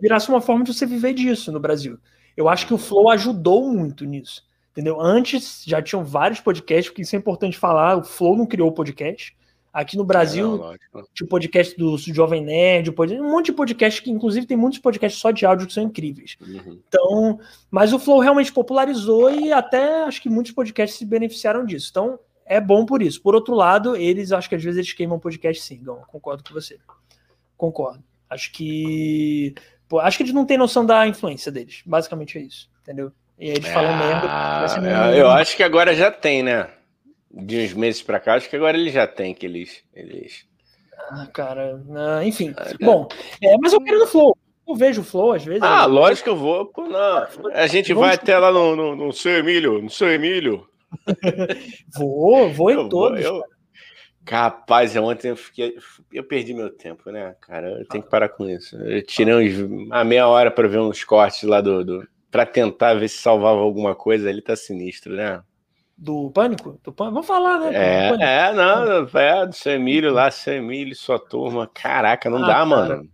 [0.00, 1.98] virasse uma forma de você viver disso no Brasil.
[2.36, 4.46] Eu acho que o Flow ajudou muito nisso.
[4.70, 5.00] Entendeu?
[5.00, 8.72] Antes já tinham vários podcasts, porque isso é importante falar, o Flow não criou o
[8.72, 9.36] podcast.
[9.72, 10.60] Aqui no Brasil,
[10.94, 15.20] é, o podcast do Jovem Nerd, um monte de podcast que, inclusive, tem muitos podcasts
[15.20, 16.36] só de áudio que são incríveis.
[16.40, 16.80] Uhum.
[16.88, 17.38] Então,
[17.70, 21.88] mas o Flow realmente popularizou e até acho que muitos podcasts se beneficiaram disso.
[21.90, 23.20] Então, é bom por isso.
[23.20, 26.02] Por outro lado, eles, acho que às vezes eles queimam podcast sim, Gão.
[26.08, 26.78] Concordo com você.
[27.56, 28.02] Concordo.
[28.28, 29.54] Acho que.
[29.86, 31.82] Pô, acho que eles não têm noção da influência deles.
[31.84, 32.70] Basicamente é isso.
[32.82, 33.12] Entendeu?
[33.38, 35.16] E aí eles falam ah, merda.
[35.16, 36.68] Eu acho que agora já tem, né?
[37.38, 39.84] De uns meses pra cá, acho que agora ele já tem que eles.
[41.10, 42.52] Ah, cara, ah, enfim.
[42.56, 43.08] Ah, Bom,
[43.42, 44.36] é, mas eu quero no Flow.
[44.66, 45.62] Eu vejo o Flow às vezes.
[45.62, 46.66] Ah, lógico que eu vou.
[46.66, 47.26] Pô, não.
[47.54, 50.68] A gente vai até lá no, no, no seu Emílio, no seu Emílio.
[51.96, 53.22] vou, vou em eu todos.
[53.22, 53.42] Vou, eu...
[54.24, 55.74] Capaz, ontem eu fiquei.
[56.12, 57.78] Eu perdi meu tempo, né, cara?
[57.78, 58.76] Eu tenho que parar com isso.
[58.76, 61.82] Eu tirei uns, uma meia hora para ver uns cortes lá do.
[61.82, 64.28] do para tentar ver se salvava alguma coisa.
[64.28, 65.42] Ele tá sinistro, né?
[65.98, 66.78] Do Pânico?
[66.84, 67.14] Do Pânico?
[67.14, 67.70] Vamos falar, né?
[67.74, 71.68] É, é não, é, do seu Emílio lá, seu Emílio, sua turma.
[71.74, 72.66] Caraca, não ah, dá, cara.
[72.66, 73.08] mano.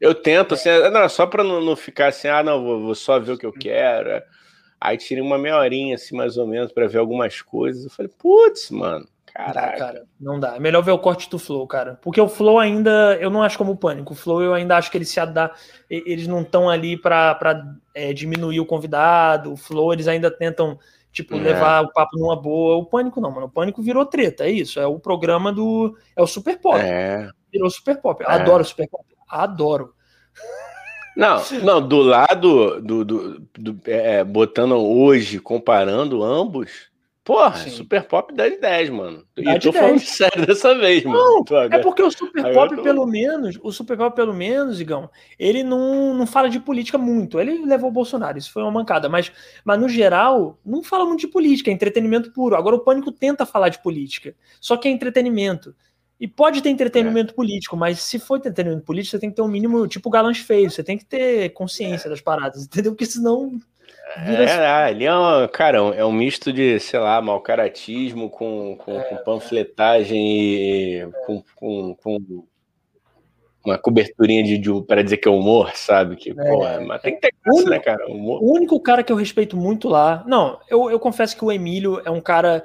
[0.00, 3.18] Eu tento, assim, não, só para não, não, ficar assim, ah, não, vou, vou, só
[3.18, 4.22] ver o que eu quero.
[4.80, 7.84] Aí tirei uma meia horinha, assim, mais ou menos, para ver algumas coisas.
[7.84, 9.60] Eu falei, putz, mano, caraca.
[9.60, 10.56] Não dá, cara, não dá.
[10.56, 11.98] É melhor ver o corte do Flow, cara.
[12.00, 14.14] Porque o Flow ainda, eu não acho como o Pânico.
[14.14, 15.60] O Flow eu ainda acho que eles se adaptam,
[15.90, 17.38] eles não estão ali para
[17.94, 19.52] é, diminuir o convidado.
[19.52, 20.78] O Flow eles ainda tentam,
[21.12, 21.40] tipo, é.
[21.40, 22.76] levar o papo numa boa.
[22.76, 23.46] O Pânico não, mano.
[23.46, 24.80] O Pânico virou treta, é isso.
[24.80, 25.96] É o programa do.
[26.16, 26.78] É o Super Pop.
[26.78, 27.28] É.
[27.52, 28.22] Virou Super Pop.
[28.22, 28.30] É.
[28.30, 29.94] adoro Super Pop adoro.
[31.16, 36.89] Não, não, do lado do, do, do é, botando hoje, comparando ambos,
[37.30, 37.70] porra, Sim.
[37.70, 39.24] Super Pop 10 de 10, mano.
[39.36, 41.72] E eu tô falando sério dessa vez, não, mano.
[41.72, 42.82] é porque o Super Pop, tô...
[42.82, 45.08] pelo menos, o Super Pop, pelo menos, Igão,
[45.38, 47.38] ele não, não fala de política muito.
[47.38, 49.08] Ele levou o Bolsonaro, isso foi uma mancada.
[49.08, 49.30] Mas,
[49.64, 52.56] mas no geral, não fala muito de política, é entretenimento puro.
[52.56, 55.72] Agora o Pânico tenta falar de política, só que é entretenimento.
[56.18, 57.36] E pode ter entretenimento é.
[57.36, 60.74] político, mas se for entretenimento político, você tem que ter um mínimo, tipo galãs feios,
[60.74, 62.10] você tem que ter consciência é.
[62.10, 62.90] das paradas, entendeu?
[62.90, 63.56] Porque senão.
[64.24, 64.44] Vira...
[64.44, 68.98] É, ali é um, cara, é um misto de, sei lá, mal caratismo com, com,
[68.98, 72.44] é, com panfletagem e com, com, com,
[73.64, 76.16] uma coberturinha de, de para dizer que é humor, sabe?
[76.16, 78.06] Que, é, mas tem que ter graça, né, cara?
[78.06, 78.42] Humor.
[78.42, 80.24] O único cara que eu respeito muito lá.
[80.26, 82.64] Não, eu, eu confesso que o Emílio é um cara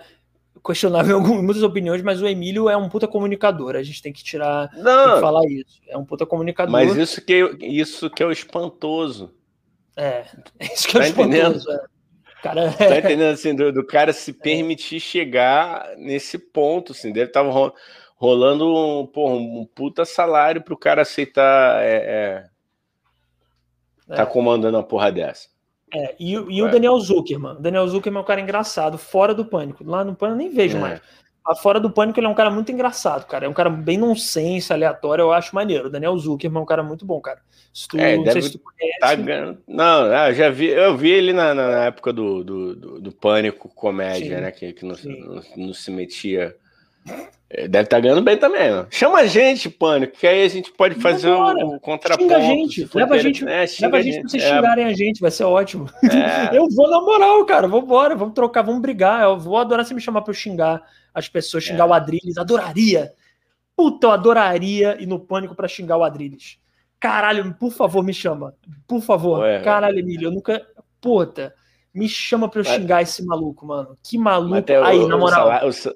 [0.66, 3.76] questionável em muitas opiniões, mas o Emílio é um puta comunicador.
[3.76, 5.82] A gente tem que tirar, Não, tem que falar isso.
[5.88, 6.72] É um puta comunicador.
[6.72, 9.34] Mas isso que, isso que é o espantoso.
[9.96, 10.26] É,
[10.60, 11.72] é isso que é tá espantoso.
[11.72, 11.96] É.
[12.42, 13.00] Cara, tá é...
[13.00, 17.44] entendendo assim, do, do, cara se permitir chegar nesse ponto, assim, deve estar
[18.16, 22.46] rolando um, porra, um puta salário pro cara aceitar é,
[24.08, 24.26] é, tá é.
[24.26, 25.48] comandando uma porra dessa.
[25.94, 27.54] É, e, e o Daniel Zuckerman.
[27.54, 29.84] O Daniel Zuckerman é um cara engraçado, fora do pânico.
[29.84, 30.80] Lá no pânico eu nem vejo é.
[30.80, 31.02] mais.
[31.48, 33.46] Lá fora do pânico ele é um cara muito engraçado, cara.
[33.46, 35.88] É um cara bem nonsense, aleatório, eu acho maneiro.
[35.88, 37.40] O Daniel Zuckerman é um cara muito bom, cara.
[37.74, 39.00] Se tu, é, não sei se tu conhece.
[39.00, 39.16] Tá
[39.68, 43.70] não, eu já vi, eu vi ele na, na época do, do, do, do Pânico
[43.70, 44.52] Comédia, sim, né?
[44.52, 46.56] Que, que não, não, não se metia
[47.48, 48.74] é, deve estar tá ganhando bem também.
[48.74, 48.86] Ó.
[48.90, 52.24] Chama a gente, Pânico, que aí a gente pode fazer o, o contraponto.
[52.24, 54.56] Xinga a gente, leva a gente, é, leva a gente pra vocês é.
[54.56, 55.88] xingarem a gente, vai ser ótimo.
[56.04, 56.50] É.
[56.58, 59.22] Eu vou na moral, cara, vambora, vamos trocar, vamos brigar.
[59.22, 60.82] Eu vou adorar se me chamar pra eu xingar
[61.16, 61.88] as pessoas, xingar é.
[61.88, 63.14] o Adriles, adoraria.
[63.76, 66.60] Puta, eu adoraria ir no Pânico para xingar o Adriles.
[67.00, 68.54] Caralho, por favor, me chama.
[68.86, 69.40] Por favor.
[69.40, 70.66] Ué, Caralho, Emílio, eu nunca.
[71.00, 71.56] Puta,
[71.94, 73.98] me chama pra eu xingar esse maluco, mano.
[74.04, 74.72] Que maluco.
[74.84, 75.48] Aí, o, na moral.
[75.48, 75.94] O, é.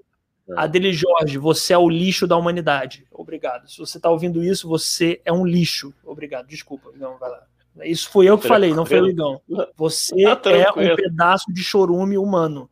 [0.56, 3.06] Adele Jorge, você é o lixo da humanidade.
[3.12, 3.70] Obrigado.
[3.70, 5.94] Se você está ouvindo isso, você é um lixo.
[6.04, 6.48] Obrigado.
[6.48, 7.44] Desculpa, não, vai lá.
[7.84, 9.42] Isso foi eu que falei, não foi o Ligão.
[9.76, 12.70] Você tá é um pedaço de chorume humano.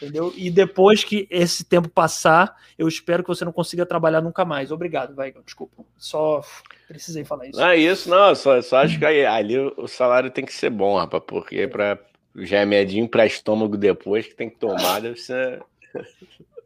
[0.00, 0.32] Entendeu?
[0.36, 4.70] E depois que esse tempo passar, eu espero que você não consiga trabalhar nunca mais.
[4.70, 5.84] Obrigado, vai, desculpa.
[5.96, 6.40] Só
[6.86, 7.58] precisei falar isso.
[7.58, 8.32] Não é isso, não.
[8.34, 11.98] Só, só acho que ali o salário tem que ser bom, rapaz, porque para
[12.36, 15.60] já é medinho para estômago depois que tem que tomar, deve ser.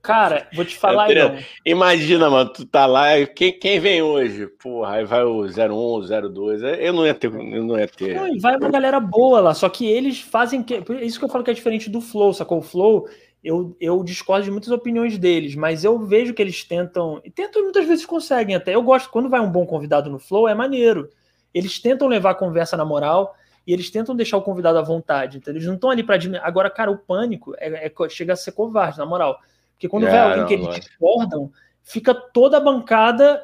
[0.03, 1.47] Cara, vou te falar aí.
[1.65, 4.49] Imagina, mano, tu tá lá, quem, quem vem hoje?
[4.49, 6.63] Porra, aí vai o 01, 02.
[6.81, 7.33] Eu não ia ter.
[7.33, 8.17] Eu não ia ter.
[8.17, 10.61] Não, vai uma galera boa lá, só que eles fazem.
[10.61, 12.59] Que, isso que eu falo que é diferente do Flow, sacou?
[12.59, 13.09] O Flow,
[13.45, 17.21] eu, eu discordo de muitas opiniões deles, mas eu vejo que eles tentam.
[17.25, 18.75] E tentam muitas vezes conseguem até.
[18.75, 21.09] Eu gosto, quando vai um bom convidado no Flow, é maneiro.
[21.55, 25.39] Eles tentam levar a conversa na moral e eles tentam deixar o convidado à vontade.
[25.39, 26.19] Então, eles não estão ali para.
[26.43, 29.39] Agora, cara, o pânico é, é, chega a ser covarde, na moral
[29.83, 31.51] porque quando é, vai alguém não, que eles discordam,
[31.83, 33.43] fica toda a bancada,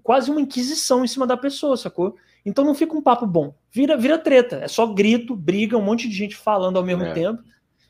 [0.00, 2.14] quase uma inquisição em cima da pessoa, sacou?
[2.46, 3.52] Então não fica um papo bom.
[3.68, 4.60] Vira, vira treta.
[4.62, 7.12] É só grito, briga, um monte de gente falando ao mesmo é.
[7.12, 7.42] tempo.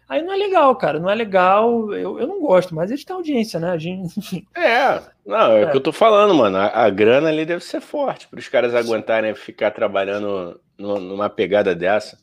[0.08, 0.98] Aí não é legal, cara.
[0.98, 1.92] Não é legal.
[1.92, 3.70] Eu, eu não gosto, mas eles têm audiência, né?
[3.70, 4.46] A gente, enfim.
[4.54, 5.66] É, não, é, é.
[5.66, 6.56] o que eu tô falando, mano.
[6.56, 11.28] A, a grana ali deve ser forte para os caras aguentarem ficar trabalhando numa, numa
[11.28, 12.18] pegada dessa.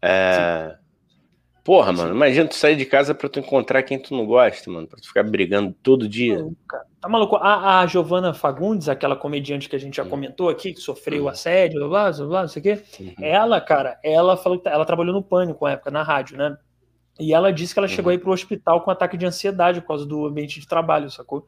[0.00, 0.76] É,
[1.64, 4.86] Porra, mano, imagina tu sair de casa pra tu encontrar quem tu não gosta, mano,
[4.86, 6.42] pra tu ficar brigando todo dia.
[6.42, 6.54] Não,
[7.00, 7.36] tá maluco?
[7.36, 10.10] A, a Giovanna Fagundes, aquela comediante que a gente já hum.
[10.10, 11.28] comentou aqui, que sofreu uhum.
[11.30, 12.82] assédio, blá, blá, blá, não sei o quê.
[13.00, 13.14] Uhum.
[13.18, 16.54] Ela, cara, ela falou que tá, ela trabalhou no Pânico na época, na rádio, né?
[17.18, 17.94] E ela disse que ela uhum.
[17.94, 21.46] chegou aí pro hospital com ataque de ansiedade por causa do ambiente de trabalho, sacou?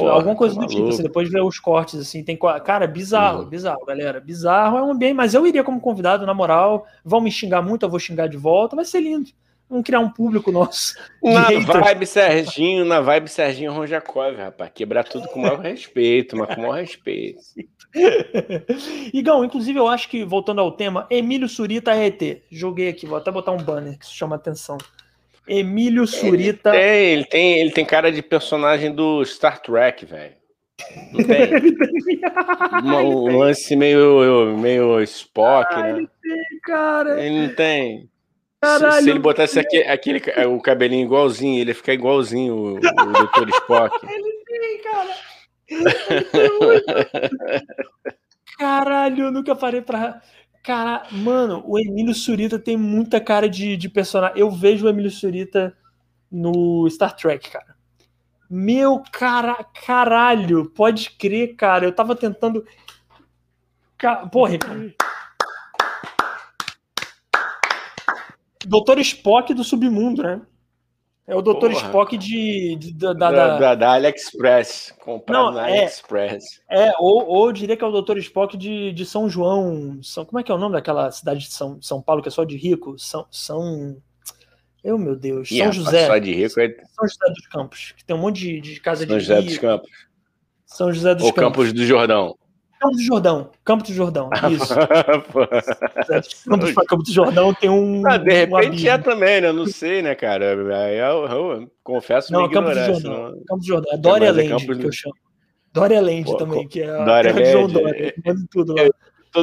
[0.00, 2.38] Porra, alguma coisa do tipo, assim, depois de ver os cortes, assim, tem.
[2.64, 3.48] Cara, bizarro, uhum.
[3.48, 4.20] bizarro, galera.
[4.20, 6.86] Bizarro é um ambiente, mas eu iria como convidado, na moral.
[7.04, 9.30] Vão me xingar muito, eu vou xingar de volta, vai ser lindo.
[9.68, 10.94] Vamos criar um público nosso.
[11.22, 14.70] Na vibe Serginho, na vibe Serginho Ronjakov, rapaz.
[14.74, 17.40] Quebrar tudo com o maior respeito, mas com o maior respeito.
[19.12, 22.44] Igão, inclusive eu acho que, voltando ao tema, Emílio Surita RT.
[22.50, 24.78] Joguei aqui, vou até botar um banner que isso chama atenção.
[25.48, 26.76] Emílio Surita.
[26.76, 30.34] Ele tem, ele tem, ele tem cara de personagem do Star Trek, velho.
[31.12, 31.48] Não tem?
[32.82, 35.98] Uma, um lance meio, meio Spock, ah, né?
[35.98, 37.24] Ele tem, cara.
[37.24, 38.08] Ele não tem.
[38.64, 42.78] Se, se, ele botasse aqui, aquele, o cabelinho igualzinho, ele ia ficar igualzinho o, o
[42.78, 43.48] Dr.
[43.50, 43.98] Spock.
[44.10, 45.14] ele tem, cara.
[48.58, 50.20] Caralho, eu nunca parei pra.
[50.62, 54.38] Cara, mano, o Emílio Surita tem muita cara de, de personagem.
[54.38, 55.76] Eu vejo o Emílio Surita
[56.30, 57.76] no Star Trek, cara.
[58.50, 61.84] Meu cara, caralho, pode crer, cara.
[61.84, 62.66] Eu tava tentando.
[64.30, 64.58] Porra,
[68.64, 70.40] Doutor Spock do submundo, né?
[71.28, 71.72] É o Dr.
[71.72, 74.94] Spock de, de da, da, da, da, AliExpress.
[74.98, 76.42] Comprado Não, na é, AliExpress.
[76.70, 78.16] É, ou, ou eu diria que é o Dr.
[78.16, 80.02] Spock de, de São João.
[80.02, 82.32] São, como é que é o nome daquela cidade de São, São Paulo que é
[82.32, 82.98] só de rico?
[82.98, 83.26] São.
[83.30, 83.98] São
[84.82, 85.50] eu, meu Deus.
[85.50, 86.06] São José.
[86.06, 86.68] Só de rico é...
[86.68, 87.92] São José dos Campos.
[87.94, 89.48] Que tem um monte de, de casa São de José rico.
[89.48, 89.90] dos Campos.
[90.64, 91.44] São José dos ou Campos.
[91.44, 92.38] Ou Campos do Jordão.
[92.78, 93.50] Campo do Jordão.
[93.64, 94.30] Campo do Jordão.
[94.50, 94.74] Isso.
[96.86, 98.02] Campo do Jordão tem um.
[98.06, 99.48] Ah, de repente um é também, né?
[99.48, 100.44] Eu não sei, né, cara?
[100.44, 103.12] Eu, eu, eu confesso não, Campo do Jordão.
[103.12, 103.32] Não...
[103.44, 103.92] Campo do Jordão.
[103.92, 105.14] É Dória Land, é que eu chamo.
[105.72, 107.50] Dória Land Pô, também, que é Dória Land.
[107.50, 108.14] João Dória,
[108.50, 108.82] tudo lá.
[108.82, 108.92] Eu,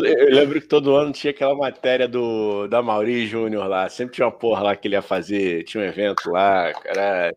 [0.03, 3.88] eu lembro que todo ano tinha aquela matéria do da Mauri Júnior lá.
[3.90, 7.36] Sempre tinha uma porra lá que ele ia fazer, tinha um evento lá, cara.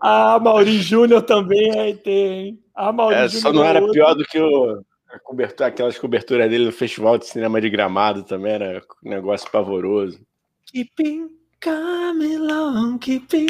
[0.00, 2.58] Ah, Mauri Júnior também aí tem.
[2.74, 3.42] Ah, Mauri é, Júnior.
[3.42, 4.82] Só não era pior do que o
[5.22, 10.20] cobertura, aquelas coberturas dele no Festival de Cinema de Gramado também era um negócio pavoroso.
[10.66, 11.28] Keeping
[11.60, 13.46] Camelon, keeping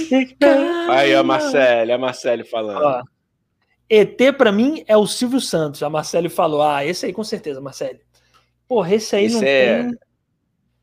[0.88, 2.82] Aí a Marcele, a Marcele falando.
[2.82, 3.02] Ó,
[3.90, 5.82] ET para mim é o Silvio Santos.
[5.82, 8.00] A Marcele falou: Ah, esse aí com certeza, Marcele.
[8.66, 9.82] Porra, esse aí esse não é...
[9.82, 9.98] tem.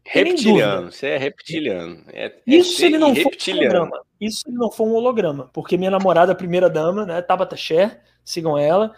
[0.08, 2.04] Reptiliano, você é reptiliano.
[2.10, 4.02] É, Isso se ele não for um holograma.
[4.22, 5.50] Isso se ele não for um holograma.
[5.52, 7.24] Porque minha namorada, primeira dama, né?
[7.24, 8.94] Tabata Cher, sigam ela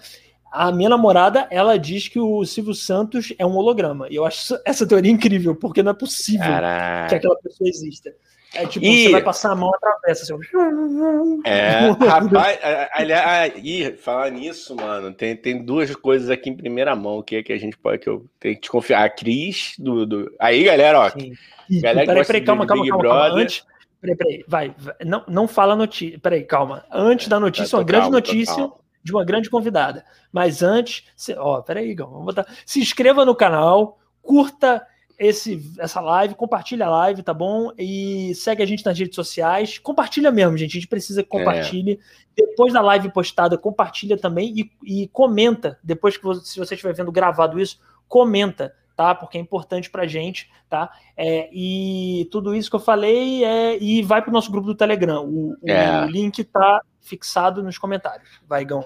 [0.51, 4.07] a minha namorada, ela diz que o Silvio Santos é um holograma.
[4.09, 7.09] E eu acho essa teoria incrível, porque não é possível Caraca.
[7.09, 8.13] que aquela pessoa exista.
[8.53, 9.03] É tipo, e...
[9.03, 10.33] você vai passar a mão atravessa.
[10.33, 12.59] Assim, é, rapaz,
[12.93, 13.53] aliás,
[13.99, 17.57] falar nisso, mano, tem, tem duas coisas aqui em primeira mão que, é que a
[17.57, 19.03] gente pode, que eu tenho que te confiar.
[19.03, 20.05] A Cris do.
[20.05, 20.33] do...
[20.39, 21.09] Aí, galera, ó.
[21.09, 21.33] Sim.
[21.81, 23.41] Galera peraí, peraí, calma, calma, calma, calma.
[23.41, 23.65] Antes,
[24.01, 26.17] peraí, peraí, vai, vai, não, não fala notícia.
[26.17, 26.85] Peraí, calma.
[26.89, 28.71] Antes da notícia, é, uma grande calma, notícia
[29.07, 30.05] de uma grande convidada.
[30.31, 32.45] Mas antes, se, ó, peraí, Igão, vamos botar.
[32.65, 34.85] Se inscreva no canal, curta
[35.17, 37.71] esse, essa live, compartilha a live, tá bom?
[37.77, 39.79] E segue a gente nas redes sociais.
[39.79, 40.71] Compartilha mesmo, gente.
[40.71, 41.93] A gente precisa que compartilhe.
[41.93, 42.45] É.
[42.45, 45.79] Depois da live postada, compartilha também e, e comenta.
[45.81, 49.15] Depois que você, se você estiver vendo gravado isso, comenta, tá?
[49.15, 50.91] Porque é importante pra gente, tá?
[51.15, 53.81] É, e tudo isso que eu falei é.
[53.81, 55.25] E vai pro nosso grupo do Telegram.
[55.25, 56.03] O, é.
[56.03, 58.29] o link tá fixado nos comentários.
[58.47, 58.85] Vai, Gão.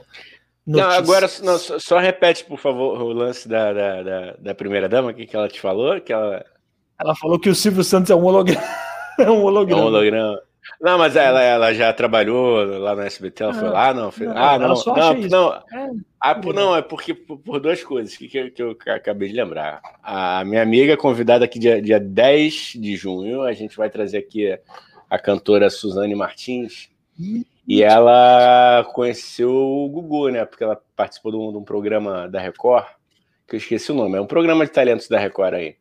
[0.65, 4.87] Não, agora não, só, só, repete, por favor, o lance da, da, da, da primeira
[4.87, 5.99] dama, o que, que ela te falou?
[5.99, 6.45] Que ela...
[6.99, 8.61] ela falou que o Silvio Santos é um holograma.
[9.19, 9.81] é um holograma.
[9.81, 10.41] É um holograma.
[10.79, 14.11] Não, mas ela, ela já trabalhou lá no SBT, ela foi ah, lá, não?
[14.11, 14.27] Foi...
[14.27, 18.15] Não, ah, não, não, não, é, ah, por, não, é porque por, por duas coisas
[18.15, 19.81] que, que, que, eu acabei de lembrar.
[20.03, 24.57] A minha amiga convidada aqui dia, dia 10 de junho, a gente vai trazer aqui
[25.09, 26.89] a cantora Suzane Martins,
[27.67, 30.45] e ela conheceu o Gugu, né?
[30.45, 32.85] Porque ela participou de um, de um, programa da Record,
[33.47, 35.75] que eu esqueci o nome, é um programa de talentos da Record aí.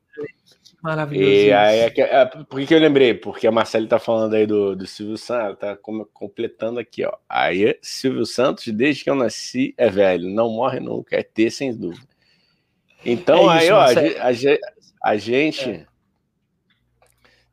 [0.83, 1.31] Maravilhoso.
[1.31, 3.13] E aí, é é, por que, eu lembrei?
[3.13, 5.77] Porque a Marcele tá falando aí do, do Silvio Santos, tá
[6.13, 7.13] completando aqui, ó.
[7.29, 11.77] Aí, Silvio Santos, desde que eu nasci, é velho, não morre nunca, é ter sem
[11.77, 12.09] dúvida.
[13.05, 14.21] Então, é isso, aí, ó,
[15.03, 15.71] a, a, gente.
[15.71, 15.87] É.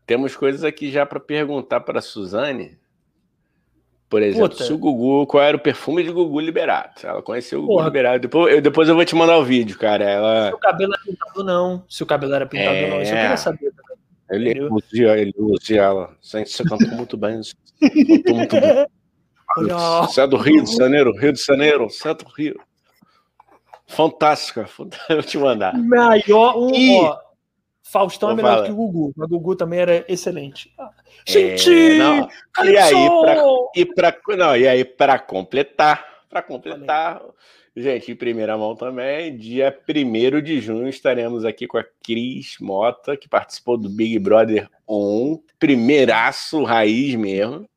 [0.06, 2.78] Temos coisas aqui já para perguntar para Suzane
[4.10, 4.64] por exemplo, Puta.
[4.64, 7.06] se o Gugu, qual era o perfume de Gugu Liberato?
[7.06, 7.86] Ela conheceu o Gugu Porra.
[7.88, 8.20] Liberato.
[8.20, 10.04] Depois eu, depois eu vou te mandar o vídeo, cara.
[10.04, 10.48] Ela...
[10.48, 11.84] Se o cabelo era pintado ou não.
[11.90, 12.90] Se o cabelo era pintado é...
[12.90, 13.02] não.
[13.02, 13.98] Isso eu queria saber também.
[14.30, 16.16] Ele elogia, ele elogia ela.
[16.22, 17.42] Você cantou muito bem.
[17.82, 18.88] Cantou muito bem.
[20.02, 22.60] Você é do Rio de Janeiro, Rio de Janeiro, você é do Rio.
[23.88, 25.74] Fantástica, vou te mandar.
[25.78, 27.00] Maior, um, e...
[27.00, 27.18] ó,
[27.92, 28.66] Faustão é melhor falar.
[28.66, 30.74] que o Gugu, mas o Gugu também era excelente.
[31.26, 33.44] Gente, é, e aí para
[33.76, 37.22] e para não, e aí para completar, para completar,
[37.76, 43.16] gente, em primeira mão também, dia 1 de junho estaremos aqui com a Cris Mota,
[43.16, 47.68] que participou do Big Brother On, primeiraço raiz mesmo.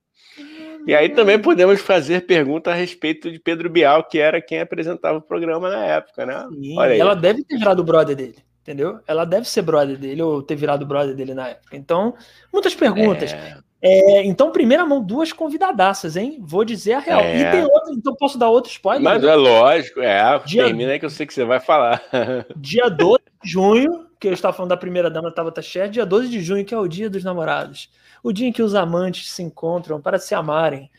[0.87, 5.19] E aí também podemos fazer pergunta a respeito de Pedro Bial, que era quem apresentava
[5.19, 6.49] o programa na época, né?
[6.51, 7.01] Sim, Olha aí.
[7.01, 9.01] ela deve ter virado brother dele, entendeu?
[9.07, 11.77] Ela deve ser brother dele ou ter virado brother dele na época.
[11.77, 12.15] Então,
[12.53, 13.33] muitas perguntas.
[13.33, 13.59] É...
[13.83, 16.37] É, então, primeira mão, duas convidadaças, hein?
[16.43, 17.23] Vou dizer a real.
[17.23, 17.41] É...
[17.41, 19.03] E tem outra, então posso dar outro spoiler?
[19.03, 20.39] Mas é lógico, é.
[20.45, 20.65] Dia...
[20.65, 22.03] Termina aí que eu sei que você vai falar.
[22.55, 26.29] Dia 12 de junho, que eu estava falando da primeira dama Tabata Cher, dia 12
[26.29, 27.89] de junho, que é o dia dos namorados
[28.23, 30.91] o dia em que os amantes se encontram para se amarem.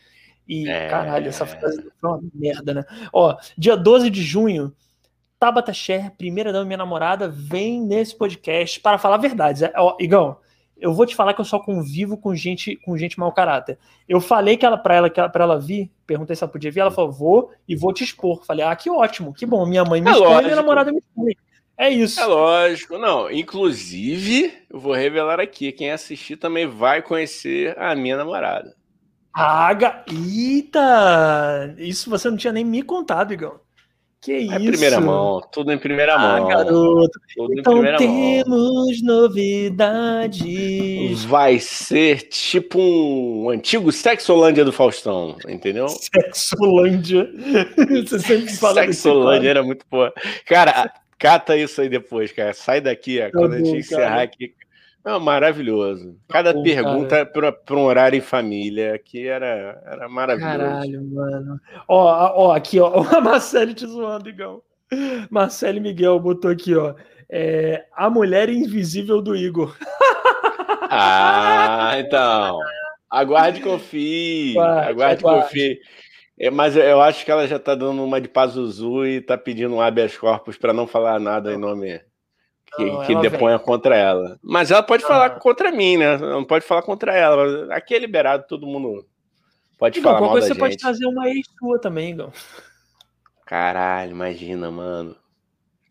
[0.48, 0.88] E, é...
[0.88, 2.84] caralho, essa frase foi uma merda, né?
[3.12, 4.74] Ó, dia 12 de junho,
[5.42, 9.62] Tabata Sher, primeira dama minha namorada, vem nesse podcast para falar verdades.
[9.62, 10.36] É, ó, Igão,
[10.78, 13.76] eu vou te falar que eu só convivo com gente com gente mau caráter.
[14.08, 16.78] Eu falei que ela para ela que para ela vir, perguntei se ela podia vir,
[16.78, 18.44] ela falou: "Vou e vou te expor".
[18.44, 21.34] Falei: "Ah, que ótimo, que bom, minha mãe me é expõe, minha namorada me expõe".
[21.76, 22.20] É isso.
[22.20, 22.96] É lógico.
[22.96, 28.76] Não, inclusive, eu vou revelar aqui, quem assistir também vai conhecer a minha namorada.
[29.34, 31.74] Aga, eita!
[31.78, 33.58] Isso você não tinha nem me contado, Igão.
[34.22, 34.54] Que isso?
[34.54, 36.46] É primeira mão, tudo em primeira ah, mão.
[36.46, 37.20] garoto.
[37.34, 39.16] Tudo então temos mão.
[39.20, 40.44] novidades.
[41.24, 45.88] Vai ser tipo um antigo Sexolândia do Faustão, entendeu?
[45.88, 47.28] Sexolândia.
[48.06, 50.14] Você sempre fala Sexolândia era muito boa.
[50.46, 50.92] Cara,
[51.22, 52.52] Cata isso aí depois, cara.
[52.52, 54.22] Sai daqui, tá quando bom, a gente encerrar cara.
[54.22, 54.52] aqui.
[55.04, 56.16] Não, maravilhoso.
[56.28, 60.58] Cada tá bom, pergunta para um horário em família que era, era maravilhoso.
[60.58, 61.60] Caralho, mano.
[61.88, 64.62] Ó, ó, aqui, ó, a Marcele te zoando, Igão.
[65.30, 66.94] Marcele Miguel botou aqui, ó.
[67.28, 69.76] É, a mulher invisível do Igor.
[70.94, 72.58] Ah, então.
[73.10, 74.58] Aguarde e confie.
[74.58, 75.80] Aguarde e confie.
[76.38, 79.74] É, mas eu acho que ela já está dando uma de Pazuzu e está pedindo
[79.74, 81.98] um habeas corpus para não falar nada em nome
[82.76, 83.66] que, não, que deponha vem.
[83.66, 84.38] contra ela.
[84.42, 86.16] Mas ela pode falar contra mim, né?
[86.16, 87.74] Não pode falar contra ela.
[87.74, 89.06] Aqui é liberado, todo mundo
[89.78, 90.58] pode Igor, falar mal da você gente.
[90.58, 92.30] pode trazer uma ex sua também, Igor.
[93.46, 95.16] Caralho, imagina, mano.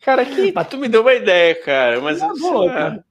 [0.01, 2.01] Cara, que tu me deu uma ideia, cara.
[2.01, 3.05] Mas não, boa, cara.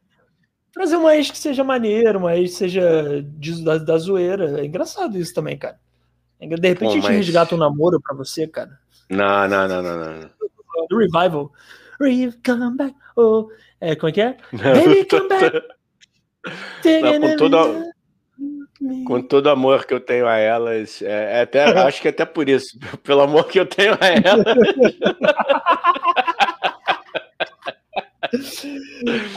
[0.72, 3.24] Trazer uma ex que seja maneiro, uma ex que seja
[3.64, 4.60] da, da zoeira.
[4.60, 5.78] É engraçado isso também, cara.
[6.40, 7.16] De repente Pô, a gente mas...
[7.16, 8.78] resgata um namoro pra você, cara.
[9.08, 10.30] Não, não, não, não, não.
[10.88, 11.52] Do revival.
[12.44, 12.94] Come back.
[13.16, 13.48] Oh.
[13.80, 14.36] É, como é que é?
[14.52, 15.62] Baby, come back.
[17.02, 17.84] Não, com, todo,
[19.06, 22.24] com todo amor que eu tenho a elas, é, é até, acho que é até
[22.24, 24.46] por isso, pelo amor que eu tenho a elas.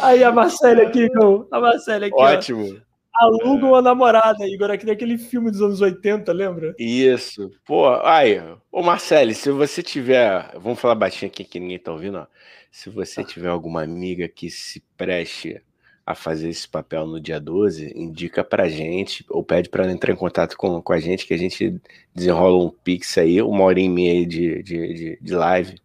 [0.02, 1.10] Aí a Marcela aqui,
[1.52, 2.16] a Marcela aqui.
[2.16, 2.80] Ótimo.
[2.80, 6.76] Ó aluga uma namorada, Igor, aqui naquele filme dos anos 80, lembra?
[6.78, 7.52] Isso.
[7.66, 8.42] Pô, aí,
[8.72, 10.52] ô Marcelo, se você tiver.
[10.60, 12.28] Vamos falar baixinho aqui que ninguém tá ouvindo, ó.
[12.72, 15.62] Se você tiver alguma amiga que se preste
[16.06, 20.12] a fazer esse papel no dia 12, indica pra gente, ou pede para ela entrar
[20.12, 21.80] em contato com, com a gente, que a gente
[22.14, 25.83] desenrola um pix aí, uma hora e meia de, de, de, de live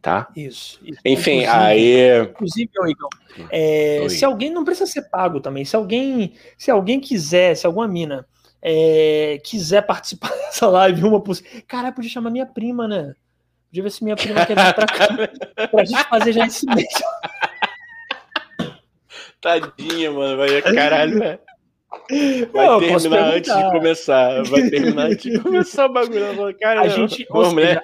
[0.00, 0.28] tá?
[0.34, 0.78] Isso.
[0.82, 1.00] isso.
[1.04, 2.22] Enfim, inclusive, aí.
[2.22, 3.08] Inclusive, Igor,
[3.50, 7.86] é, se alguém não precisa ser pago também, se alguém, se alguém quiser, se alguma
[7.86, 8.26] mina
[8.62, 11.62] é, quiser participar dessa live, uma possível.
[11.66, 13.14] Caralho, podia chamar minha prima, né?
[13.68, 15.08] Podia ver se minha prima quer vir pra cá
[15.68, 16.88] pra gente fazer já esse mês.
[19.40, 21.38] Tadinha, mano, vai caralho, né?
[22.52, 24.42] Vai não, terminar antes de começar.
[24.44, 26.56] Vai terminar antes de começar o bagulho.
[26.60, 27.80] Cara, a gente, seja, né?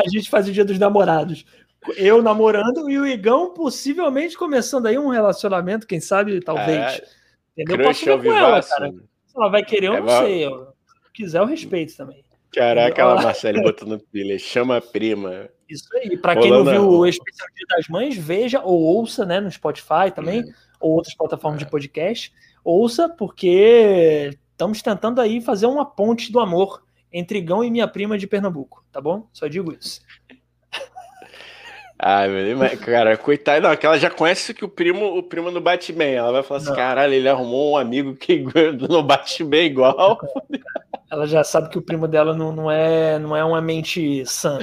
[0.00, 1.44] A gente faz o dia dos namorados.
[1.96, 7.02] Eu namorando e o Igão possivelmente começando aí um relacionamento, quem sabe, talvez.
[7.56, 7.86] É, Entendeu?
[7.86, 8.90] Posso ver com ela, cara.
[8.90, 10.46] Se ela vai querer, eu é, não sei.
[10.46, 10.66] Eu,
[11.04, 12.24] se quiser, eu respeito também.
[12.52, 15.48] Caraca, ela Marcele botando pilha, chama a prima.
[15.68, 16.16] Isso aí.
[16.16, 20.10] Para quem não viu o especial Dia das Mães, veja ou ouça, né, no Spotify
[20.14, 20.52] também, uhum.
[20.80, 22.32] ou outras plataformas de podcast.
[22.64, 26.83] Ouça, porque estamos tentando aí fazer uma ponte do amor
[27.14, 29.28] entre Gão e minha prima de Pernambuco, tá bom?
[29.32, 30.02] Só digo isso.
[31.96, 35.48] Ai, meu Deus, cara, coitado, não, que ela já conhece que o primo, o primo
[35.50, 36.14] não bate bem.
[36.14, 38.44] Ela vai falar assim: caralho, ele arrumou um amigo que
[38.90, 40.18] não bate bem igual.
[41.08, 44.58] Ela já sabe que o primo dela não, não, é, não é uma mente sã,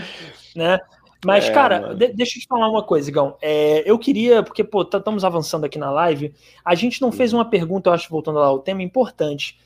[0.53, 0.77] né?
[1.23, 3.37] Mas, é, cara, de, deixa eu te falar uma coisa, Igão.
[3.41, 6.33] É, eu queria, porque, pô, estamos avançando aqui na live,
[6.65, 7.39] a gente não fez uhum.
[7.39, 9.57] uma pergunta, eu acho, voltando lá, o tema importante.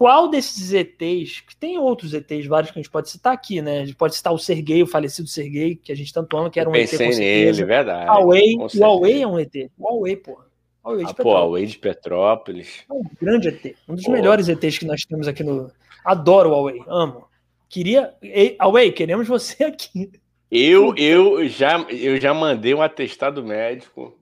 [0.00, 3.80] Qual desses ETs, que tem outros ETs, vários que a gente pode citar aqui, né?
[3.80, 6.58] A gente pode citar o Sergei, o falecido Sergei, que a gente tanto ama, que
[6.58, 7.20] era um ET com certeza.
[7.20, 8.06] nele, verdade.
[8.06, 9.54] Huawei, o Huawei é um ET.
[9.76, 10.40] O Huawei, pô.
[10.82, 12.82] Huawei de ah, Pô, Huawei de Petrópolis.
[12.88, 13.76] É um grande ET.
[13.86, 14.12] Um dos pô.
[14.12, 15.70] melhores ETs que nós temos aqui no.
[16.02, 17.26] Adoro o Huawei, amo.
[17.68, 18.14] Queria.
[18.58, 20.10] Huawei, queremos você aqui.
[20.50, 24.18] Eu, eu, já, eu já mandei um atestado médico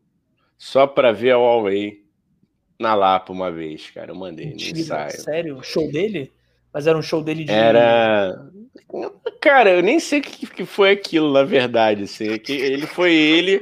[0.58, 2.02] só para ver a Huawei
[2.78, 4.12] na Lapa uma vez, cara.
[4.12, 5.20] Eu mandei Mentira, ensaio.
[5.20, 5.62] Sério?
[5.62, 6.32] Show dele?
[6.72, 7.50] Mas era um show dele de.
[7.50, 8.46] Era.
[9.40, 12.04] Cara, eu nem sei o que, que foi aquilo, na verdade.
[12.04, 12.38] Assim.
[12.38, 13.60] Que ele foi ele.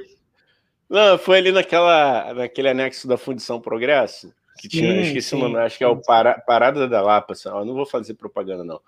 [0.88, 4.32] Não, foi ali naquela, naquele anexo da Fundição Progresso.
[4.58, 7.32] Que sim, tinha, esqueci sim, o nome, acho que é o Parada da Lapa.
[7.32, 8.80] Assim, não vou fazer propaganda, não.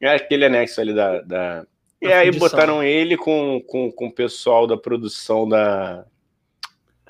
[0.00, 1.66] É aquele anexo ali da, da
[2.00, 2.48] e aí fundição.
[2.48, 6.04] botaram ele com, com, com o pessoal da produção da,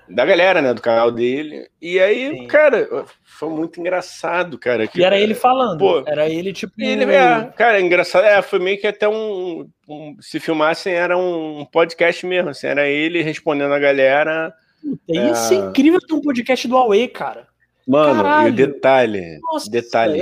[0.08, 1.68] da galera, né, do canal dele.
[1.80, 2.46] E aí, Sim.
[2.46, 4.86] cara, foi muito engraçado, cara.
[4.86, 6.72] Que, e era ele falando, pô, era ele tipo.
[6.78, 8.24] Ele, é, cara, engraçado.
[8.24, 12.50] É, foi meio que até um, um, Se filmassem, era um podcast mesmo.
[12.50, 14.52] Assim, era ele respondendo a galera.
[14.82, 15.30] Puta, é...
[15.30, 17.46] Isso é incrível ter um podcast do Huawei, cara.
[17.86, 18.48] Mano, Caralho.
[18.48, 20.18] e o detalhe, Nossa, detalhe,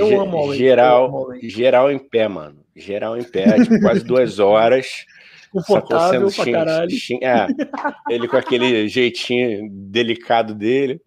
[0.53, 5.05] geral, geral em pé, mano geral em pé, tipo, quase duas horas.
[5.53, 6.91] Confortável pra caralho.
[7.21, 7.47] é,
[8.09, 10.99] ele com aquele jeitinho delicado dele.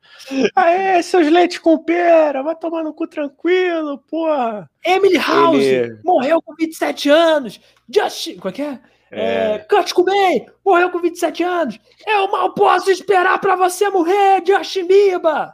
[0.55, 4.70] Ah, é, seus leites com pera, vai tomar no cu tranquilo, porra.
[4.85, 5.98] Emily House ele...
[6.05, 7.60] morreu com 27 anos.
[7.93, 8.36] Just...
[8.39, 8.78] Qual é que é?
[9.10, 9.52] É...
[9.55, 9.59] é...
[9.59, 11.81] Kurt Cobain morreu com 27 anos.
[12.06, 15.51] Eu mal posso esperar para você morrer, Justin Bieber.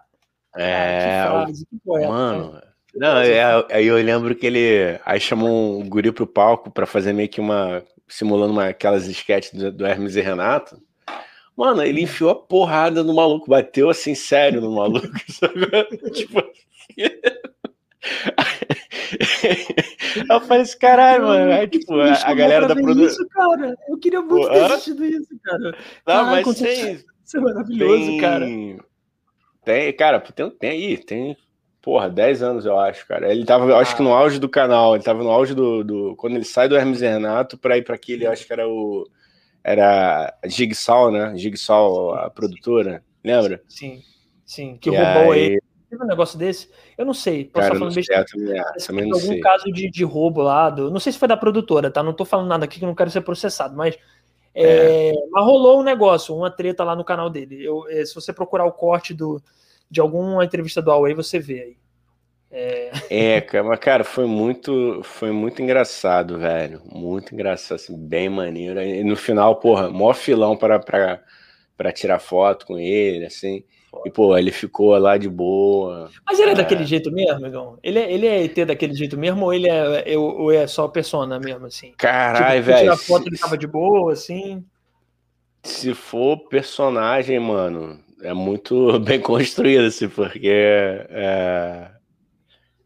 [0.55, 2.61] É, ah, que frase, que poeta, mano, né?
[2.95, 7.13] Não, é, aí eu lembro que ele aí chamou um guri pro palco para fazer
[7.13, 7.83] meio que uma.
[8.13, 10.79] Simulando uma, aquelas sketches do, do Hermes e Renato.
[11.57, 15.09] Mano, ele enfiou a porrada no maluco, bateu assim sério no maluco.
[16.13, 16.39] tipo.
[20.31, 21.53] eu falei assim, caralho, mano.
[21.53, 23.27] Aí, tipo, a, a galera da produção.
[23.29, 23.75] cara.
[23.89, 25.77] Eu queria muito ter assistido isso, cara.
[26.07, 27.05] Não, mas tem.
[27.25, 28.47] Isso é maravilhoso, tem, cara.
[29.65, 31.37] Tem, cara, tem, tem aí, tem
[31.83, 33.31] porra, 10 anos, eu acho, cara.
[33.31, 34.19] Ele tava, eu acho que no ah.
[34.19, 35.83] auge do canal, ele tava no auge do.
[35.83, 39.07] do quando ele sai do Hermes Renato pra ir pra aquele, acho que era o.
[39.65, 41.37] Era Jigsaw, né?
[41.37, 43.63] Jigsaw, a produtora, lembra?
[43.69, 44.03] Sim,
[44.45, 44.77] sim.
[44.81, 45.41] Que e roubou aí...
[45.41, 45.63] ele.
[45.91, 46.71] Teve um negócio desse?
[46.97, 47.45] Eu não sei.
[47.45, 48.25] Posso cara, falando besteira.
[48.87, 49.41] Também, algum sei.
[49.41, 50.71] caso de, de roubo lá.
[50.71, 52.03] Do, não sei se foi da produtora, tá?
[52.03, 53.99] Não tô falando nada aqui que não quero ser processado, mas.
[54.55, 55.13] É, é.
[55.31, 57.63] Mas rolou um negócio, uma treta lá no canal dele.
[57.63, 59.43] Eu, é, se você procurar o corte do,
[59.93, 61.77] de alguma entrevista do Huawei você vê aí.
[62.51, 62.91] É...
[63.11, 66.81] é, cara, cara, foi muito, foi muito engraçado, velho.
[66.87, 68.81] Muito engraçado, assim, bem maneiro.
[68.81, 71.23] E no final, porra, maior filão para, para,
[71.77, 73.65] para tirar foto com ele, assim.
[74.07, 76.11] E, pô, ele ficou lá de boa.
[76.27, 77.79] Mas ele é, é daquele jeito mesmo, amigão?
[77.83, 81.39] Ele é, ele é ET daquele jeito mesmo ou ele é, ou é só persona
[81.39, 81.93] mesmo, assim?
[81.99, 82.81] Caralho, tipo, velho.
[82.81, 83.29] Tirar foto, se...
[83.29, 84.65] ele tava de boa, assim.
[85.63, 91.91] Se for personagem, mano, é muito bem construído, assim, porque é,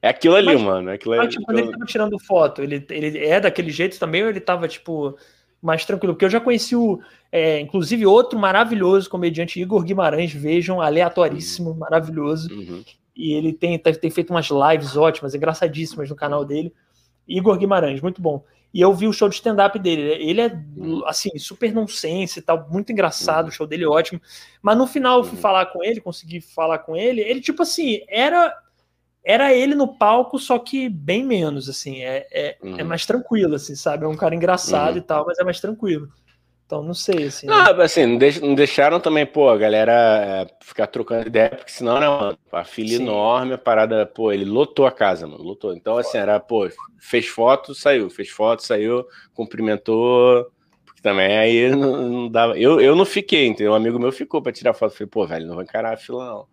[0.02, 0.90] é aquilo ali, mas, mano.
[0.90, 4.22] É aquilo mas, tipo, quando ele tava tirando foto, ele, ele é daquele jeito também
[4.22, 5.16] ou ele tava, tipo,
[5.60, 6.14] mais tranquilo?
[6.14, 7.00] Porque eu já conheci o,
[7.30, 11.76] é, inclusive, outro maravilhoso comediante, Igor Guimarães, vejam, aleatoríssimo, uhum.
[11.76, 12.52] maravilhoso.
[12.52, 12.84] Uhum.
[13.14, 16.72] E ele tem, tem feito umas lives ótimas, engraçadíssimas no canal dele.
[17.26, 18.44] Igor Guimarães, muito bom.
[18.72, 20.02] E eu vi o show de stand-up dele.
[20.02, 20.52] Ele é,
[21.06, 24.20] assim, super nonsense e tal, muito engraçado, o show dele é ótimo.
[24.60, 27.20] Mas no final eu fui falar com ele, consegui falar com ele.
[27.20, 28.55] Ele, tipo assim, era
[29.24, 32.01] era ele no palco, só que bem menos, assim.
[32.01, 32.78] É, é, uhum.
[32.78, 34.05] é mais tranquilo, assim, sabe?
[34.05, 34.98] É um cara engraçado uhum.
[34.98, 36.09] e tal, mas é mais tranquilo.
[36.66, 37.47] Então, não sei, assim.
[37.47, 37.84] Não, né?
[37.84, 42.01] assim, não, deix, não, deixaram também, pô, a galera é, ficar trocando ideia, porque senão,
[42.01, 43.05] né, mano, a filha Sim.
[43.05, 45.72] enorme, a parada, pô, ele lotou a casa, mano, lotou.
[45.72, 46.68] Então, assim, era, pô,
[46.98, 50.51] fez foto, saiu, fez foto, saiu, cumprimentou,
[50.84, 52.59] porque também aí não, não dava.
[52.59, 53.72] Eu, eu não fiquei, entendeu?
[53.72, 54.94] Um amigo meu ficou pra tirar foto.
[54.94, 56.47] Falei, pô, velho, não vou encarar a fila, não.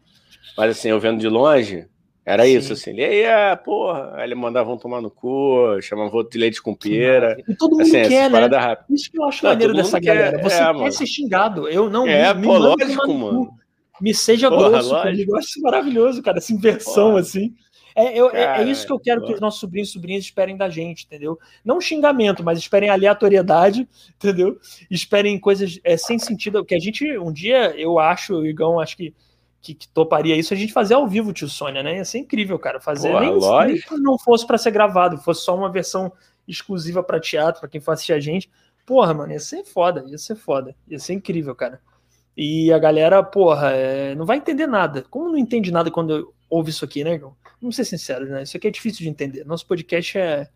[0.55, 1.87] Mas, assim, eu vendo de longe,
[2.25, 2.57] era Sim.
[2.57, 2.93] isso, assim.
[2.93, 6.61] E aí, ah, porra, aí ele mandava um tomar no cu, chamava outro de leite
[6.61, 7.35] com pera.
[7.47, 8.39] E todo mundo assim, quer, né?
[8.47, 8.85] Rápida.
[8.89, 10.41] Isso que eu acho não, maneiro dessa galera.
[10.41, 10.91] Você é, quer mano.
[10.91, 11.67] ser xingado.
[11.67, 12.07] Eu não.
[12.07, 13.49] É, me, pô, me lógico, mano.
[13.99, 15.31] Me seja porra, grosso comigo.
[15.33, 17.19] Eu acho isso maravilhoso, cara, essa inversão, porra.
[17.19, 17.53] assim.
[17.95, 19.27] É, eu, cara, é, é, isso que eu quero porra.
[19.27, 21.37] que os nossos sobrinhos e sobrinhas esperem da gente, entendeu?
[21.63, 24.57] Não xingamento, mas esperem aleatoriedade, entendeu?
[24.89, 26.63] Esperem coisas é, sem sentido.
[26.63, 29.13] Que a gente, um dia, eu acho, o Igão, acho que
[29.63, 31.95] que, que, toparia isso a gente fazer ao vivo, tio Sônia, né?
[31.95, 32.81] Ia ser incrível, cara.
[32.81, 36.11] Fazer Pô, nem, nem, que não fosse para ser gravado, fosse só uma versão
[36.45, 38.51] exclusiva para teatro, para quem for assistir a gente.
[38.85, 41.81] Porra, mano, ia ser foda, ia ser foda, ia ser incrível, cara.
[42.35, 45.05] E a galera, porra, é, não vai entender nada.
[45.09, 47.19] Como não entende nada quando ouve isso aqui, né,
[47.61, 48.43] Vamos ser sinceros, né?
[48.43, 49.45] Isso aqui é difícil de entender.
[49.45, 50.49] Nosso podcast é,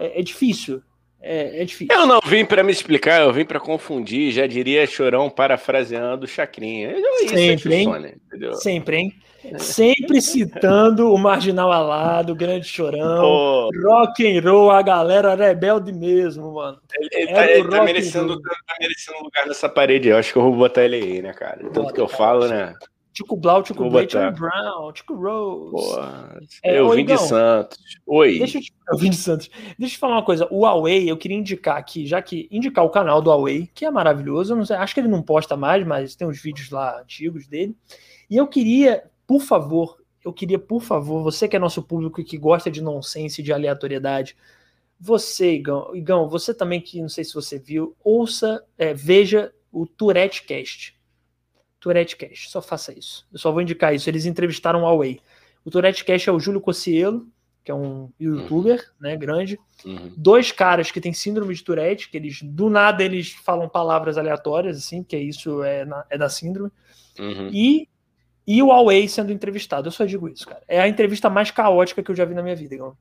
[0.00, 0.82] é, é difícil.
[1.22, 1.94] É, é, difícil.
[1.94, 6.96] Eu não vim para me explicar, eu vim para confundir, já diria Chorão parafraseando Chacrinha.
[7.28, 8.14] Sempre, hein?
[8.54, 9.12] Sempre, hein?
[9.58, 13.70] Sempre citando o Marginal Alado, o Grande Chorão, oh.
[13.84, 16.78] rock and roll, a galera rebelde mesmo, mano.
[16.96, 20.42] Ele, ele, tá, ele tá, merecendo, tá merecendo lugar nessa parede, eu acho que eu
[20.42, 21.58] vou botar ele aí, né, cara?
[21.58, 22.74] Tanto Bota, que eu cara, falo, né?
[23.12, 25.70] Tico Blau, Tico Blay, Charlie Brown, Tico Rose.
[25.70, 27.78] Porra, é, eu vim de Santos.
[28.06, 28.38] Oi.
[28.38, 28.62] Deixa eu,
[28.92, 29.48] eu vim de Santos.
[29.48, 30.48] Deixa eu te falar uma coisa.
[30.50, 33.90] O Huawei, eu queria indicar aqui, já que indicar o canal do Huawei, que é
[33.90, 34.52] maravilhoso.
[34.52, 37.46] Eu não sei, acho que ele não posta mais, mas tem uns vídeos lá antigos
[37.46, 37.76] dele.
[38.30, 42.24] E eu queria por favor, eu queria, por favor, você que é nosso público e
[42.24, 44.36] que gosta de nonsense, de aleatoriedade,
[45.00, 49.86] você, Igão, Igão, você também que não sei se você viu, ouça, é, veja o
[49.86, 50.94] Tourette Cast.
[51.82, 53.26] Tourette Cast, só faça isso.
[53.32, 54.08] Eu só vou indicar isso.
[54.08, 55.18] Eles entrevistaram o Huawei.
[55.64, 57.26] O Tourette Cast é o Júlio Cossielo,
[57.64, 59.08] que é um youtuber, uhum.
[59.08, 59.58] né, grande.
[59.84, 60.12] Uhum.
[60.16, 64.78] Dois caras que têm síndrome de Tourette, que eles, do nada, eles falam palavras aleatórias,
[64.78, 66.70] assim, que isso é, na, é da síndrome.
[67.18, 67.50] Uhum.
[67.52, 67.88] E
[68.46, 69.88] e o Huawei sendo entrevistado.
[69.88, 70.62] Eu só digo isso, cara.
[70.66, 72.94] É a entrevista mais caótica que eu já vi na minha vida, Não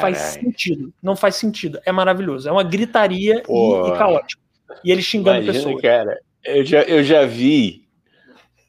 [0.00, 0.92] faz sentido.
[1.02, 1.80] Não faz sentido.
[1.84, 2.48] É maravilhoso.
[2.48, 4.42] É uma gritaria e, e caótico.
[4.84, 5.82] E ele xingando Imagina, pessoas.
[5.82, 7.87] Cara, eu já, eu já vi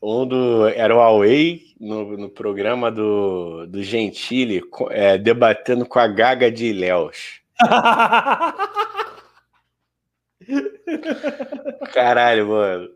[0.01, 0.67] um do.
[0.67, 6.65] Era o Huawei no, no programa do, do Gentili é, debatendo com a Gaga de
[6.67, 7.39] Ilhéus.
[11.93, 12.89] Caralho, mano.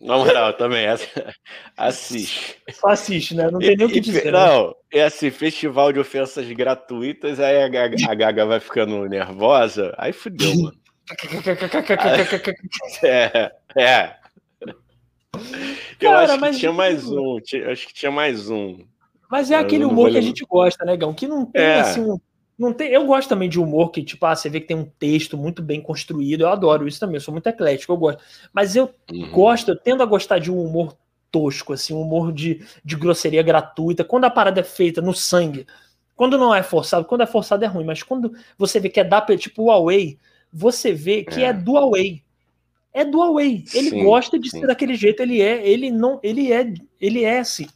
[0.00, 0.86] Na moral, também,
[1.76, 2.60] assiste.
[2.72, 3.48] Só assiste, né?
[3.48, 4.24] Não tem nem o que dizer.
[4.24, 4.32] Né?
[4.32, 4.74] Não, né?
[4.94, 10.12] é assim, festival de ofensas gratuitas, aí a Gaga, a Gaga vai ficando nervosa, aí
[10.12, 10.76] fudeu, mano.
[13.04, 14.21] é, é.
[16.00, 17.38] Eu Cara, acho que tinha mais um,
[17.70, 18.78] acho que tinha mais um.
[19.30, 21.14] Mas é aquele humor que a gente gosta, né, Gão?
[21.14, 21.80] Que não tem, é.
[21.80, 22.18] assim, um
[22.58, 24.84] não tem, eu gosto também de humor que, tipo, ah, você vê que tem um
[24.84, 26.42] texto muito bem construído.
[26.42, 28.22] Eu adoro isso também, eu sou muito eclético, eu gosto.
[28.52, 29.30] Mas eu uhum.
[29.32, 30.96] gosto, eu tendo a gostar de um humor
[31.30, 34.04] tosco, assim, um humor de, de grosseria gratuita.
[34.04, 35.66] Quando a parada é feita no sangue,
[36.14, 39.04] quando não é forçado, quando é forçado é ruim, mas quando você vê que é
[39.04, 40.18] da, tipo o Huawei,
[40.52, 42.22] você vê que é, é do Huawei.
[42.92, 43.64] É do Huawei.
[43.72, 44.60] Ele sim, gosta de sim.
[44.60, 47.66] ser daquele jeito, ele é, ele não, ele é, ele é assim.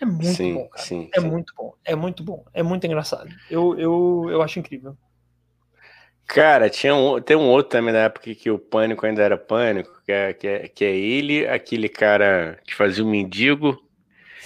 [0.00, 1.08] É muito sim, bom, cara.
[1.14, 1.74] É muito bom.
[1.84, 2.44] É muito bom.
[2.54, 3.28] É muito engraçado.
[3.50, 4.96] Eu, eu, eu acho incrível.
[6.28, 10.02] Cara, tinha um, tem um outro também na época que o Pânico ainda era Pânico,
[10.04, 13.82] que é, que é, que é ele, aquele cara que fazia o mendigo,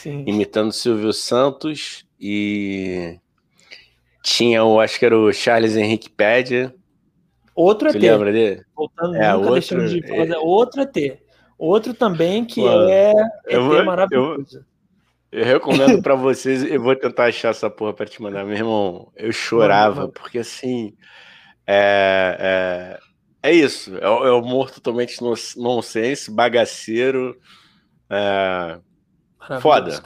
[0.04, 3.18] imitando o Silvio Santos, e
[4.22, 6.72] tinha o, acho que era o Charles Henrique Pédia.
[7.54, 7.94] Outro ET.
[7.94, 8.62] lembra dele?
[8.74, 10.32] Voltando, é, nunca outro, de fazer.
[10.32, 10.38] É...
[10.38, 11.18] Outro ET.
[11.58, 13.12] Outro também que Mano, é
[13.46, 14.64] eu, maravilhoso.
[15.30, 18.56] Eu, eu recomendo para vocês, eu vou tentar achar essa porra para te mandar, meu
[18.56, 19.12] irmão.
[19.16, 20.94] Eu chorava, porque assim.
[21.66, 22.98] É,
[23.42, 23.96] é, é isso.
[23.96, 25.18] É, é humor totalmente
[25.56, 27.38] nonsense, bagaceiro.
[28.10, 28.78] É,
[29.60, 30.02] foda.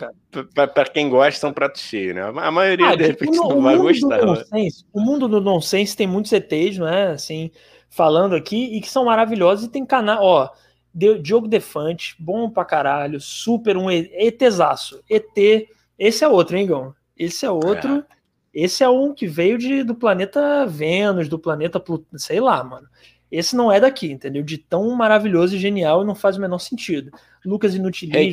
[0.55, 2.23] Para quem gosta, são pratos cheios, né?
[2.23, 4.25] A maioria, ah, de tipo, repente, não vai gostar.
[4.25, 7.13] Nonsense, o mundo do nonsense tem muitos ETs, não é?
[7.13, 7.51] Assim,
[7.89, 10.23] falando aqui, e que são maravilhosos e tem canal.
[10.23, 10.51] Ó,
[10.95, 15.03] Diogo Defante, bom pra caralho, super um ETzaço.
[15.09, 15.69] ET,
[15.99, 16.95] esse é outro, hein, Gão?
[17.17, 17.97] Esse é outro.
[18.11, 18.17] É.
[18.55, 22.89] Esse é um que veio de, do planeta Vênus, do planeta Plutão, sei lá, mano.
[23.31, 24.43] Esse não é daqui, entendeu?
[24.43, 27.11] De tão maravilhoso e genial e não faz o menor sentido.
[27.45, 28.19] Lucas Inutilismo.
[28.19, 28.33] Hey,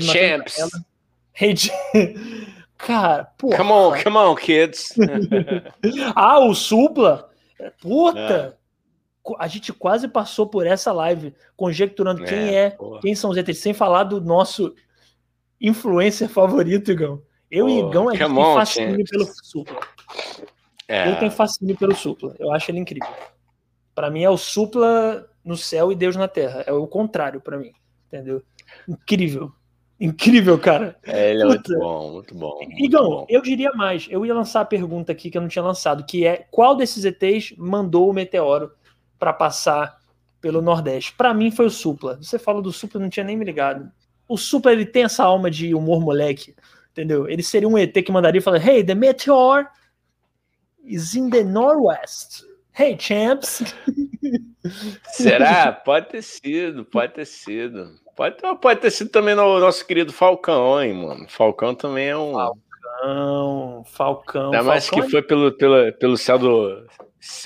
[1.34, 1.56] Hey,
[2.78, 3.58] Cara, porra.
[3.58, 4.94] Come on, come on, kids.
[6.16, 7.30] ah, o Supla?
[7.82, 8.58] Puta!
[8.60, 8.64] É
[9.40, 13.00] a gente quase passou por essa live conjecturando é, quem é, porra.
[13.00, 14.76] quem são os ETs, sem falar do nosso
[15.62, 17.22] influencer favorito, Igão.
[17.50, 19.80] Eu e Igão, a gente tem fascínio pelo Supla.
[20.88, 21.10] É.
[21.10, 22.36] Eu tenho fascínio pelo Supla.
[22.38, 23.08] Eu acho ele incrível.
[23.96, 26.64] Para mim é o Supla no céu e Deus na terra.
[26.68, 27.72] É o contrário para mim.
[28.08, 28.44] Entendeu?
[28.88, 29.52] Incrível.
[30.04, 30.98] Incrível, cara.
[31.04, 32.60] É, ele é muito bom, muito bom.
[32.78, 33.26] Igão, bom.
[33.30, 34.06] eu diria mais.
[34.10, 37.06] Eu ia lançar a pergunta aqui que eu não tinha lançado, que é qual desses
[37.06, 38.74] ETs mandou o meteoro
[39.18, 39.98] para passar
[40.42, 41.14] pelo Nordeste.
[41.14, 42.18] Para mim foi o Supla.
[42.18, 43.90] Você fala do Supla, não tinha nem me ligado.
[44.28, 46.54] O Supla ele tem essa alma de humor moleque,
[46.92, 47.30] entendeu?
[47.30, 49.68] Ele seria um ET que mandaria falar: "Hey, the meteor
[50.84, 52.44] is in the northwest.
[52.78, 53.64] Hey, champs."
[55.14, 55.72] Será?
[55.86, 58.03] Pode ter sido, pode ter sido.
[58.16, 61.26] Pode, pode ter sido também no nosso querido Falcão, hein, mano.
[61.28, 64.46] Falcão também é um Falcão, Falcão.
[64.46, 65.12] Ainda mais Falcão que é...
[65.12, 66.86] foi pelo, pelo, pelo céu do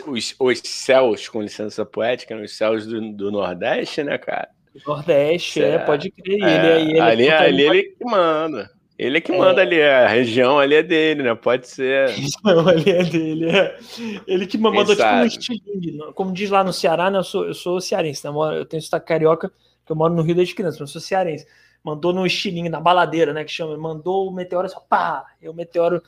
[0.08, 2.44] os, os céus, com licença poética, né?
[2.44, 4.50] os céus do, do Nordeste, né, cara?
[4.86, 6.42] Nordeste, é, pode crer.
[6.44, 8.72] É, ele, ele, ali, ali ele que manda.
[8.98, 9.64] Ele que manda é.
[9.64, 11.36] ali, a região ali é dele, né?
[11.36, 12.10] Pode ser.
[12.10, 13.78] A região ali é dele, é.
[14.28, 16.00] Ele que mandou tipo um estilingue.
[16.16, 17.20] Como diz lá no Ceará, né?
[17.20, 18.32] Eu sou, eu sou cearense, né?
[18.58, 19.52] Eu tenho sotaque carioca,
[19.88, 21.48] que eu moro no Rio desde criança, mas sou cearense.
[21.84, 23.44] Mandou no estilingue, na baladeira, né?
[23.44, 23.76] Que chama.
[23.78, 25.26] Mandou o meteoro só pá!
[25.42, 26.04] E o meteoro.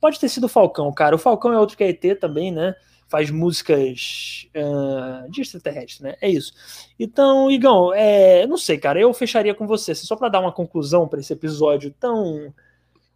[0.00, 1.14] Pode ter sido o Falcão, cara.
[1.16, 2.74] O Falcão é outro que é ET também, né?
[3.08, 6.16] faz músicas uh, de extraterrestre, né?
[6.20, 6.52] É isso.
[6.98, 11.06] Então, Igão, é, não sei, cara, eu fecharia com você, só para dar uma conclusão
[11.06, 12.52] para esse episódio tão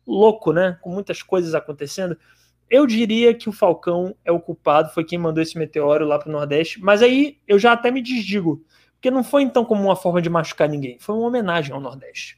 [0.06, 0.78] louco, né?
[0.80, 2.16] Com muitas coisas acontecendo.
[2.70, 6.28] Eu diria que o Falcão é o culpado, foi quem mandou esse meteoro lá para
[6.28, 8.62] o Nordeste, mas aí eu já até me desdigo,
[8.98, 12.36] porque não foi então como uma forma de machucar ninguém, foi uma homenagem ao Nordeste.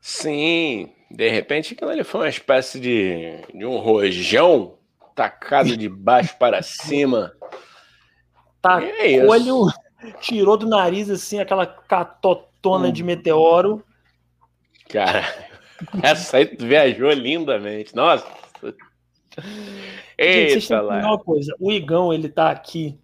[0.00, 4.76] Sim, de repente aquilo ali foi uma espécie de, de um rojão
[5.14, 7.32] tacado de baixo para cima.
[8.60, 9.68] Tá, é olho,
[10.20, 12.92] tirou do nariz assim aquela catotona hum.
[12.92, 13.84] de meteoro.
[14.88, 15.24] Cara,
[16.02, 17.94] essa aí viajou lindamente.
[17.94, 18.26] Nossa.
[20.18, 20.98] Eita Gente, lá.
[20.98, 22.98] Uma coisa, o Igão, ele tá aqui.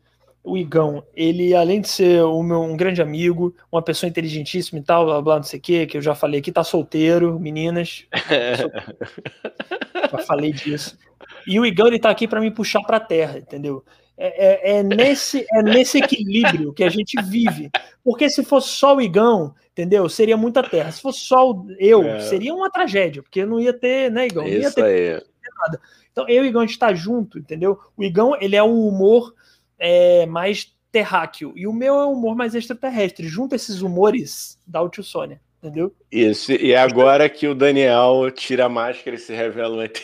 [0.44, 4.82] O Igão, ele, além de ser um, meu, um grande amigo, uma pessoa inteligentíssima e
[4.82, 8.06] tal, blá blá, não sei o que, que eu já falei aqui, tá solteiro, meninas.
[10.10, 10.98] já falei disso.
[11.46, 13.84] E o Igão ele tá aqui para me puxar para a terra, entendeu?
[14.16, 17.70] É, é, é, nesse, é nesse equilíbrio que a gente vive.
[18.04, 20.08] Porque se fosse só o Igão, entendeu?
[20.08, 20.90] Seria muita terra.
[20.92, 22.20] Se fosse só eu, é.
[22.20, 24.44] seria uma tragédia, porque não ia ter, né, Igão?
[24.44, 25.26] Não ia ter, ter,
[25.60, 25.80] nada.
[26.10, 27.78] Então eu e o Igão a gente tá junto, entendeu?
[27.96, 29.34] O Igão, ele é o humor
[29.82, 33.26] é, mais terráqueo e o meu é o humor mais extraterrestre.
[33.26, 35.92] Junto esses humores, dá o tio Sônia, entendeu?
[36.10, 40.00] Isso, e agora que o Daniel tira a máscara e se revela um ET.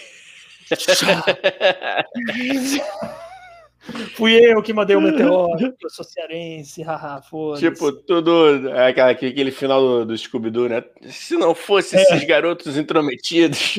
[4.14, 8.68] Fui eu que mandei o meteoro, eu sou cearense, haha, foda Tipo, tudo.
[8.68, 10.84] É aquela, aquele final do, do Scooby-Doo, né?
[11.08, 12.02] Se não fosse é.
[12.02, 13.76] esses garotos intrometidos.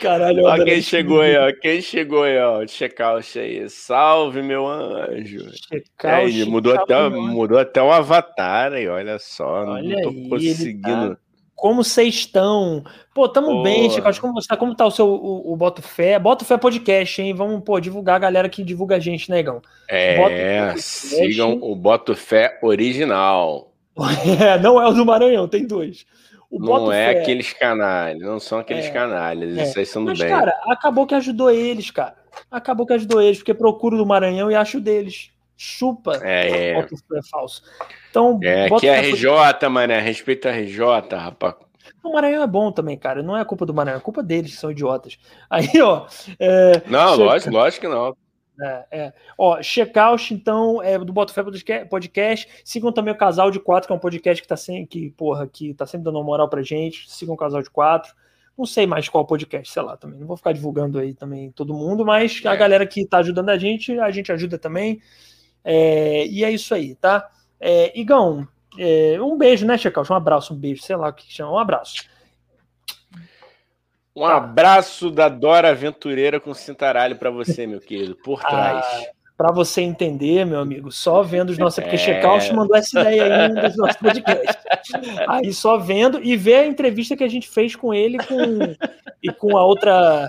[0.00, 1.52] Caralho, ó, quem chegou aí, ó.
[1.60, 2.66] Quem chegou aí, ó.
[2.66, 3.68] Checkout aí.
[3.68, 5.40] Salve, meu anjo.
[5.68, 6.44] Checkout.
[6.46, 9.64] Mudou, até, mudou até o avatar aí, olha só.
[9.64, 11.16] Olha não tô aí, conseguindo.
[11.16, 12.84] Tá como vocês estão?
[13.14, 14.20] Pô, tamo bem, Chico.
[14.20, 14.56] Como você tá?
[14.56, 16.18] Como tá o seu o, o Boto Fé?
[16.18, 17.34] Boto Fé Podcast, hein?
[17.34, 19.62] Vamos, pô, divulgar a galera que divulga a gente, negão.
[19.90, 23.72] Né, é, sigam o Boto Fé original.
[24.40, 26.06] É, não é o do Maranhão, tem dois.
[26.50, 27.20] O não Boto é Fé...
[27.20, 29.62] aqueles canalhas, não são aqueles é, canalhas, é.
[29.62, 30.28] isso aí são do Mas, bem.
[30.28, 32.16] cara, acabou que ajudou eles, cara.
[32.50, 35.31] Acabou que ajudou eles, porque procuro do Maranhão e acho deles.
[35.64, 36.18] Chupa.
[36.24, 36.74] É, é.
[36.74, 37.62] Boto Fé falso.
[38.10, 40.00] Então, é, que é RJ, mané.
[40.00, 40.80] Respeita a RJ,
[41.12, 41.54] rapaz.
[42.02, 43.22] O Maranhão é bom também, cara.
[43.22, 45.18] Não é culpa do Maranhão, é culpa deles, que são idiotas.
[45.48, 46.06] Aí, ó.
[46.36, 47.24] É, não, checa...
[47.24, 48.16] lógico, lógico que não.
[48.60, 49.12] É, é.
[49.38, 51.44] Ó, Checkout, então, é do Botafé
[51.88, 52.48] Podcast.
[52.64, 55.46] Sigam também o Casal de Quatro, que é um podcast que tá sempre, que, porra,
[55.46, 57.08] que tá sempre dando uma moral pra gente.
[57.08, 58.12] Sigam o Casal de Quatro.
[58.58, 60.18] Não sei mais qual podcast, sei lá, também.
[60.18, 62.56] Não vou ficar divulgando aí também todo mundo, mas a é.
[62.56, 65.00] galera que tá ajudando a gente, a gente ajuda também.
[65.64, 67.28] É, e é isso aí, tá?
[67.60, 68.46] É, Igão,
[68.78, 70.12] é, um beijo, né, Checkout?
[70.12, 72.04] Um abraço, um beijo, sei lá o que chama, um abraço.
[74.14, 74.36] Um tá.
[74.36, 78.86] abraço da Dora Aventureira com cintaralho para você, meu querido, por ah, trás.
[78.86, 81.78] Ah, para você entender, meu amigo, só vendo os nossos.
[81.78, 81.82] É...
[81.82, 84.56] Porque Checkout mandou essa ideia aí dos nossos podcasts.
[85.26, 88.36] Aí só vendo e ver a entrevista que a gente fez com ele com,
[89.22, 90.28] e com a outra.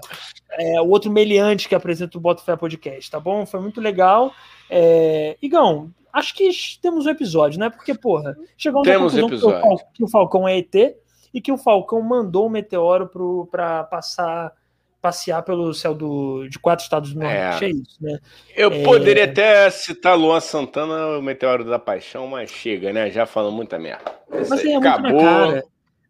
[0.58, 3.46] É, o outro meliante que apresenta o Bota Fé Podcast, tá bom?
[3.46, 4.34] Foi muito legal.
[4.70, 6.50] É, Igão, acho que
[6.82, 7.70] temos um episódio, né?
[7.70, 9.86] Porque, porra, chegou conclusão episódio.
[9.94, 10.96] que o Falcão é ET
[11.34, 13.10] e que o Falcão mandou um meteoro
[13.50, 14.54] para passar
[15.02, 17.66] passear pelo céu do, de quatro estados do Norte.
[17.66, 18.20] É, é isso, né?
[18.56, 18.84] Eu é...
[18.84, 23.12] poderia até citar Luan Santana, o Meteoro da Paixão, mas chega, né?
[23.12, 24.14] Já falando muita merda.
[24.48, 25.62] mas é acabou.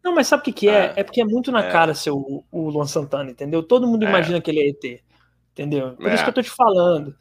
[0.04, 0.72] Não, mas sabe o que, que é?
[0.72, 0.92] é?
[0.96, 1.70] É porque é muito na é.
[1.70, 3.62] cara ser o, o Luan Santana, entendeu?
[3.62, 4.08] Todo mundo é.
[4.08, 5.02] imagina que ele é ET,
[5.52, 5.92] entendeu?
[5.92, 7.16] Por isso que eu tô te falando.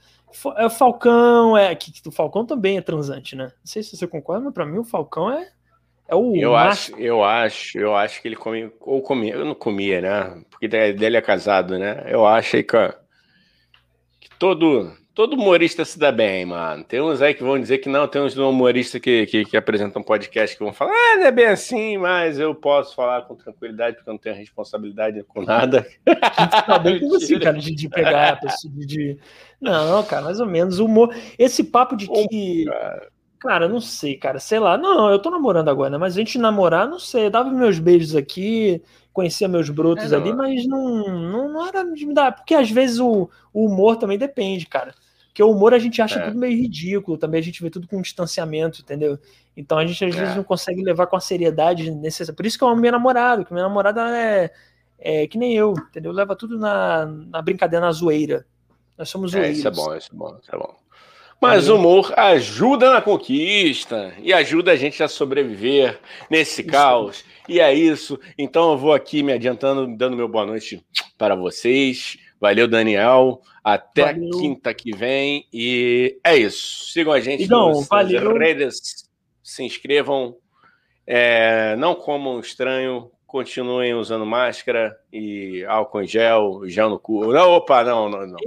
[0.58, 3.46] É o Falcão, é que o Falcão também é transante, né?
[3.46, 5.50] Não sei se você concorda, mas para mim o Falcão é
[6.08, 9.56] é o eu acho, eu acho, eu acho que ele come ou comia, eu não
[9.56, 10.44] comia, né?
[10.50, 12.04] Porque dele é casado, né?
[12.08, 12.78] Eu acho aí que,
[14.20, 16.84] que todo todo humorista se dá bem, mano.
[16.84, 20.02] Tem uns aí que vão dizer que não, tem uns humoristas que, que, que apresentam
[20.02, 23.36] um podcast que vão falar, ah, não é bem assim, mas eu posso falar com
[23.36, 25.86] tranquilidade porque eu não tenho responsabilidade com nada.
[26.66, 29.18] Tá bem com você, cara, de, de pegar a pessoa de.
[29.62, 30.80] Não, cara, mais ou menos.
[30.80, 31.16] Humor.
[31.38, 32.66] Esse papo de que.
[32.66, 33.08] Cara.
[33.40, 34.40] cara, não sei, cara.
[34.40, 34.78] Sei lá.
[34.78, 35.98] Não, eu tô namorando agora, né?
[35.98, 37.28] Mas a gente namorar, não sei.
[37.28, 38.82] Eu dava meus beijos aqui,
[39.14, 42.32] conhecia meus brotos é, ali, mas não, não, não, era de me dar.
[42.32, 44.94] Porque às vezes o, o humor também depende, cara.
[45.34, 46.26] Porque o humor a gente acha é.
[46.28, 49.18] tudo meio ridículo, também a gente vê tudo com distanciamento, entendeu?
[49.58, 50.20] Então a gente às é.
[50.20, 52.36] vezes não consegue levar com a seriedade necessária.
[52.36, 54.52] Por isso que eu amo minha namorada, que minha namorada é,
[55.00, 56.12] é que nem eu, entendeu?
[56.12, 58.46] Leva tudo na, na brincadeira, na zoeira.
[58.96, 59.58] Nós somos zoeiros.
[59.58, 60.76] É, isso é bom, isso é bom, isso é bom.
[61.42, 66.00] Mas o humor ajuda na conquista e ajuda a gente a sobreviver
[66.30, 66.70] nesse isso.
[66.70, 67.26] caos.
[67.50, 68.20] E é isso.
[68.38, 70.86] Então eu vou aqui me adiantando, dando meu boa noite
[71.18, 72.20] para vocês.
[72.44, 73.42] Valeu, Daniel.
[73.64, 74.32] Até valeu.
[74.32, 75.48] quinta que vem.
[75.54, 76.92] E é isso.
[76.92, 78.38] Sigam a gente Igão, nos valeu.
[78.38, 79.10] redes.
[79.42, 80.36] Se inscrevam.
[81.08, 83.10] É, não comam estranho.
[83.26, 87.32] Continuem usando máscara e álcool em gel, gel no cu.
[87.32, 88.38] Não, opa, não, não, não.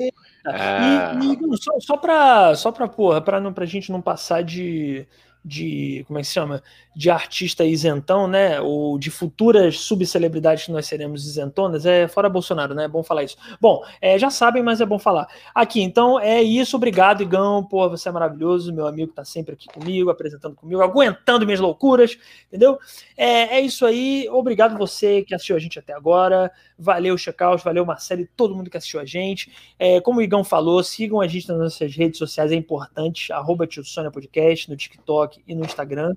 [0.46, 1.18] Ah.
[1.22, 5.08] E, e, só, só para só para porra, não pra gente não passar de
[5.46, 6.60] de como é que se chama?
[6.94, 8.60] De artista isentão, né?
[8.60, 12.84] Ou de futuras subcelebridades que nós seremos isentonas, é fora Bolsonaro, né?
[12.84, 13.36] É bom falar isso.
[13.60, 15.28] Bom, é, já sabem, mas é bom falar.
[15.54, 16.76] Aqui, então é isso.
[16.76, 17.62] Obrigado, Igão.
[17.62, 18.72] Pô, você é maravilhoso.
[18.72, 22.18] Meu amigo tá sempre aqui comigo, apresentando comigo, aguentando minhas loucuras,
[22.48, 22.76] entendeu?
[23.16, 24.28] É, é isso aí.
[24.30, 26.50] Obrigado você que assistiu a gente até agora.
[26.76, 29.52] Valeu, Checkout, valeu, Marcelo e todo mundo que assistiu a gente.
[29.78, 33.32] É, como o Igão falou, sigam a gente nas nossas redes sociais, é importante.
[33.32, 36.14] Arroba Tio Sônia Podcast, no TikTok e no Instagram.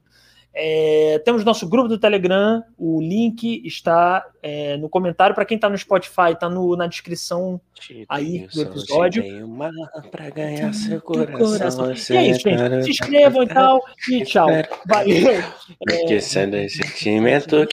[0.54, 5.36] É, temos nosso grupo do Telegram, o link está é, no comentário.
[5.36, 7.62] Para quem está no Spotify, está na descrição
[8.08, 9.24] aí do episódio.
[10.12, 11.94] Para ganhar seu coração.
[11.94, 12.84] E é isso, gente.
[12.84, 13.82] Se inscrevam e tal.
[14.10, 14.48] E tchau.
[14.88, 15.44] Valeu.
[15.88, 17.68] Esquecendo esse sentimento